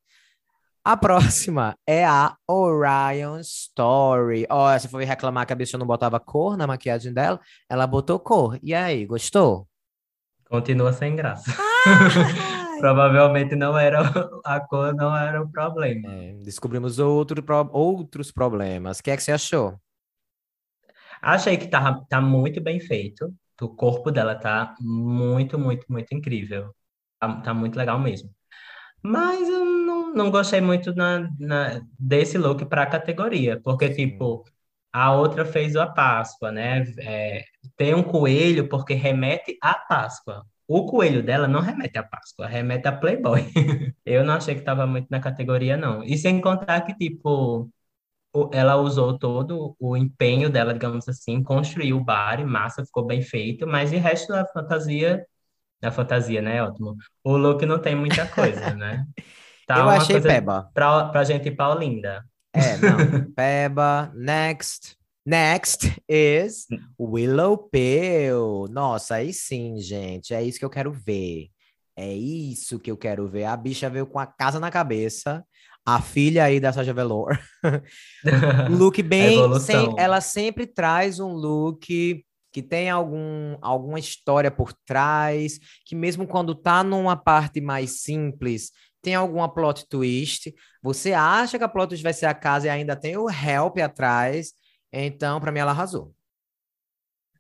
A 0.83 0.95
próxima 0.95 1.75
é 1.85 2.05
a 2.05 2.33
Orion 2.47 3.39
Story. 3.41 4.47
Ó, 4.49 4.71
você 4.79 4.87
foi 4.87 5.03
reclamar 5.03 5.45
que 5.45 5.51
a 5.53 5.55
bicha 5.55 5.77
não 5.77 5.85
botava 5.85 6.19
cor 6.19 6.55
na 6.57 6.65
maquiagem 6.65 7.13
dela, 7.13 7.39
ela 7.69 7.85
botou 7.85 8.17
cor. 8.19 8.57
E 8.63 8.73
aí, 8.73 9.05
gostou? 9.05 9.67
Continua 10.49 10.93
sem 10.93 11.13
graça. 11.13 11.53
Provavelmente 12.79 13.55
não 13.55 13.77
era 13.77 14.01
a 14.45 14.59
cor, 14.59 14.93
não 14.93 15.15
era 15.15 15.41
o 15.41 15.51
problema. 15.51 16.09
É, 16.09 16.33
descobrimos 16.43 16.99
outro 16.99 17.43
pro- 17.43 17.69
outros 17.73 18.31
problemas. 18.31 18.99
O 18.99 19.03
que 19.03 19.11
é 19.11 19.17
que 19.17 19.23
você 19.23 19.31
achou? 19.33 19.77
Achei 21.21 21.57
que 21.57 21.67
tá, 21.67 22.01
tá 22.07 22.21
muito 22.21 22.61
bem 22.61 22.79
feito. 22.79 23.33
O 23.65 23.70
corpo 23.76 24.12
dela 24.12 24.36
tá 24.36 24.76
muito, 24.80 25.58
muito, 25.60 25.86
muito 25.89 26.13
incrível. 26.13 26.74
Tá, 27.20 27.41
tá 27.41 27.54
muito 27.54 27.76
legal 27.78 28.00
mesmo. 28.00 28.30
Mas 29.02 29.48
eu 29.48 29.65
não, 29.65 30.13
não 30.13 30.32
gostei 30.32 30.62
muito 30.62 30.93
na, 30.96 31.30
na- 31.39 31.82
desse 32.00 32.38
look 32.38 32.65
para 32.65 32.84
a 32.84 32.86
categoria, 32.88 33.60
porque, 33.63 33.89
tipo, 33.89 34.43
a 34.91 35.13
outra 35.13 35.46
fez 35.46 35.76
a 35.76 35.88
Páscoa, 35.88 36.52
né? 36.52 36.84
É, 37.00 37.43
tem 37.76 37.93
um 37.96 38.04
coelho 38.04 38.67
porque 38.70 38.93
remete 38.93 39.58
à 39.62 39.76
Páscoa. 39.76 40.46
O 40.67 40.86
coelho 40.86 41.24
dela 41.24 41.48
não 41.48 41.62
remete 41.62 41.98
à 41.98 42.04
Páscoa, 42.04 42.48
remete 42.48 42.88
a 42.88 42.91
Playboy. 42.91 43.41
Eu 44.06 44.24
não 44.24 44.34
achei 44.36 44.54
que 44.56 44.62
estava 44.62 44.86
muito 44.88 45.08
na 45.10 45.20
categoria, 45.22 45.78
não. 45.78 46.04
E 46.04 46.17
sem 46.17 46.41
contar 46.41 46.82
que, 46.82 46.93
tipo, 46.96 47.70
ela 48.54 48.76
usou 48.78 49.17
todo 49.17 49.76
o 49.80 49.95
empenho 49.97 50.50
dela, 50.50 50.73
digamos 50.73 51.08
assim, 51.08 51.41
construiu 51.43 51.97
o 51.97 52.04
bar, 52.04 52.45
massa, 52.45 52.86
ficou 52.86 53.06
bem 53.06 53.21
feito, 53.21 53.65
mas 53.67 53.91
o 53.91 53.97
resto 53.97 54.30
da 54.34 54.45
fantasia, 54.47 55.26
da 55.82 55.91
fantasia, 55.91 56.41
né, 56.41 56.62
ótimo. 56.63 56.95
O 57.23 57.38
look 57.38 57.65
não 57.65 57.80
tem 57.80 57.95
muita 57.95 58.28
coisa, 58.28 58.71
né? 58.76 59.06
Tá 59.67 59.78
Eu 59.80 59.84
uma 59.84 59.97
achei 59.97 60.15
coisa 60.15 60.28
peba. 60.30 60.69
pra, 60.73 61.06
pra 61.10 61.23
gente 61.23 61.47
ir 61.50 61.56
pra 61.56 61.69
Olinda. 61.69 62.23
É, 62.54 62.78
não. 62.78 62.97
Peba. 63.36 64.12
Next. 64.15 64.95
Next 65.26 66.02
is 66.08 66.65
Willow 66.97 67.58
Pill. 67.69 68.67
Nossa, 68.71 69.15
aí 69.15 69.34
sim, 69.34 69.78
gente. 69.80 70.34
É 70.34 70.41
isso 70.41 70.58
que 70.58 70.63
eu 70.63 70.69
quero 70.69 70.91
ver. 70.91 71.50
É 71.95 72.13
isso 72.13 72.80
que 72.80 72.89
eu 72.89 72.95
quero 72.95 73.28
ver. 73.28 73.43
A 73.43 73.58
bicha 73.58 73.89
veio 73.89 74.08
com 74.08 74.19
a 74.19 74.26
casa 74.26 74.60
na 74.60 74.71
cabeça. 74.71 75.43
A 75.89 76.02
filha 76.02 76.43
aí 76.43 76.60
da 76.60 76.73
Saja 76.73 76.93
Velour. 76.93 77.39
Look 78.69 79.02
bem. 79.02 79.38
sem- 79.62 79.95
ela 79.97 80.19
sempre 80.19 80.67
traz 80.67 81.17
um 81.17 81.32
look 81.32 81.88
que 82.52 82.62
tem 82.62 82.89
algum, 82.89 83.58
alguma 83.62 83.97
história 83.97 84.52
por 84.52 84.73
trás, 84.86 85.58
que 85.86 85.95
mesmo 85.95 86.28
quando 86.28 86.54
tá 86.54 86.84
numa 86.84 87.15
parte 87.15 87.62
mais 87.62 88.02
simples, 88.02 88.71
tem 89.02 89.15
alguma 89.15 89.47
plot 89.47 89.88
twist. 89.88 90.54
Você 90.84 91.13
acha 91.13 91.58
que 91.58 91.63
a 91.63 91.69
plot 91.69 91.88
twist 91.89 92.04
vai 92.04 92.13
ser 92.13 92.26
a 92.26 92.34
casa 92.34 92.67
e 92.67 92.69
ainda 92.69 92.93
tem 92.93 93.15
o 93.15 93.30
help 93.30 93.78
atrás. 93.78 94.52
Então, 94.91 95.39
para 95.39 95.54
mim, 95.54 95.60
ela 95.60 95.71
arrasou. 95.71 96.13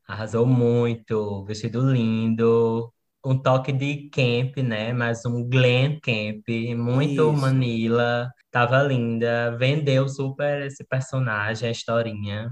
Arrasou 0.07 0.45
muito, 0.45 1.43
vestido 1.43 1.81
lindo, 1.91 2.93
um 3.27 3.37
toque 3.37 3.73
de 3.73 4.09
camp, 4.09 4.57
né? 4.57 4.93
Mas 4.93 5.25
um 5.25 5.43
glam 5.47 5.99
camp, 6.01 6.47
muito 6.77 7.11
Isso. 7.11 7.33
Manila, 7.33 8.31
tava 8.49 8.81
linda, 8.81 9.55
vendeu 9.57 10.07
super 10.07 10.65
esse 10.65 10.85
personagem, 10.85 11.67
a 11.67 11.71
historinha, 11.71 12.51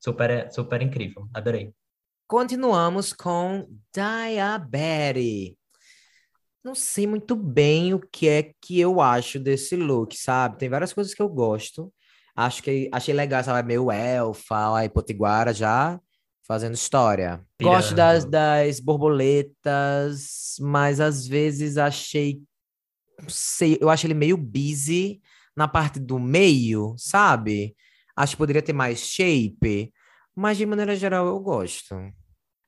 super, 0.00 0.50
super 0.50 0.82
incrível, 0.82 1.28
adorei. 1.32 1.72
Continuamos 2.26 3.12
com 3.12 3.68
Diabetes. 3.94 5.54
Não 6.62 6.74
sei 6.74 7.06
muito 7.06 7.36
bem 7.36 7.94
o 7.94 8.00
que 8.00 8.28
é 8.28 8.52
que 8.60 8.78
eu 8.78 9.00
acho 9.00 9.38
desse 9.38 9.76
look, 9.76 10.14
sabe? 10.16 10.58
Tem 10.58 10.68
várias 10.68 10.92
coisas 10.92 11.14
que 11.14 11.22
eu 11.22 11.28
gosto. 11.28 11.92
Acho 12.34 12.62
que 12.62 12.90
achei 12.92 13.14
legal, 13.14 13.42
sabe? 13.44 13.66
Meio 13.66 13.90
elfa, 13.90 14.76
aí 14.76 14.88
Potiguara 14.88 15.54
já 15.54 15.98
fazendo 16.50 16.74
história. 16.74 17.40
Gosto 17.62 17.94
das, 17.94 18.24
das 18.24 18.80
borboletas, 18.80 20.56
mas 20.58 20.98
às 20.98 21.24
vezes 21.24 21.78
achei. 21.78 22.42
Sei, 23.28 23.78
eu 23.80 23.88
acho 23.88 24.04
ele 24.08 24.14
meio 24.14 24.36
busy 24.36 25.20
na 25.54 25.68
parte 25.68 26.00
do 26.00 26.18
meio, 26.18 26.96
sabe? 26.98 27.76
Acho 28.16 28.32
que 28.32 28.38
poderia 28.38 28.62
ter 28.62 28.72
mais 28.72 28.98
shape, 28.98 29.92
mas 30.34 30.58
de 30.58 30.66
maneira 30.66 30.96
geral 30.96 31.24
eu 31.28 31.38
gosto. 31.38 31.94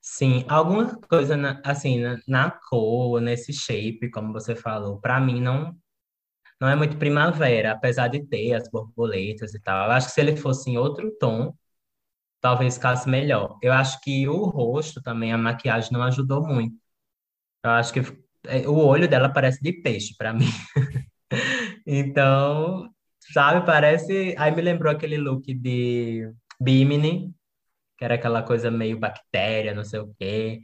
Sim, 0.01 0.45
alguma 0.49 0.95
coisa 1.09 1.37
na- 1.37 1.61
assim 1.65 1.99
na, 1.99 2.21
na 2.29 2.51
cor, 2.53 3.21
nesse 3.21 3.53
shape, 3.53 4.11
como 4.13 4.33
você 4.33 4.55
falou, 4.55 5.01
pra 5.01 5.19
mim 5.21 5.41
não 5.41 5.77
não 6.61 6.69
é 6.69 6.77
muito 6.77 6.97
primavera, 6.97 7.73
apesar 7.73 8.07
de 8.07 8.25
ter 8.25 8.55
as 8.55 8.71
borboletas 8.71 9.53
e 9.55 9.61
tal. 9.61 9.87
Eu 9.87 9.93
acho 9.93 10.07
que 10.09 10.13
se 10.13 10.21
ele 10.21 10.37
fosse 10.37 10.71
em 10.71 10.79
outro 10.79 11.11
tom, 11.19 11.53
talvez 12.43 12.77
ficasse 12.77 13.09
melhor. 13.11 13.59
Eu 13.63 13.73
acho 13.73 14.01
que 14.03 14.29
o 14.29 14.45
rosto 14.47 15.03
também, 15.03 15.33
a 15.33 15.39
maquiagem 15.39 15.93
não 15.93 16.03
ajudou 16.05 16.47
muito. 16.47 16.77
Eu 17.65 17.71
acho 17.73 17.93
que 17.93 18.01
é, 18.47 18.69
o 18.69 18.77
olho 18.77 19.09
dela 19.09 19.29
parece 19.33 19.63
de 19.63 19.73
peixe 19.73 20.15
pra 20.19 20.33
mim. 20.35 20.47
Então, 21.87 22.89
sabe, 23.33 23.65
parece. 23.67 24.35
Aí 24.39 24.51
me 24.55 24.63
lembrou 24.63 24.93
aquele 24.93 25.17
look 25.19 25.53
de 25.55 26.31
Bimini, 26.61 27.35
que 27.99 28.05
era 28.07 28.17
aquela 28.17 28.43
coisa 28.45 28.71
meio 28.73 28.99
bactéria, 29.01 29.75
não 29.75 29.85
sei 29.85 30.01
o 30.01 30.15
quê. 30.21 30.63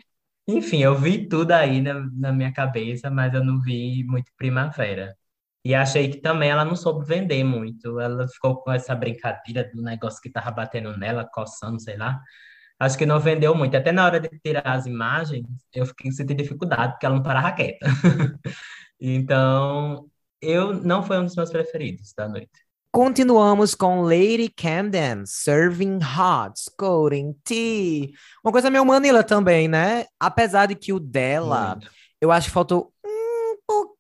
Enfim, 0.49 0.83
eu 0.83 0.97
vi 0.99 1.29
tudo 1.29 1.53
aí 1.53 1.83
na, 1.83 1.95
na 2.15 2.33
minha 2.33 2.53
cabeça, 2.55 3.11
mas 3.11 3.35
eu 3.35 3.45
não 3.45 3.61
vi 3.63 4.05
muito 4.05 4.33
primavera. 4.39 5.17
E 5.69 5.75
achei 5.75 6.09
que 6.09 6.17
também 6.17 6.49
ela 6.49 6.65
não 6.65 6.75
soube 6.75 7.05
vender 7.05 7.45
muito. 7.45 8.01
Ela 8.01 8.27
ficou 8.27 8.57
com 8.57 8.73
essa 8.73 8.95
brincadeira 8.95 9.71
do 9.71 9.83
negócio 9.83 10.19
que 10.19 10.31
tava 10.31 10.51
batendo 10.51 10.97
nela, 10.97 11.29
coçando, 11.31 11.79
sei 11.79 11.95
lá. 11.95 12.19
Acho 12.81 12.97
que 12.97 13.05
não 13.05 13.21
vendeu 13.21 13.55
muito. 13.55 13.77
Até 13.77 13.93
na 13.93 14.07
hora 14.07 14.19
de 14.19 14.31
tirar 14.43 14.63
as 14.65 14.87
imagens, 14.87 15.45
eu 15.75 15.85
fiquei 15.85 16.11
sentindo 16.11 16.39
dificuldade, 16.39 16.93
porque 16.93 17.05
ela 17.05 17.17
não 17.17 17.23
parava 17.23 17.53
quieta. 17.53 17.87
Então, 18.99 20.09
eu 20.41 20.73
não 20.73 21.03
foi 21.03 21.19
um 21.19 21.25
dos 21.27 21.37
meus 21.37 21.51
preferidos 21.51 22.15
da 22.17 22.27
noite. 22.27 22.51
Continuamos 22.91 23.75
com 23.75 24.01
Lady 24.01 24.49
Camden, 24.49 25.25
serving 25.27 25.99
hot, 25.99 26.59
scoring 26.59 27.35
tea. 27.45 28.09
Uma 28.43 28.51
coisa 28.51 28.71
meio 28.71 28.87
Manila 28.87 29.23
também, 29.23 29.69
né? 29.69 30.07
Apesar 30.19 30.67
de 30.67 30.75
que 30.75 30.95
o 30.95 30.99
dela, 30.99 31.77
Muito. 31.77 31.91
eu 32.21 32.33
acho 32.33 32.49
que 32.49 32.55
faltou 32.55 32.93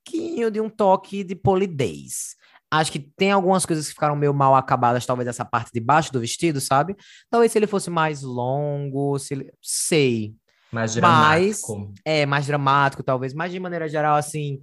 pouquinho 0.08 0.50
de 0.50 0.60
um 0.60 0.68
toque 0.68 1.22
de 1.22 1.34
polidez. 1.34 2.36
Acho 2.70 2.92
que 2.92 2.98
tem 2.98 3.30
algumas 3.30 3.64
coisas 3.64 3.86
que 3.86 3.94
ficaram 3.94 4.16
meio 4.16 4.34
mal 4.34 4.54
acabadas, 4.54 5.06
talvez 5.06 5.28
essa 5.28 5.44
parte 5.44 5.70
de 5.72 5.80
baixo 5.80 6.12
do 6.12 6.20
vestido, 6.20 6.60
sabe? 6.60 6.94
Talvez 7.30 7.52
se 7.52 7.58
ele 7.58 7.66
fosse 7.66 7.88
mais 7.88 8.22
longo, 8.22 9.18
se 9.18 9.34
ele... 9.34 9.52
sei. 9.62 10.34
Mais 10.70 10.94
Mas 10.94 10.94
dramático. 10.94 11.94
é 12.04 12.26
mais 12.26 12.46
dramático, 12.46 13.02
talvez, 13.02 13.32
mas 13.32 13.50
de 13.50 13.58
maneira 13.58 13.88
geral, 13.88 14.16
assim, 14.16 14.60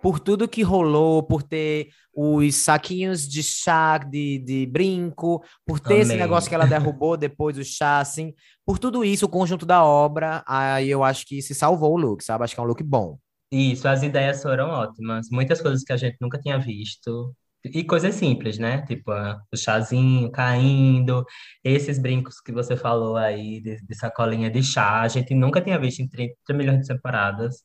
por 0.00 0.18
tudo 0.18 0.48
que 0.48 0.62
rolou, 0.62 1.22
por 1.22 1.42
ter 1.42 1.88
os 2.14 2.56
saquinhos 2.56 3.28
de 3.28 3.42
chá, 3.42 3.98
de, 3.98 4.38
de 4.38 4.64
brinco, 4.64 5.44
por 5.66 5.78
ter 5.78 5.98
esse 5.98 6.16
negócio 6.16 6.48
que 6.48 6.54
ela 6.54 6.66
derrubou 6.66 7.16
depois 7.18 7.56
do 7.56 7.64
chá, 7.64 7.98
assim, 8.00 8.32
por 8.64 8.78
tudo 8.78 9.04
isso, 9.04 9.26
o 9.26 9.28
conjunto 9.28 9.66
da 9.66 9.84
obra, 9.84 10.42
aí 10.46 10.88
eu 10.88 11.04
acho 11.04 11.26
que 11.26 11.42
se 11.42 11.54
salvou 11.54 11.92
o 11.92 11.98
look, 11.98 12.24
sabe? 12.24 12.44
Acho 12.44 12.54
que 12.54 12.60
é 12.60 12.64
um 12.64 12.66
look 12.66 12.82
bom. 12.82 13.18
Isso, 13.52 13.86
as 13.86 14.02
ideias 14.02 14.42
foram 14.42 14.70
ótimas. 14.70 15.28
Muitas 15.30 15.60
coisas 15.60 15.84
que 15.84 15.92
a 15.92 15.96
gente 15.96 16.16
nunca 16.20 16.40
tinha 16.40 16.58
visto. 16.58 17.34
E 17.64 17.84
coisas 17.84 18.14
simples, 18.14 18.58
né? 18.58 18.82
Tipo, 18.86 19.12
ah, 19.12 19.40
o 19.52 19.56
chazinho 19.56 20.30
caindo, 20.32 21.24
esses 21.62 21.98
brincos 21.98 22.40
que 22.40 22.50
você 22.50 22.76
falou 22.76 23.16
aí, 23.16 23.60
de, 23.60 23.80
de 23.86 23.94
sacolinha 23.94 24.50
de 24.50 24.62
chá, 24.62 25.02
a 25.02 25.08
gente 25.08 25.34
nunca 25.34 25.60
tinha 25.60 25.78
visto 25.78 26.00
em 26.00 26.08
30 26.08 26.34
milhões 26.54 26.80
de 26.80 26.88
temporadas. 26.88 27.62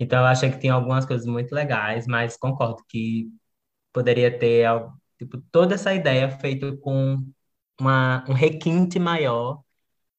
Então, 0.00 0.20
eu 0.20 0.26
achei 0.26 0.50
que 0.50 0.58
tem 0.60 0.70
algumas 0.70 1.06
coisas 1.06 1.26
muito 1.26 1.54
legais, 1.54 2.06
mas 2.06 2.36
concordo 2.36 2.84
que 2.88 3.28
poderia 3.92 4.36
ter, 4.38 4.68
tipo, 5.18 5.38
toda 5.52 5.74
essa 5.76 5.94
ideia 5.94 6.30
feita 6.30 6.76
com 6.78 7.18
uma, 7.80 8.24
um 8.28 8.34
requinte 8.34 8.98
maior, 8.98 9.62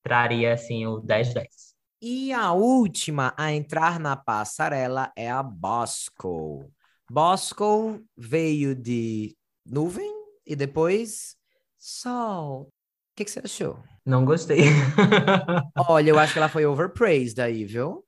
traria, 0.03 0.53
assim, 0.53 0.85
o 0.87 0.99
10-10. 1.01 1.72
E 2.05 2.33
a 2.33 2.51
última 2.51 3.33
a 3.37 3.53
entrar 3.53 3.97
na 3.97 4.13
passarela 4.17 5.09
é 5.15 5.31
a 5.31 5.41
Bosco. 5.41 6.69
Bosco 7.09 7.97
veio 8.17 8.75
de 8.75 9.33
nuvem 9.65 10.11
e 10.45 10.53
depois 10.53 11.37
sol. 11.79 12.63
O 12.63 12.71
que, 13.15 13.23
que 13.23 13.31
você 13.31 13.39
achou? 13.39 13.81
Não 14.05 14.25
gostei. 14.25 14.63
Olha, 15.87 16.09
eu 16.09 16.19
acho 16.19 16.33
que 16.33 16.39
ela 16.39 16.49
foi 16.49 16.65
overpraised 16.65 17.39
aí, 17.39 17.63
viu? 17.63 18.03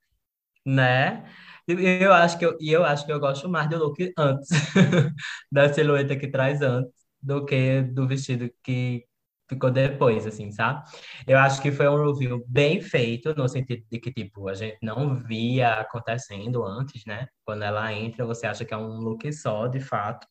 Né? 0.62 1.24
E 1.66 1.72
eu 1.72 2.12
acho 2.12 2.38
que 2.38 2.44
eu, 2.44 2.54
e 2.60 2.70
eu 2.70 2.84
acho 2.84 3.06
que 3.06 3.12
eu 3.12 3.18
gosto 3.18 3.48
mais 3.48 3.66
do 3.70 3.78
look 3.78 4.12
antes, 4.18 4.50
da 5.50 5.72
silhueta 5.72 6.14
que 6.16 6.28
traz 6.28 6.60
antes, 6.60 6.92
do 7.22 7.46
que 7.46 7.80
do 7.80 8.06
vestido 8.06 8.50
que 8.62 9.06
ficou 9.48 9.70
depois, 9.70 10.26
assim, 10.26 10.50
sabe? 10.50 10.82
Eu 11.26 11.38
acho 11.38 11.60
que 11.62 11.70
foi 11.72 11.88
um 11.88 12.12
review 12.12 12.44
bem 12.48 12.80
feito, 12.80 13.34
no 13.34 13.48
sentido 13.48 13.84
de 13.90 13.98
que, 14.00 14.12
tipo, 14.12 14.48
a 14.48 14.54
gente 14.54 14.78
não 14.82 15.16
via 15.16 15.74
acontecendo 15.74 16.64
antes, 16.64 17.04
né? 17.06 17.28
Quando 17.44 17.62
ela 17.62 17.92
entra, 17.92 18.24
você 18.26 18.46
acha 18.46 18.64
que 18.64 18.74
é 18.74 18.76
um 18.76 18.98
look 19.00 19.32
só, 19.32 19.66
de 19.68 19.80
fato. 19.80 20.26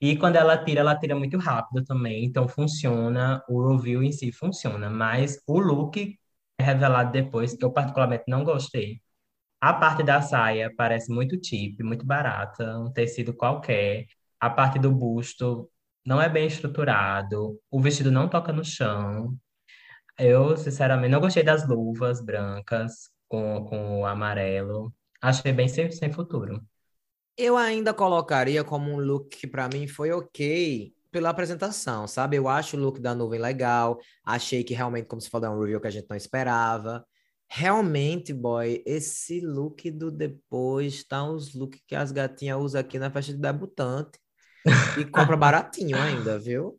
E 0.00 0.16
quando 0.16 0.36
ela 0.36 0.56
tira, 0.64 0.80
ela 0.80 0.98
tira 0.98 1.14
muito 1.14 1.36
rápido 1.38 1.84
também, 1.84 2.24
então 2.24 2.48
funciona, 2.48 3.42
o 3.48 3.76
review 3.76 4.02
em 4.02 4.12
si 4.12 4.32
funciona, 4.32 4.88
mas 4.88 5.38
o 5.46 5.58
look 5.60 6.18
é 6.58 6.62
revelado 6.62 7.12
depois, 7.12 7.56
eu 7.60 7.72
particularmente 7.72 8.24
não 8.28 8.44
gostei. 8.44 9.00
A 9.60 9.74
parte 9.74 10.02
da 10.02 10.22
saia 10.22 10.72
parece 10.76 11.12
muito 11.12 11.38
cheap, 11.44 11.82
muito 11.82 12.06
barata, 12.06 12.78
um 12.78 12.92
tecido 12.92 13.34
qualquer. 13.34 14.06
A 14.40 14.50
parte 14.50 14.78
do 14.78 14.90
busto 14.92 15.70
não 16.10 16.20
é 16.20 16.28
bem 16.28 16.48
estruturado, 16.48 17.56
o 17.70 17.80
vestido 17.80 18.10
não 18.10 18.28
toca 18.28 18.52
no 18.52 18.64
chão. 18.64 19.38
Eu, 20.18 20.56
sinceramente, 20.56 21.12
não 21.12 21.20
gostei 21.20 21.44
das 21.44 21.68
luvas 21.68 22.20
brancas 22.20 23.08
com, 23.28 23.64
com 23.64 24.00
o 24.00 24.04
amarelo. 24.04 24.92
Achei 25.22 25.52
bem 25.52 25.68
sem, 25.68 25.88
sem 25.92 26.12
futuro. 26.12 26.60
Eu 27.36 27.56
ainda 27.56 27.94
colocaria 27.94 28.64
como 28.64 28.90
um 28.90 28.98
look 28.98 29.28
que 29.36 29.46
pra 29.46 29.68
mim 29.68 29.86
foi 29.86 30.10
ok 30.10 30.92
pela 31.12 31.30
apresentação, 31.30 32.08
sabe? 32.08 32.36
Eu 32.38 32.48
acho 32.48 32.76
o 32.76 32.80
look 32.80 32.98
da 32.98 33.14
nuvem 33.14 33.38
legal. 33.38 33.96
Achei 34.24 34.64
que 34.64 34.74
realmente, 34.74 35.06
como 35.06 35.22
você 35.22 35.30
falou, 35.30 35.46
é 35.46 35.50
um 35.50 35.60
review 35.60 35.80
que 35.80 35.86
a 35.86 35.92
gente 35.92 36.08
não 36.10 36.16
esperava. 36.16 37.06
Realmente, 37.48 38.32
boy, 38.32 38.82
esse 38.84 39.40
look 39.40 39.88
do 39.92 40.10
depois 40.10 41.04
tá 41.04 41.24
os 41.24 41.54
looks 41.54 41.80
que 41.86 41.94
as 41.94 42.10
gatinhas 42.10 42.58
usam 42.58 42.80
aqui 42.80 42.98
na 42.98 43.12
festa 43.12 43.32
de 43.32 43.38
debutante. 43.38 44.18
E 44.98 45.04
compra 45.04 45.36
baratinho 45.36 45.96
ainda, 45.96 46.38
viu? 46.38 46.78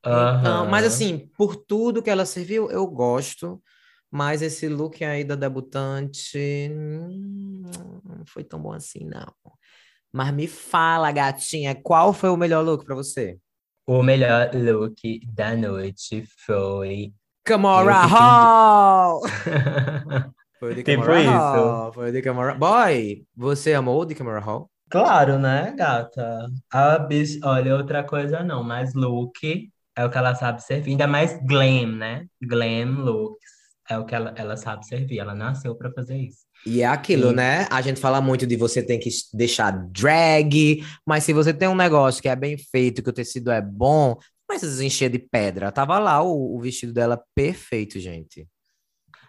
Então, 0.00 0.66
mas 0.66 0.84
assim, 0.84 1.30
por 1.36 1.56
tudo 1.56 2.02
que 2.02 2.10
ela 2.10 2.26
serviu, 2.26 2.70
eu 2.70 2.86
gosto. 2.86 3.62
Mas 4.10 4.42
esse 4.42 4.68
look 4.68 5.02
aí 5.04 5.24
da 5.24 5.34
debutante 5.34 6.70
hum, 6.70 7.62
não 8.04 8.24
foi 8.24 8.44
tão 8.44 8.60
bom 8.60 8.72
assim, 8.72 9.04
não. 9.04 9.34
Mas 10.12 10.32
me 10.32 10.46
fala, 10.46 11.10
gatinha, 11.10 11.74
qual 11.74 12.12
foi 12.12 12.28
o 12.30 12.36
melhor 12.36 12.64
look 12.64 12.84
pra 12.84 12.94
você? 12.94 13.36
O 13.84 14.04
melhor 14.04 14.50
look 14.54 15.20
da 15.26 15.56
noite 15.56 16.24
foi. 16.46 17.12
Camora 17.44 18.06
Hall! 18.06 19.20
Foi 20.60 20.72
o 20.72 20.74
de 20.76 20.82
Tipo 20.82 21.02
Camora 21.02 21.20
isso. 21.20 21.30
Hall. 21.30 21.92
Foi 21.92 22.08
o 22.08 22.12
de 22.12 22.22
Camora... 22.22 22.54
Boy, 22.54 23.26
você 23.36 23.74
amou 23.74 24.00
o 24.00 24.04
de 24.06 24.14
Camora 24.14 24.40
Hall? 24.40 24.70
Claro, 24.94 25.40
né, 25.40 25.74
gata? 25.76 26.48
A 26.70 27.00
bicha, 27.00 27.40
olha, 27.42 27.74
outra 27.76 28.04
coisa 28.04 28.44
não, 28.44 28.62
mas 28.62 28.94
look 28.94 29.68
é 29.96 30.04
o 30.04 30.08
que 30.08 30.16
ela 30.16 30.36
sabe 30.36 30.62
servir. 30.62 30.92
Ainda 30.92 31.08
mais 31.08 31.36
glam, 31.44 31.96
né? 31.96 32.26
Glam 32.40 33.02
looks. 33.02 33.50
é 33.90 33.98
o 33.98 34.06
que 34.06 34.14
ela, 34.14 34.32
ela 34.36 34.56
sabe 34.56 34.86
servir, 34.86 35.18
ela 35.18 35.34
nasceu 35.34 35.74
para 35.74 35.90
fazer 35.90 36.16
isso. 36.16 36.44
E 36.64 36.80
é 36.80 36.86
aquilo, 36.86 37.32
né? 37.32 37.66
A 37.72 37.82
gente 37.82 37.98
fala 37.98 38.20
muito 38.20 38.46
de 38.46 38.54
você 38.54 38.84
tem 38.84 39.00
que 39.00 39.10
deixar 39.32 39.72
drag, 39.72 40.84
mas 41.04 41.24
se 41.24 41.32
você 41.32 41.52
tem 41.52 41.66
um 41.66 41.74
negócio 41.74 42.22
que 42.22 42.28
é 42.28 42.36
bem 42.36 42.56
feito, 42.56 43.02
que 43.02 43.10
o 43.10 43.12
tecido 43.12 43.50
é 43.50 43.60
bom, 43.60 44.10
não 44.10 44.46
precisa 44.46 44.84
encher 44.84 45.10
de 45.10 45.18
pedra. 45.18 45.72
Tava 45.72 45.98
lá 45.98 46.22
o, 46.22 46.54
o 46.54 46.60
vestido 46.60 46.92
dela 46.92 47.20
perfeito, 47.34 47.98
gente. 47.98 48.46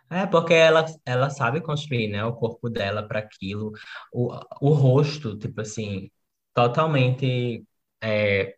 É, 0.09 0.25
porque 0.25 0.53
ela, 0.53 0.85
ela 1.05 1.29
sabe 1.29 1.61
construir, 1.61 2.07
né, 2.07 2.23
o 2.23 2.33
corpo 2.33 2.69
dela 2.69 3.07
para 3.07 3.19
aquilo, 3.19 3.71
o, 4.13 4.31
o 4.61 4.69
rosto, 4.69 5.37
tipo 5.37 5.61
assim, 5.61 6.09
totalmente 6.53 7.63
é, 8.01 8.55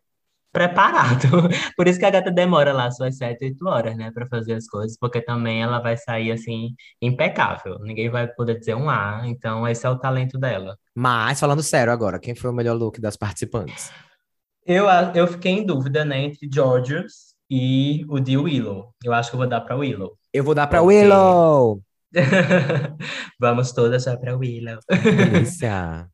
preparado. 0.52 1.28
Por 1.76 1.86
isso 1.86 1.98
que 1.98 2.04
a 2.04 2.10
gata 2.10 2.30
demora 2.30 2.72
lá 2.72 2.90
suas 2.90 3.16
sete, 3.16 3.44
oito 3.44 3.66
horas, 3.66 3.96
né, 3.96 4.10
para 4.10 4.26
fazer 4.26 4.54
as 4.54 4.66
coisas, 4.66 4.98
porque 4.98 5.20
também 5.22 5.62
ela 5.62 5.80
vai 5.80 5.96
sair 5.96 6.32
assim 6.32 6.74
impecável. 7.00 7.78
Ninguém 7.80 8.10
vai 8.10 8.26
poder 8.28 8.58
dizer 8.58 8.74
um 8.74 8.90
A, 8.90 9.22
então 9.24 9.66
esse 9.66 9.86
é 9.86 9.90
o 9.90 9.98
talento 9.98 10.38
dela. 10.38 10.76
Mas 10.94 11.40
falando 11.40 11.62
sério 11.62 11.92
agora, 11.92 12.18
quem 12.18 12.34
foi 12.34 12.50
o 12.50 12.54
melhor 12.54 12.76
look 12.76 13.00
das 13.00 13.16
participantes? 13.16 13.90
Eu, 14.66 14.86
eu 15.14 15.26
fiquei 15.26 15.52
em 15.52 15.64
dúvida, 15.64 16.04
né, 16.04 16.24
entre 16.24 16.48
Georgios 16.52 17.34
e 17.50 18.04
o 18.08 18.20
de 18.20 18.36
Willow. 18.36 18.92
Eu 19.02 19.14
acho 19.14 19.30
que 19.30 19.36
eu 19.36 19.38
vou 19.38 19.48
dar 19.48 19.62
para 19.62 19.76
Willow. 19.76 20.17
Eu 20.32 20.44
vou 20.44 20.54
dar 20.54 20.66
para. 20.66 20.82
Willow. 20.82 21.82
Vamos 23.40 23.72
todas 23.72 24.04
já 24.04 24.16
para 24.16 24.36
Willow. 24.36 24.78
Delícia. 24.88 26.08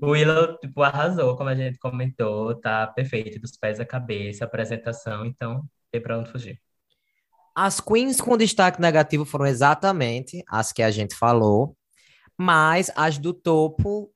O 0.00 0.10
Willow, 0.10 0.58
tipo, 0.58 0.82
arrasou, 0.82 1.36
como 1.36 1.50
a 1.50 1.54
gente 1.54 1.78
comentou, 1.78 2.54
tá 2.60 2.86
perfeito, 2.86 3.40
dos 3.40 3.56
pés 3.56 3.80
à 3.80 3.84
cabeça, 3.84 4.44
apresentação, 4.44 5.24
então 5.24 5.64
tem 5.90 6.00
pra 6.00 6.18
onde 6.18 6.30
fugir. 6.30 6.60
As 7.54 7.80
queens 7.80 8.20
com 8.20 8.36
destaque 8.36 8.80
negativo 8.80 9.24
foram 9.24 9.46
exatamente 9.46 10.42
as 10.48 10.72
que 10.72 10.82
a 10.82 10.90
gente 10.90 11.14
falou, 11.14 11.76
mas 12.36 12.90
as 12.96 13.16
do 13.18 13.32
topo, 13.32 14.12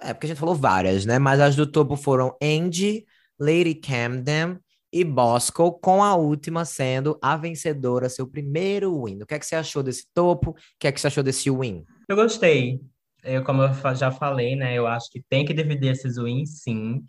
é 0.00 0.14
porque 0.14 0.26
a 0.26 0.28
gente 0.28 0.40
falou 0.40 0.54
várias, 0.54 1.04
né? 1.04 1.18
Mas 1.18 1.40
as 1.40 1.54
do 1.54 1.70
topo 1.70 1.96
foram 1.96 2.34
Andy, 2.42 3.04
Lady 3.38 3.74
Camden 3.74 4.58
e 4.92 5.04
Bosco, 5.04 5.72
com 5.72 6.02
a 6.02 6.14
última 6.14 6.64
sendo 6.64 7.18
a 7.22 7.36
vencedora, 7.36 8.08
seu 8.08 8.26
primeiro 8.26 9.04
win. 9.04 9.22
O 9.22 9.26
que 9.26 9.34
é 9.34 9.38
que 9.38 9.46
você 9.46 9.56
achou 9.56 9.82
desse 9.82 10.06
topo? 10.14 10.50
O 10.50 10.54
que 10.78 10.86
é 10.88 10.92
que 10.92 11.00
você 11.00 11.06
achou 11.06 11.22
desse 11.22 11.50
win? 11.50 11.84
Eu 12.08 12.16
gostei 12.16 12.80
eu, 13.22 13.44
como 13.44 13.62
eu 13.62 13.94
já 13.94 14.10
falei, 14.10 14.56
né, 14.56 14.74
eu 14.74 14.86
acho 14.86 15.10
que 15.10 15.22
tem 15.28 15.44
que 15.44 15.54
dividir 15.54 15.92
esses 15.92 16.16
wins, 16.16 16.62
sim. 16.62 17.02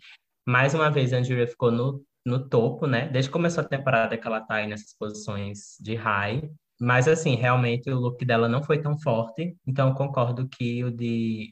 Mais 0.46 0.74
uma 0.74 0.90
vez, 0.90 1.12
a 1.12 1.18
Andrea 1.18 1.46
ficou 1.46 1.70
no, 1.70 2.04
no 2.26 2.48
topo, 2.48 2.86
né? 2.86 3.08
Desde 3.08 3.28
que 3.28 3.32
começou 3.32 3.62
a 3.62 3.68
temporada 3.68 4.16
que 4.16 4.26
ela 4.26 4.40
tá 4.40 4.56
aí 4.56 4.66
nessas 4.66 4.94
posições 4.98 5.76
de 5.80 5.94
high. 5.94 6.50
Mas, 6.80 7.06
assim, 7.06 7.36
realmente 7.36 7.90
o 7.90 7.98
look 7.98 8.24
dela 8.24 8.48
não 8.48 8.62
foi 8.62 8.80
tão 8.82 8.98
forte. 8.98 9.56
Então, 9.66 9.94
concordo 9.94 10.48
que 10.48 10.84
o 10.84 10.90
de 10.90 11.50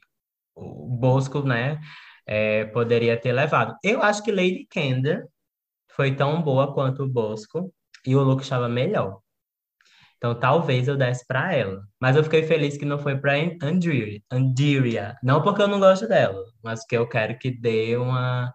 o 0.55 0.89
Bosco, 0.89 1.43
né, 1.43 1.81
é, 2.27 2.65
poderia 2.67 3.17
ter 3.17 3.33
levado. 3.33 3.77
Eu 3.83 4.03
acho 4.03 4.23
que 4.23 4.33
Lady 4.33 4.67
Kender 4.71 5.27
foi 6.01 6.15
tão 6.17 6.41
boa 6.41 6.73
quanto 6.73 7.03
o 7.03 7.07
Bosco. 7.09 7.71
E 8.07 8.17
o 8.17 8.23
look 8.23 8.41
estava 8.41 8.71
melhor. 8.71 9.21
Então, 10.17 10.35
talvez 10.35 10.89
eu 10.89 10.97
desse 10.97 11.27
para 11.27 11.55
ela. 11.55 11.83
Mas 12.01 12.17
eu 12.17 12.25
fiquei 12.25 12.43
feliz 12.43 12.79
que 12.79 12.87
não 12.87 12.99
foi 12.99 13.19
para 13.19 13.35
Andrea, 13.63 14.19
Andrea. 14.31 15.19
Não 15.23 15.43
porque 15.43 15.61
eu 15.61 15.69
não 15.69 15.79
gosto 15.79 16.09
dela, 16.09 16.43
mas 16.65 16.87
que 16.87 16.97
eu 16.97 17.07
quero 17.07 17.39
que 17.39 17.51
dê 17.51 17.99
uma, 17.99 18.51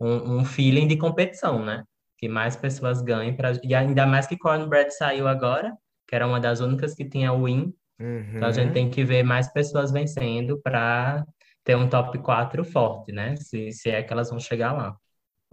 um, 0.00 0.38
um 0.38 0.44
feeling 0.44 0.86
de 0.86 0.96
competição, 0.96 1.64
né? 1.64 1.82
Que 2.16 2.28
mais 2.28 2.54
pessoas 2.54 3.02
ganhem. 3.02 3.36
Pra... 3.36 3.50
E 3.64 3.74
ainda 3.74 4.06
mais 4.06 4.28
que 4.28 4.38
Cornbread 4.38 4.94
saiu 4.94 5.26
agora, 5.26 5.76
que 6.06 6.14
era 6.14 6.28
uma 6.28 6.38
das 6.38 6.60
únicas 6.60 6.94
que 6.94 7.04
tinha 7.04 7.32
win. 7.32 7.74
Uhum. 7.98 8.36
Então, 8.36 8.48
a 8.48 8.52
gente 8.52 8.72
tem 8.72 8.88
que 8.88 9.02
ver 9.02 9.24
mais 9.24 9.52
pessoas 9.52 9.90
vencendo 9.90 10.60
para 10.62 11.24
ter 11.64 11.76
um 11.76 11.88
top 11.88 12.16
4 12.18 12.64
forte, 12.64 13.10
né? 13.10 13.34
Se, 13.34 13.72
se 13.72 13.90
é 13.90 14.00
que 14.00 14.12
elas 14.12 14.30
vão 14.30 14.38
chegar 14.38 14.72
lá. 14.72 14.96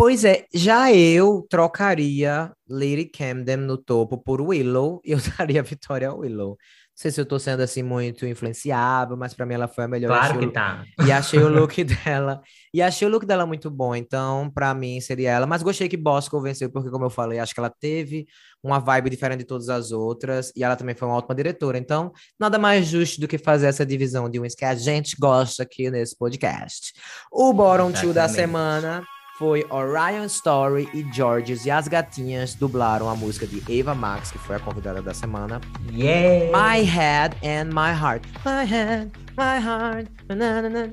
Pois 0.01 0.25
é, 0.25 0.47
já 0.51 0.91
eu 0.91 1.45
trocaria 1.47 2.51
Lady 2.67 3.05
Camden 3.05 3.57
no 3.57 3.77
topo 3.77 4.17
por 4.17 4.41
Willow 4.41 4.99
e 5.05 5.11
eu 5.13 5.19
daria 5.37 5.59
a 5.59 5.63
vitória 5.63 6.09
ao 6.09 6.21
Willow. 6.21 6.49
Não 6.49 6.57
sei 6.95 7.11
se 7.11 7.21
eu 7.21 7.25
tô 7.25 7.37
sendo 7.37 7.61
assim 7.61 7.83
muito 7.83 8.25
influenciável, 8.25 9.15
mas 9.15 9.35
para 9.35 9.45
mim 9.45 9.53
ela 9.53 9.67
foi 9.67 9.83
a 9.83 9.87
melhor. 9.87 10.07
Claro 10.07 10.39
que 10.39 10.47
tá. 10.47 10.83
E 11.05 11.11
achei 11.11 11.37
o 11.37 11.47
look 11.47 11.83
dela. 11.85 12.41
E 12.73 12.81
achei 12.81 13.07
o 13.07 13.11
look 13.11 13.27
dela 13.27 13.45
muito 13.45 13.69
bom, 13.69 13.95
então 13.95 14.49
para 14.49 14.73
mim 14.73 14.99
seria 14.99 15.33
ela. 15.33 15.45
Mas 15.45 15.61
gostei 15.61 15.87
que 15.87 15.97
Bosco 15.97 16.41
venceu, 16.41 16.71
porque 16.71 16.89
como 16.89 17.05
eu 17.05 17.11
falei, 17.11 17.37
acho 17.37 17.53
que 17.53 17.59
ela 17.59 17.69
teve 17.69 18.25
uma 18.63 18.79
vibe 18.79 19.11
diferente 19.11 19.41
de 19.41 19.45
todas 19.45 19.69
as 19.69 19.91
outras 19.91 20.51
e 20.55 20.63
ela 20.63 20.75
também 20.75 20.95
foi 20.95 21.07
uma 21.07 21.17
ótima 21.17 21.35
diretora. 21.35 21.77
Então, 21.77 22.11
nada 22.39 22.57
mais 22.57 22.87
justo 22.87 23.21
do 23.21 23.27
que 23.27 23.37
fazer 23.37 23.67
essa 23.67 23.85
divisão 23.85 24.27
de 24.27 24.39
uns 24.39 24.55
que 24.55 24.65
a 24.65 24.73
gente 24.73 25.15
gosta 25.19 25.61
aqui 25.61 25.91
nesse 25.91 26.17
podcast. 26.17 26.91
O 27.31 27.53
Bottom 27.53 27.91
Two 27.91 28.13
da 28.13 28.27
semana 28.27 29.03
foi 29.41 29.65
Orion 29.71 30.25
Story 30.25 30.87
e 30.93 31.03
Georges 31.11 31.65
e 31.65 31.71
as 31.71 31.87
gatinhas 31.87 32.53
dublaram 32.53 33.09
a 33.09 33.15
música 33.15 33.47
de 33.47 33.59
Eva 33.67 33.95
Max, 33.95 34.29
que 34.29 34.37
foi 34.37 34.55
a 34.55 34.59
convidada 34.59 35.01
da 35.01 35.15
semana. 35.15 35.59
Yeah! 35.91 36.55
My 36.55 36.83
Head 36.83 37.35
and 37.43 37.73
My 37.73 37.89
Heart. 37.89 38.27
My 38.45 38.63
Head, 38.63 39.11
My 39.35 39.57
Heart. 39.65 40.11
Na, 40.29 40.61
na, 40.61 40.69
na, 40.69 40.87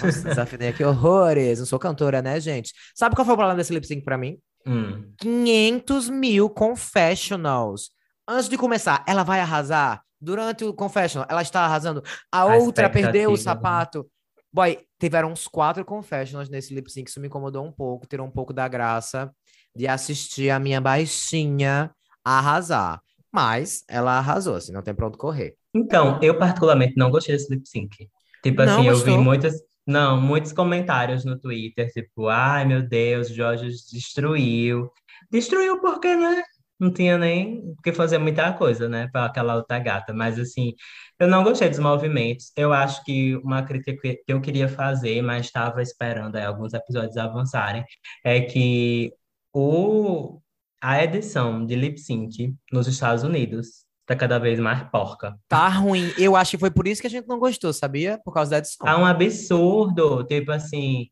Nossa, 0.00 0.22
desafinei 0.30 0.68
aqui 0.68 0.84
horrores. 0.84 1.58
Não 1.58 1.66
sou 1.66 1.80
cantora, 1.80 2.22
né, 2.22 2.38
gente? 2.38 2.72
Sabe 2.94 3.16
qual 3.16 3.24
foi 3.24 3.34
o 3.34 3.36
problema 3.36 3.56
desse 3.56 3.74
lip 3.74 3.84
sync 3.84 4.04
pra 4.04 4.16
mim? 4.16 4.38
Hum. 4.64 5.10
500 5.18 6.08
mil 6.08 6.48
confessionals. 6.48 7.90
Antes 8.28 8.48
de 8.48 8.56
começar, 8.56 9.02
ela 9.08 9.24
vai 9.24 9.40
arrasar? 9.40 10.02
Durante 10.20 10.64
o 10.64 10.72
confessional, 10.72 11.26
ela 11.28 11.42
está 11.42 11.62
arrasando. 11.62 12.00
A, 12.30 12.42
a 12.42 12.56
outra 12.58 12.88
perdeu 12.88 13.30
o 13.30 13.36
né? 13.36 14.04
Boy, 14.52 14.78
tiveram 14.98 15.30
uns 15.30 15.46
quatro 15.46 15.84
confessionals 15.84 16.48
nesse 16.48 16.74
lip 16.74 16.90
sync, 16.90 17.08
isso 17.08 17.20
me 17.20 17.28
incomodou 17.28 17.64
um 17.64 17.72
pouco, 17.72 18.06
tirou 18.06 18.26
um 18.26 18.30
pouco 18.30 18.52
da 18.52 18.66
graça 18.66 19.32
de 19.74 19.86
assistir 19.86 20.50
a 20.50 20.58
minha 20.58 20.80
baixinha 20.80 21.90
arrasar. 22.24 23.00
Mas 23.32 23.84
ela 23.88 24.18
arrasou, 24.18 24.56
assim, 24.56 24.72
não 24.72 24.82
tem 24.82 24.94
pra 24.94 25.06
onde 25.06 25.16
correr. 25.16 25.54
Então, 25.72 26.18
eu 26.20 26.36
particularmente 26.36 26.94
não 26.96 27.10
gostei 27.10 27.36
desse 27.36 27.52
lip 27.52 27.68
sync. 27.68 28.08
Tipo 28.42 28.64
não, 28.64 28.80
assim, 28.80 28.88
gostou? 28.88 29.12
eu 29.12 29.18
vi 29.18 29.24
muitas. 29.24 29.54
Não, 29.86 30.20
muitos 30.20 30.52
comentários 30.52 31.24
no 31.24 31.38
Twitter, 31.38 31.90
tipo, 31.90 32.28
ai 32.28 32.64
meu 32.64 32.82
Deus, 32.82 33.28
Jorge 33.28 33.68
destruiu. 33.92 34.90
Destruiu 35.30 35.80
porque, 35.80 36.14
né? 36.16 36.42
Não 36.80 36.92
tinha 36.92 37.18
nem 37.18 37.74
que 37.84 37.92
fazer 37.92 38.18
muita 38.18 38.52
coisa, 38.54 38.88
né, 38.88 39.08
para 39.12 39.26
aquela 39.26 39.56
outra 39.56 39.78
gata. 39.78 40.12
Mas, 40.14 40.38
assim, 40.38 40.74
eu 41.18 41.28
não 41.28 41.44
gostei 41.44 41.68
dos 41.68 41.78
movimentos. 41.78 42.50
Eu 42.56 42.72
acho 42.72 43.04
que 43.04 43.36
uma 43.36 43.62
crítica 43.62 43.94
que 44.00 44.22
eu 44.26 44.40
queria 44.40 44.68
fazer, 44.68 45.20
mas 45.22 45.46
estava 45.46 45.82
esperando 45.82 46.36
aí, 46.36 46.44
alguns 46.44 46.72
episódios 46.72 47.16
avançarem, 47.16 47.84
é 48.24 48.40
que 48.40 49.12
o, 49.52 50.40
a 50.80 51.02
edição 51.04 51.66
de 51.66 51.76
lip 51.76 51.98
sync 51.98 52.54
nos 52.72 52.88
Estados 52.88 53.22
Unidos 53.22 53.84
tá 54.06 54.16
cada 54.16 54.38
vez 54.38 54.58
mais 54.58 54.82
porca. 54.90 55.36
Tá 55.48 55.68
ruim. 55.68 56.12
Eu 56.18 56.34
acho 56.34 56.52
que 56.52 56.58
foi 56.58 56.70
por 56.70 56.88
isso 56.88 57.00
que 57.00 57.06
a 57.06 57.10
gente 57.10 57.28
não 57.28 57.38
gostou, 57.38 57.72
sabia? 57.72 58.18
Por 58.24 58.32
causa 58.32 58.50
da 58.52 58.58
edição. 58.58 58.84
Tá 58.84 58.98
um 58.98 59.06
absurdo. 59.06 60.24
Tipo 60.24 60.50
assim, 60.50 61.06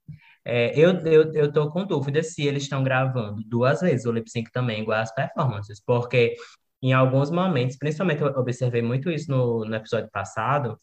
é, 0.45 0.78
eu, 0.78 0.91
eu, 1.07 1.32
eu 1.34 1.53
tô 1.53 1.70
com 1.70 1.84
dúvida 1.84 2.22
se 2.22 2.43
eles 2.47 2.64
estão 2.64 2.82
gravando 2.82 3.43
duas 3.45 3.80
vezes 3.80 4.07
o 4.07 4.12
lip 4.12 4.30
sync 4.30 4.51
também, 4.51 4.82
igual 4.82 5.01
as 5.01 5.14
performances, 5.14 5.80
porque 5.84 6.36
em 6.82 6.93
alguns 6.93 7.30
momentos, 7.30 7.76
principalmente 7.76 8.22
eu 8.22 8.28
observei 8.28 8.82
muito 8.82 9.11
isso 9.11 9.30
no, 9.30 9.64
no 9.64 9.74
episódio 9.74 10.11
passado, 10.11 10.80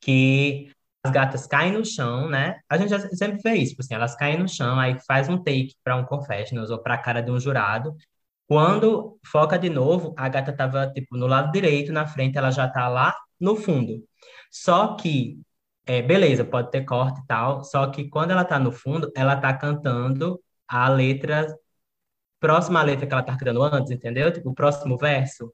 que 0.00 0.70
as 1.02 1.12
gatas 1.12 1.46
caem 1.46 1.72
no 1.72 1.84
chão, 1.84 2.28
né? 2.28 2.60
A 2.68 2.76
gente 2.76 2.90
já 2.90 3.00
sempre 3.10 3.38
vê 3.42 3.54
isso, 3.56 3.70
tipo 3.70 3.82
assim, 3.82 3.94
elas 3.94 4.16
caem 4.16 4.38
no 4.38 4.48
chão, 4.48 4.78
aí 4.78 4.98
faz 5.06 5.28
um 5.28 5.38
take 5.42 5.74
para 5.84 5.96
um 5.96 6.04
confessionals 6.04 6.70
ou 6.70 6.78
para 6.82 6.94
a 6.94 6.98
cara 6.98 7.20
de 7.22 7.30
um 7.30 7.40
jurado. 7.40 7.96
Quando 8.46 9.18
foca 9.26 9.58
de 9.58 9.68
novo, 9.70 10.14
a 10.16 10.28
gata 10.28 10.52
tava 10.52 10.90
tipo 10.92 11.16
no 11.16 11.26
lado 11.26 11.52
direito, 11.52 11.92
na 11.92 12.06
frente 12.06 12.38
ela 12.38 12.50
já 12.50 12.68
tá 12.68 12.88
lá 12.88 13.14
no 13.40 13.56
fundo. 13.56 14.04
Só 14.50 14.96
que 14.96 15.40
é, 15.88 16.02
beleza, 16.02 16.44
pode 16.44 16.70
ter 16.70 16.84
corte 16.84 17.20
e 17.20 17.26
tal, 17.26 17.64
só 17.64 17.86
que 17.88 18.08
quando 18.08 18.30
ela 18.32 18.44
tá 18.44 18.58
no 18.58 18.70
fundo, 18.70 19.10
ela 19.16 19.36
tá 19.36 19.54
cantando 19.54 20.40
a 20.68 20.88
letra 20.88 21.46
próxima 22.40 22.82
letra 22.82 23.06
que 23.06 23.12
ela 23.12 23.22
tá 23.22 23.36
cantando 23.36 23.62
antes, 23.62 23.90
entendeu? 23.90 24.32
Tipo, 24.32 24.50
o 24.50 24.54
próximo 24.54 24.96
verso. 24.98 25.52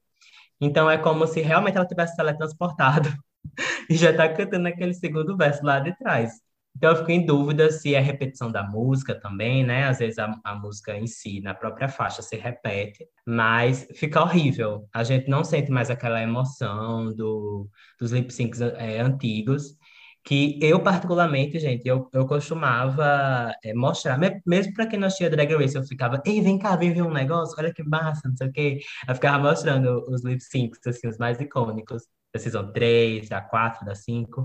Então 0.59 0.89
é 0.89 0.97
como 0.97 1.27
se 1.27 1.41
realmente 1.41 1.77
ela 1.77 1.87
tivesse 1.87 2.15
teletransportado 2.15 3.09
e 3.89 3.95
já 3.95 4.15
tá 4.15 4.29
cantando 4.29 4.67
aquele 4.67 4.93
segundo 4.93 5.37
verso 5.37 5.63
lá 5.65 5.79
de 5.79 5.97
trás. 5.97 6.33
Então 6.75 6.91
eu 6.91 6.97
fico 6.97 7.11
em 7.11 7.25
dúvida 7.25 7.71
se 7.71 7.95
é 7.95 7.99
repetição 8.01 8.51
da 8.51 8.61
música 8.61 9.15
também, 9.15 9.63
né? 9.63 9.85
Às 9.85 9.99
vezes 9.99 10.19
a, 10.19 10.37
a 10.43 10.55
música 10.55 10.97
em 10.97 11.07
si, 11.07 11.39
na 11.41 11.53
própria 11.53 11.87
faixa, 11.87 12.21
se 12.21 12.35
repete, 12.35 13.07
mas 13.25 13.87
fica 13.95 14.21
horrível. 14.21 14.87
A 14.93 15.03
gente 15.03 15.29
não 15.29 15.43
sente 15.43 15.71
mais 15.71 15.89
aquela 15.89 16.21
emoção 16.21 17.13
do, 17.15 17.69
dos 17.97 18.11
lip 18.11 18.31
syncs 18.33 18.59
é, 18.59 18.99
antigos. 18.99 19.77
Que 20.25 20.57
eu, 20.59 20.81
particularmente, 20.81 21.59
gente, 21.59 21.87
eu, 21.87 22.09
eu 22.11 22.25
costumava 22.25 23.53
é, 23.63 23.75
mostrar, 23.75 24.17
mesmo 24.43 24.73
para 24.73 24.87
quem 24.87 24.97
não 24.97 25.07
tinha 25.07 25.29
Drag 25.29 25.53
Race, 25.53 25.75
eu 25.75 25.83
ficava, 25.83 26.19
ei, 26.25 26.41
vem 26.41 26.57
cá, 26.57 26.75
vem 26.75 26.91
ver 26.91 27.03
um 27.03 27.13
negócio, 27.13 27.55
olha 27.59 27.71
que 27.71 27.83
massa, 27.83 28.27
não 28.27 28.35
sei 28.35 28.47
o 28.47 28.51
quê. 28.51 28.79
Eu 29.07 29.13
ficava 29.13 29.37
mostrando 29.37 30.03
os 30.09 30.23
lip 30.25 30.41
syncs, 30.41 30.79
assim, 30.87 31.07
os 31.07 31.19
mais 31.19 31.39
icônicos, 31.39 32.03
da 32.33 32.39
Season 32.39 32.71
3, 32.71 33.29
da 33.29 33.39
4, 33.39 33.85
da 33.85 33.93
5. 33.93 34.41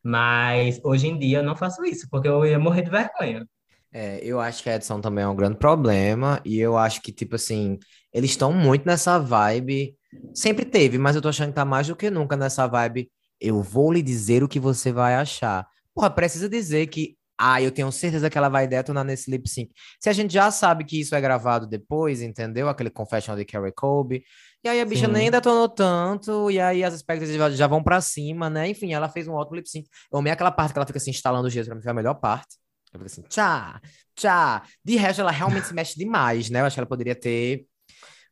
Mas 0.00 0.80
hoje 0.84 1.08
em 1.08 1.18
dia 1.18 1.38
eu 1.38 1.42
não 1.42 1.56
faço 1.56 1.84
isso, 1.84 2.06
porque 2.08 2.28
eu 2.28 2.46
ia 2.46 2.58
morrer 2.58 2.82
de 2.82 2.90
vergonha. 2.90 3.44
É, 3.92 4.20
eu 4.22 4.38
acho 4.38 4.62
que 4.62 4.70
a 4.70 4.76
edição 4.76 5.00
também 5.00 5.24
é 5.24 5.28
um 5.28 5.34
grande 5.34 5.58
problema, 5.58 6.40
e 6.44 6.60
eu 6.60 6.78
acho 6.78 7.02
que, 7.02 7.10
tipo 7.10 7.34
assim, 7.34 7.80
eles 8.12 8.30
estão 8.30 8.52
muito 8.52 8.86
nessa 8.86 9.18
vibe. 9.18 9.96
Sempre 10.32 10.64
teve, 10.64 10.98
mas 10.98 11.16
eu 11.16 11.22
tô 11.22 11.28
achando 11.28 11.48
que 11.48 11.54
tá 11.54 11.64
mais 11.64 11.88
do 11.88 11.96
que 11.96 12.10
nunca 12.10 12.36
nessa 12.36 12.68
vibe 12.68 13.10
eu 13.40 13.62
vou 13.62 13.92
lhe 13.92 14.02
dizer 14.02 14.42
o 14.42 14.48
que 14.48 14.60
você 14.60 14.92
vai 14.92 15.14
achar. 15.14 15.66
Porra, 15.94 16.10
precisa 16.10 16.48
dizer 16.48 16.86
que, 16.88 17.16
ah, 17.38 17.60
eu 17.60 17.70
tenho 17.70 17.90
certeza 17.92 18.30
que 18.30 18.38
ela 18.38 18.48
vai 18.48 18.66
detonar 18.66 19.04
nesse 19.04 19.30
lip 19.30 19.48
sync. 19.48 19.70
Se 20.00 20.08
a 20.08 20.12
gente 20.12 20.32
já 20.32 20.50
sabe 20.50 20.84
que 20.84 21.00
isso 21.00 21.14
é 21.14 21.20
gravado 21.20 21.66
depois, 21.66 22.22
entendeu? 22.22 22.68
Aquele 22.68 22.90
confessional 22.90 23.38
de 23.38 23.44
Carrie 23.44 23.72
Colby. 23.72 24.24
E 24.64 24.68
aí 24.68 24.80
a 24.80 24.84
bicha 24.84 25.06
Sim. 25.06 25.12
nem 25.12 25.30
detonou 25.30 25.68
tanto, 25.68 26.50
e 26.50 26.58
aí 26.58 26.82
as 26.82 26.92
expectativas 26.94 27.56
já 27.56 27.66
vão 27.66 27.82
para 27.82 28.00
cima, 28.00 28.50
né? 28.50 28.68
Enfim, 28.68 28.92
ela 28.92 29.08
fez 29.08 29.28
um 29.28 29.34
ótimo 29.34 29.56
lip 29.56 29.68
sync. 29.68 29.88
Eu 30.12 30.18
amei 30.18 30.32
aquela 30.32 30.50
parte 30.50 30.72
que 30.72 30.78
ela 30.78 30.86
fica 30.86 30.98
assim, 30.98 31.10
instalando 31.10 31.46
o 31.46 31.50
gesso, 31.50 31.68
pra 31.68 31.76
mim 31.76 31.82
foi 31.82 31.90
a 31.90 31.94
melhor 31.94 32.14
parte. 32.14 32.56
Eu 32.92 32.98
fico 32.98 33.06
assim, 33.06 33.22
tchá, 33.28 33.80
tchá. 34.14 34.62
De 34.84 34.96
resto, 34.96 35.20
ela 35.20 35.30
realmente 35.30 35.66
se 35.66 35.74
mexe 35.74 35.96
demais, 35.96 36.50
né? 36.50 36.60
Eu 36.60 36.64
acho 36.64 36.74
que 36.74 36.80
ela 36.80 36.86
poderia 36.88 37.14
ter 37.14 37.66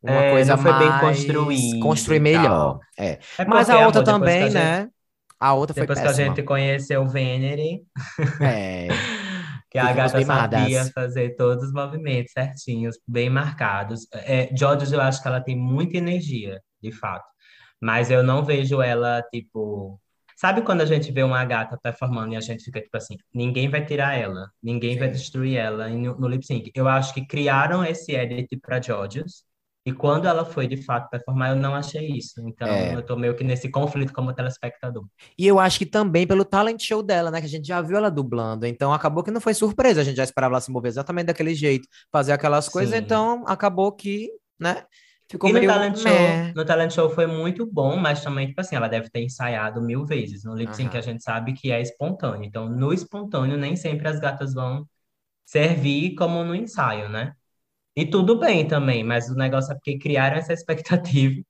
uma 0.05 0.23
é, 0.23 0.31
coisa 0.33 0.59
foi 0.59 0.71
mais... 0.71 0.85
bem 0.85 1.01
construída. 1.01 1.81
Construir 1.81 2.21
melhor. 2.21 2.79
É. 2.99 3.19
é 3.39 3.45
Mas 3.47 3.71
a 3.71 3.87
outra 3.87 4.03
amor, 4.03 4.13
também, 4.13 4.43
a 4.43 4.51
gente... 4.51 4.55
né? 4.55 4.89
A 5.41 5.55
outra 5.55 5.75
depois 5.75 5.99
foi 5.99 6.05
Depois 6.05 6.17
que 6.17 6.23
a 6.23 6.27
gente 6.27 6.43
conheceu 6.43 7.03
o 7.03 7.09
Venery. 7.09 7.83
É. 8.41 8.89
que 9.71 9.79
a 9.79 9.93
gata 9.95 10.23
sabia 10.23 10.85
fazer 10.93 11.37
todos 11.37 11.65
os 11.65 11.73
movimentos 11.73 12.33
certinhos, 12.33 12.99
bem 13.09 13.31
marcados. 13.31 14.07
É, 14.13 14.51
eu 14.53 15.01
acho 15.01 15.23
que 15.23 15.29
ela 15.29 15.41
tem 15.41 15.57
muita 15.57 15.97
energia, 15.97 16.61
de 16.83 16.93
fato. 16.93 17.25
Mas 17.81 18.11
eu 18.11 18.23
não 18.23 18.45
vejo 18.45 18.83
ela, 18.83 19.23
tipo... 19.33 19.99
Sabe 20.37 20.61
quando 20.63 20.83
a 20.83 20.87
gente 20.87 21.11
vê 21.13 21.23
uma 21.23 21.45
gata 21.47 21.79
performando 21.83 22.35
e 22.35 22.37
a 22.37 22.41
gente 22.41 22.63
fica 22.63 22.81
tipo 22.81 22.97
assim, 22.97 23.17
ninguém 23.33 23.71
vai 23.71 23.87
tirar 23.87 24.19
ela, 24.19 24.51
ninguém 24.63 24.95
Sim. 24.95 24.99
vai 24.99 25.09
destruir 25.09 25.57
ela 25.57 25.89
no, 25.89 26.19
no 26.19 26.29
lip 26.29 26.45
sync. 26.45 26.71
Eu 26.75 26.89
acho 26.89 27.15
que 27.15 27.25
criaram 27.25 27.85
esse 27.85 28.13
edit 28.13 28.57
para 28.59 28.83
Georges 28.83 29.45
e 29.87 29.93
quando 29.93 30.27
ela 30.27 30.47
foi 30.47 30.67
de 30.67 30.79
fato 30.79 31.11
performar, 31.11 31.51
eu 31.51 31.57
não 31.57 31.75
achei 31.75 32.09
isso. 32.09 32.41
Então, 32.49 32.67
é. 32.67 32.95
eu 32.95 33.03
tô 33.03 33.17
meio 33.17 33.37
que 33.37 33.45
nesse 33.45 33.69
conflito 33.69 34.15
como 34.15 34.33
telespectador. 34.33 35.05
E 35.39 35.47
eu 35.47 35.61
acho 35.61 35.79
que 35.79 35.85
também 35.85 36.27
pelo 36.27 36.43
talent 36.43 36.83
show 36.83 37.03
dela, 37.03 37.31
né? 37.31 37.39
Que 37.39 37.47
a 37.47 37.51
gente 37.51 37.69
já 37.69 37.83
viu 37.83 37.99
ela 37.99 38.11
dublando. 38.11 38.67
Então, 38.67 38.95
acabou 38.95 39.23
que 39.23 39.31
não 39.31 39.43
foi 39.43 39.53
surpresa. 39.53 40.01
A 40.01 40.05
gente 40.05 40.17
já 40.17 40.25
esperava 40.25 40.55
ela 40.55 40.61
se 40.63 40.71
mover 40.71 40.89
exatamente 40.89 41.27
daquele 41.27 41.55
jeito, 41.55 41.87
fazer 42.11 42.33
aquelas 42.33 42.67
coisas. 42.67 42.95
Sim. 42.95 43.03
Então, 43.03 43.45
acabou 43.47 43.93
que, 43.93 44.31
né? 44.59 44.85
Ficou 45.31 45.51
e 45.51 45.53
meio... 45.53 45.67
no 45.67 45.75
talent, 45.75 45.97
show, 45.97 46.13
no 46.55 46.65
talent 46.65 46.91
show 46.91 47.11
foi 47.11 47.27
muito 47.27 47.67
bom, 47.67 47.97
mas 47.97 48.23
também, 48.23 48.47
tipo 48.47 48.61
assim, 48.61 48.77
ela 48.77 48.89
deve 48.89 49.11
ter 49.11 49.21
ensaiado 49.21 49.83
mil 49.83 50.07
vezes. 50.07 50.45
No 50.45 50.55
lip 50.55 50.75
sync, 50.75 50.91
que 50.91 50.99
a 50.99 51.03
gente 51.03 51.23
sabe 51.23 51.53
que 51.53 51.71
é 51.71 51.83
espontâneo. 51.83 52.45
Então, 52.45 52.71
no 52.71 52.91
espontâneo, 52.91 53.59
nem 53.59 53.77
sempre 53.77 54.09
as 54.09 54.19
gatas 54.19 54.55
vão 54.55 54.87
servir 55.45 56.15
como 56.15 56.43
no 56.43 56.55
ensaio, 56.55 57.11
né? 57.11 57.35
E 57.97 58.05
tudo 58.05 58.39
bem 58.39 58.67
também, 58.67 59.05
mas 59.05 59.29
o 59.29 59.35
negócio 59.35 59.73
é 59.73 59.75
porque 59.75 59.99
criaram 59.99 60.37
essa 60.37 60.53
expectativa. 60.53 61.41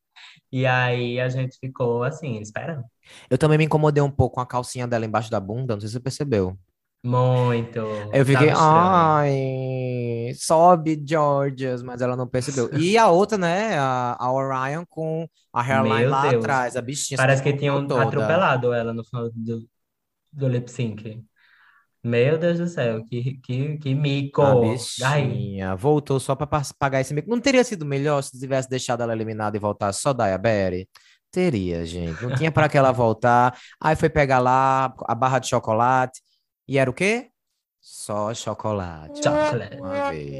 E 0.53 0.67
aí 0.67 1.19
a 1.19 1.29
gente 1.29 1.59
ficou 1.59 2.03
assim, 2.05 2.39
esperando. 2.39 2.85
Eu 3.29 3.37
também 3.37 3.59
me 3.59 3.65
incomodei 3.65 4.03
um 4.03 4.11
pouco 4.11 4.37
com 4.37 4.41
a 4.41 4.47
calcinha 4.47 4.87
dela 4.87 5.05
embaixo 5.05 5.31
da 5.31 5.41
bunda, 5.41 5.75
não 5.75 5.81
sei 5.81 5.89
se 5.89 5.95
você 5.95 6.01
percebeu. 6.01 6.57
Muito. 7.05 7.81
Eu 8.15 8.25
fiquei, 8.25 8.51
ai, 8.57 10.33
sobe 10.37 11.03
Georges, 11.07 11.83
mas 11.83 12.01
ela 12.01 12.17
não 12.17 12.27
percebeu. 12.27 12.71
E 12.79 12.97
a 12.97 13.09
outra, 13.09 13.37
né, 13.37 13.77
a, 13.79 14.17
a 14.19 14.33
Orion 14.33 14.85
com 14.89 15.29
a 15.53 15.61
hairline 15.61 16.01
Meu 16.01 16.11
lá 16.11 16.23
Deus. 16.23 16.43
atrás, 16.43 16.77
a 16.77 16.81
bichinha. 16.81 17.19
Parece 17.19 17.43
que 17.43 17.53
tinham 17.53 17.87
toda. 17.87 18.05
atropelado 18.05 18.73
ela 18.73 18.95
no 18.95 19.05
final 19.05 19.29
do, 19.35 19.69
do 20.33 20.49
lip 20.49 20.71
sync. 20.71 21.23
Meu 22.05 22.37
Deus 22.37 22.59
do 22.59 22.69
céu, 22.69 23.03
que, 23.07 23.39
que, 23.39 23.79
que 23.79 23.95
mico. 23.95 24.43
A 24.43 24.61
bichinha 24.61 25.75
voltou 25.75 26.21
só 26.21 26.37
para 26.37 26.63
pagar 26.79 27.01
esse 27.01 27.15
mico. 27.15 27.31
Não 27.31 27.41
teria 27.41 27.65
sido 27.65 27.87
melhor 27.87 28.23
se 28.23 28.39
tivesse 28.39 28.69
deixado 28.69 29.03
ela 29.03 29.15
eliminada 29.15 29.57
e 29.57 29.61
voltasse 29.61 30.03
só 30.03 30.13
da 30.13 30.37
Berry? 30.37 30.87
Teria, 31.31 31.85
gente. 31.87 32.23
Não 32.23 32.35
tinha 32.37 32.53
para 32.53 32.69
que 32.69 32.77
ela 32.77 32.93
voltar. 32.93 33.59
Aí 33.81 33.97
foi 33.97 34.11
pegar 34.11 34.39
lá 34.39 34.95
a 35.07 35.15
barra 35.15 35.39
de 35.39 35.49
chocolate. 35.49 36.21
E 36.69 36.79
era 36.79 36.91
o 36.91 36.93
quê? 36.93 37.31
Só 37.81 38.35
chocolate. 38.35 39.23
Chocolate. 39.23 39.77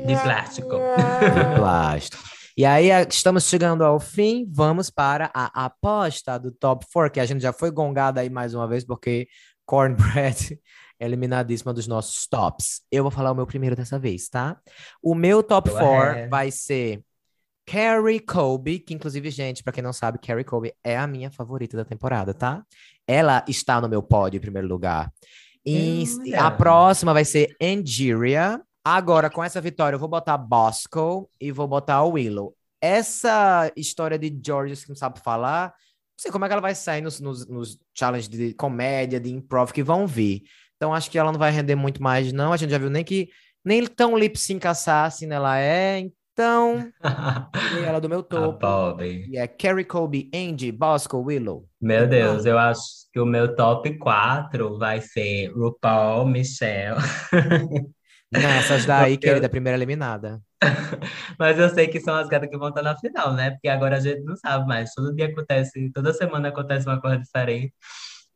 De 0.07 0.23
plástico. 0.23 0.69
De 0.69 1.57
plástico. 1.57 2.23
E 2.59 2.67
aí, 2.67 2.91
estamos 3.09 3.49
chegando 3.49 3.83
ao 3.83 3.99
fim. 3.99 4.47
Vamos 4.53 4.91
para 4.91 5.31
a 5.33 5.65
aposta 5.65 6.39
do 6.39 6.53
top 6.53 6.85
4, 6.93 7.11
que 7.11 7.21
a 7.21 7.27
gente 7.27 7.41
já 7.41 7.55
foi 7.55 7.71
gongada 7.71 8.21
aí 8.21 8.29
mais 8.29 8.55
uma 8.55 8.69
vez, 8.69 8.85
porque 8.85 9.27
Cornbread 9.65 10.59
eliminadíssima 11.05 11.73
dos 11.73 11.87
nossos 11.87 12.27
tops. 12.27 12.83
Eu 12.91 13.03
vou 13.03 13.11
falar 13.11 13.33
o 13.33 13.35
meu 13.35 13.47
primeiro 13.47 13.77
dessa 13.77 13.99
vez, 13.99 14.29
tá? 14.29 14.59
O 15.03 15.15
meu 15.15 15.43
top 15.43 15.71
4 15.71 16.29
vai 16.29 16.51
ser 16.51 17.03
Carrie 17.67 18.21
Colby, 18.21 18.79
que 18.79 18.95
inclusive, 18.95 19.31
gente, 19.31 19.63
para 19.63 19.73
quem 19.73 19.83
não 19.83 19.93
sabe, 19.93 20.19
Carrie 20.19 20.45
Colby 20.45 20.73
é 20.83 20.97
a 20.97 21.07
minha 21.07 21.31
favorita 21.31 21.77
da 21.77 21.85
temporada, 21.85 22.35
tá? 22.35 22.63
Ela 23.07 23.45
está 23.49 23.81
no 23.81 23.89
meu 23.89 24.03
pódio 24.03 24.39
em 24.39 24.41
primeiro 24.41 24.69
lugar. 24.69 25.13
E 25.65 26.05
hum, 26.05 26.33
a 26.37 26.51
próxima 26.51 27.15
vai 27.15 27.25
ser 27.25 27.57
Angeria. 27.61 28.61
Agora, 28.85 29.31
com 29.31 29.43
essa 29.43 29.61
vitória, 29.61 29.97
eu 29.97 30.01
vou 30.01 30.09
botar 30.09 30.37
Bosco 30.37 31.31
e 31.41 31.51
vou 31.51 31.67
botar 31.67 32.05
Willow. 32.05 32.55
Essa 32.81 33.73
história 33.75 34.19
de 34.19 34.39
George 34.45 34.77
que 34.83 34.91
não 34.91 34.97
sabe 34.97 35.21
falar, 35.21 35.69
não 35.69 36.19
sei 36.19 36.31
como 36.31 36.45
é 36.45 36.49
que 36.49 36.53
ela 36.53 36.61
vai 36.61 36.75
sair 36.75 37.01
nos, 37.01 37.19
nos, 37.19 37.47
nos 37.47 37.79
challenges 37.95 38.29
de 38.29 38.53
comédia, 38.53 39.19
de 39.19 39.33
improv 39.33 39.73
que 39.73 39.83
vão 39.83 40.07
vir. 40.07 40.43
Então 40.77 40.93
acho 40.93 41.11
que 41.11 41.19
ela 41.19 41.33
não 41.33 41.39
vai 41.39 41.51
render 41.51 41.75
muito 41.75 42.03
mais, 42.03 42.33
não. 42.33 42.53
A 42.53 42.57
gente 42.57 42.71
já 42.71 42.79
viu 42.79 42.91
nem 42.91 43.05
que 43.05 43.29
nem 43.65 43.87
tão 43.87 44.17
lip 44.17 44.39
sync 44.39 44.67
assassin 44.67 45.31
ela 45.31 45.59
é. 45.59 45.99
Então, 46.35 46.91
ela 47.87 48.01
do 48.01 48.09
meu 48.09 48.23
topo. 48.23 49.01
E 49.01 49.39
é 49.39 49.47
Carrie 49.47 49.85
Colby, 49.85 50.29
Angie, 50.35 50.73
Bosco, 50.73 51.19
Willow. 51.19 51.69
Meu 51.81 52.09
Deus, 52.09 52.45
eu 52.45 52.59
acho 52.59 52.83
que 53.13 53.21
o 53.21 53.25
meu 53.25 53.55
top 53.55 53.97
4 53.99 54.77
vai 54.77 55.01
ser 55.01 55.53
RuPaul, 55.53 56.27
Michelle. 56.27 56.99
Nessas 58.33 58.85
daí, 58.85 59.13
Porque 59.13 59.29
querida, 59.29 59.49
primeira 59.49 59.79
eliminada. 59.79 60.43
Mas 61.39 61.57
eu 61.57 61.69
sei 61.69 61.87
que 61.87 62.01
são 62.01 62.17
as 62.17 62.27
gatas 62.27 62.51
que 62.51 62.59
vão 62.59 62.71
estar 62.71 62.83
na 62.83 62.97
final, 62.99 63.33
né? 63.33 63.53
Porque 63.53 63.69
agora 63.69 63.97
a 63.97 64.01
gente 64.01 64.23
não 64.23 64.37
sabe 64.37 64.67
mais. 64.67 64.93
Todo 64.93 65.15
dia 65.15 65.27
acontece, 65.27 65.91
toda 65.93 66.13
semana 66.13 66.49
acontece 66.49 66.85
uma 66.87 67.01
coisa 67.01 67.19
diferente. 67.19 67.73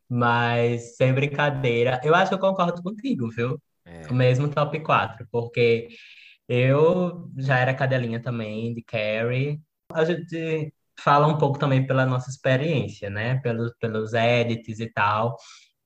Mas, 0.09 0.97
sem 0.97 1.13
brincadeira, 1.13 2.01
eu 2.05 2.15
acho 2.15 2.31
que 2.31 2.35
eu 2.35 2.39
concordo 2.39 2.83
contigo, 2.83 3.31
viu? 3.31 3.61
É. 3.85 4.07
O 4.09 4.15
mesmo 4.15 4.49
top 4.49 4.81
4, 4.81 5.27
porque 5.31 5.89
eu 6.49 7.31
já 7.37 7.59
era 7.59 7.75
cadelinha 7.75 8.21
também 8.23 8.75
de 8.75 8.83
Carrie. 8.83 9.61
A 9.93 10.05
gente 10.05 10.73
fala 11.01 11.27
um 11.27 11.39
pouco 11.39 11.59
também 11.59 11.87
pela 11.87 12.07
nossa 12.07 12.31
experiência, 12.31 13.11
né? 13.11 13.37
Pelos, 13.41 13.73
pelos 13.81 14.15
edits 14.15 14.81
e 14.81 14.91
tal. 14.93 15.37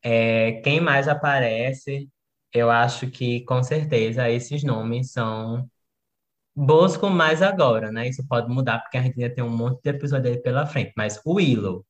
É, 0.03 0.61
quem 0.63 0.81
mais 0.81 1.09
aparece, 1.09 2.09
eu 2.53 2.71
acho 2.71 3.11
que 3.11 3.45
com 3.45 3.63
certeza 3.63 4.31
esses 4.31 4.63
nomes 4.65 5.13
são 5.13 5.69
Bosco 6.55 7.09
mais 7.09 7.41
agora, 7.43 7.91
né? 7.91 8.09
Isso 8.09 8.27
pode 8.29 8.49
mudar 8.53 8.81
porque 8.81 8.99
a 8.99 9.03
gente 9.03 9.21
ainda 9.23 9.35
tem 9.35 9.43
um 9.43 9.51
monte 9.57 9.83
de 9.83 9.91
episódio 9.91 10.31
aí 10.31 10.41
pela 10.43 10.67
frente. 10.67 10.93
Mas 10.97 11.21
Willow, 11.27 11.85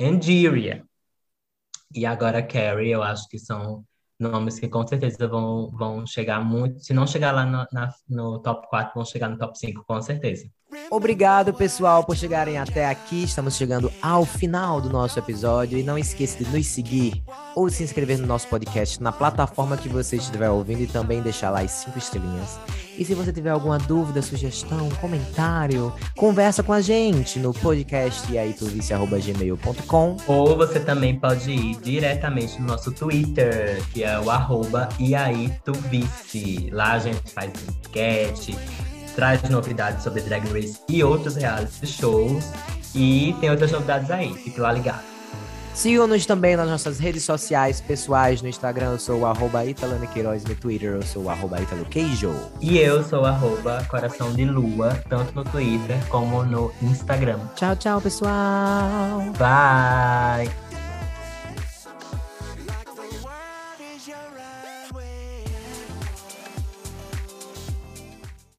Angeria, 0.00 0.84
e 1.94 2.06
agora 2.06 2.42
Carrie, 2.42 2.90
eu 2.90 3.02
acho 3.02 3.28
que 3.28 3.38
são 3.38 3.84
nomes 4.18 4.58
que 4.58 4.68
com 4.68 4.86
certeza 4.86 5.26
vão, 5.28 5.70
vão 5.72 6.06
chegar 6.06 6.40
muito. 6.44 6.80
Se 6.80 6.94
não 6.94 7.06
chegar 7.06 7.32
lá 7.32 7.44
no, 7.44 7.66
na, 7.72 7.92
no 8.08 8.40
top 8.40 8.68
4, 8.68 8.94
vão 8.94 9.04
chegar 9.04 9.28
no 9.28 9.38
top 9.38 9.58
5, 9.58 9.84
com 9.86 10.00
certeza. 10.00 10.48
Obrigado, 10.90 11.52
pessoal, 11.52 12.04
por 12.04 12.16
chegarem 12.16 12.58
até 12.58 12.86
aqui. 12.86 13.24
Estamos 13.24 13.56
chegando 13.56 13.92
ao 14.00 14.24
final 14.24 14.80
do 14.80 14.88
nosso 14.88 15.18
episódio. 15.18 15.78
E 15.78 15.82
não 15.82 15.98
esqueça 15.98 16.42
de 16.42 16.50
nos 16.50 16.66
seguir 16.66 17.22
ou 17.54 17.68
se 17.68 17.82
inscrever 17.82 18.18
no 18.18 18.26
nosso 18.26 18.48
podcast 18.48 19.02
na 19.02 19.12
plataforma 19.12 19.76
que 19.76 19.88
você 19.88 20.16
estiver 20.16 20.50
ouvindo 20.50 20.82
e 20.82 20.86
também 20.86 21.20
deixar 21.20 21.50
lá 21.50 21.60
as 21.60 21.70
cinco 21.70 21.98
estrelinhas. 21.98 22.58
E 22.96 23.04
se 23.04 23.14
você 23.14 23.32
tiver 23.32 23.50
alguma 23.50 23.78
dúvida, 23.78 24.20
sugestão, 24.22 24.88
comentário, 25.00 25.92
conversa 26.16 26.62
com 26.62 26.72
a 26.72 26.80
gente 26.80 27.38
no 27.38 27.52
podcast 27.52 28.30
iaituvice.gmail.com 28.32 30.16
Ou 30.26 30.56
você 30.56 30.78
também 30.80 31.18
pode 31.18 31.50
ir 31.50 31.76
diretamente 31.80 32.60
no 32.60 32.68
nosso 32.68 32.92
Twitter, 32.92 33.82
que 33.92 34.04
é 34.04 34.18
o 34.20 34.30
arroba. 34.30 34.88
Lá 36.70 36.92
a 36.92 36.98
gente 36.98 37.30
faz 37.32 37.52
enquete, 37.68 38.56
traz 39.14 39.42
novidades 39.48 40.02
sobre 40.02 40.20
Drag 40.22 40.46
Race 40.52 40.80
e 40.88 41.02
outros 41.02 41.36
reality 41.36 41.86
shows. 41.86 42.50
E 42.94 43.34
tem 43.40 43.50
outras 43.50 43.70
novidades 43.72 44.10
aí, 44.10 44.34
fique 44.34 44.60
lá 44.60 44.72
ligado. 44.72 45.12
Sigam-nos 45.74 46.26
também 46.26 46.54
nas 46.54 46.68
nossas 46.68 46.98
redes 46.98 47.24
sociais 47.24 47.80
pessoais. 47.80 48.42
No 48.42 48.48
Instagram 48.48 48.92
eu 48.92 48.98
sou 48.98 49.20
o 49.20 49.26
arroba 49.26 49.64
Italana 49.64 50.06
Queiroz, 50.06 50.44
no 50.44 50.54
Twitter 50.54 50.90
eu 50.90 51.02
sou 51.02 51.24
o 51.24 51.30
arroba 51.30 51.60
Italo 51.60 51.84
Queijo. 51.86 52.34
E 52.60 52.78
eu 52.78 53.02
sou 53.02 53.24
arroba 53.24 53.82
Coração 53.88 54.32
de 54.34 54.44
Lua, 54.44 55.02
tanto 55.08 55.34
no 55.34 55.44
Twitter 55.44 55.96
como 56.08 56.44
no 56.44 56.72
Instagram. 56.82 57.38
Tchau, 57.56 57.74
tchau, 57.76 58.00
pessoal! 58.00 59.32
Bye! 59.38 60.71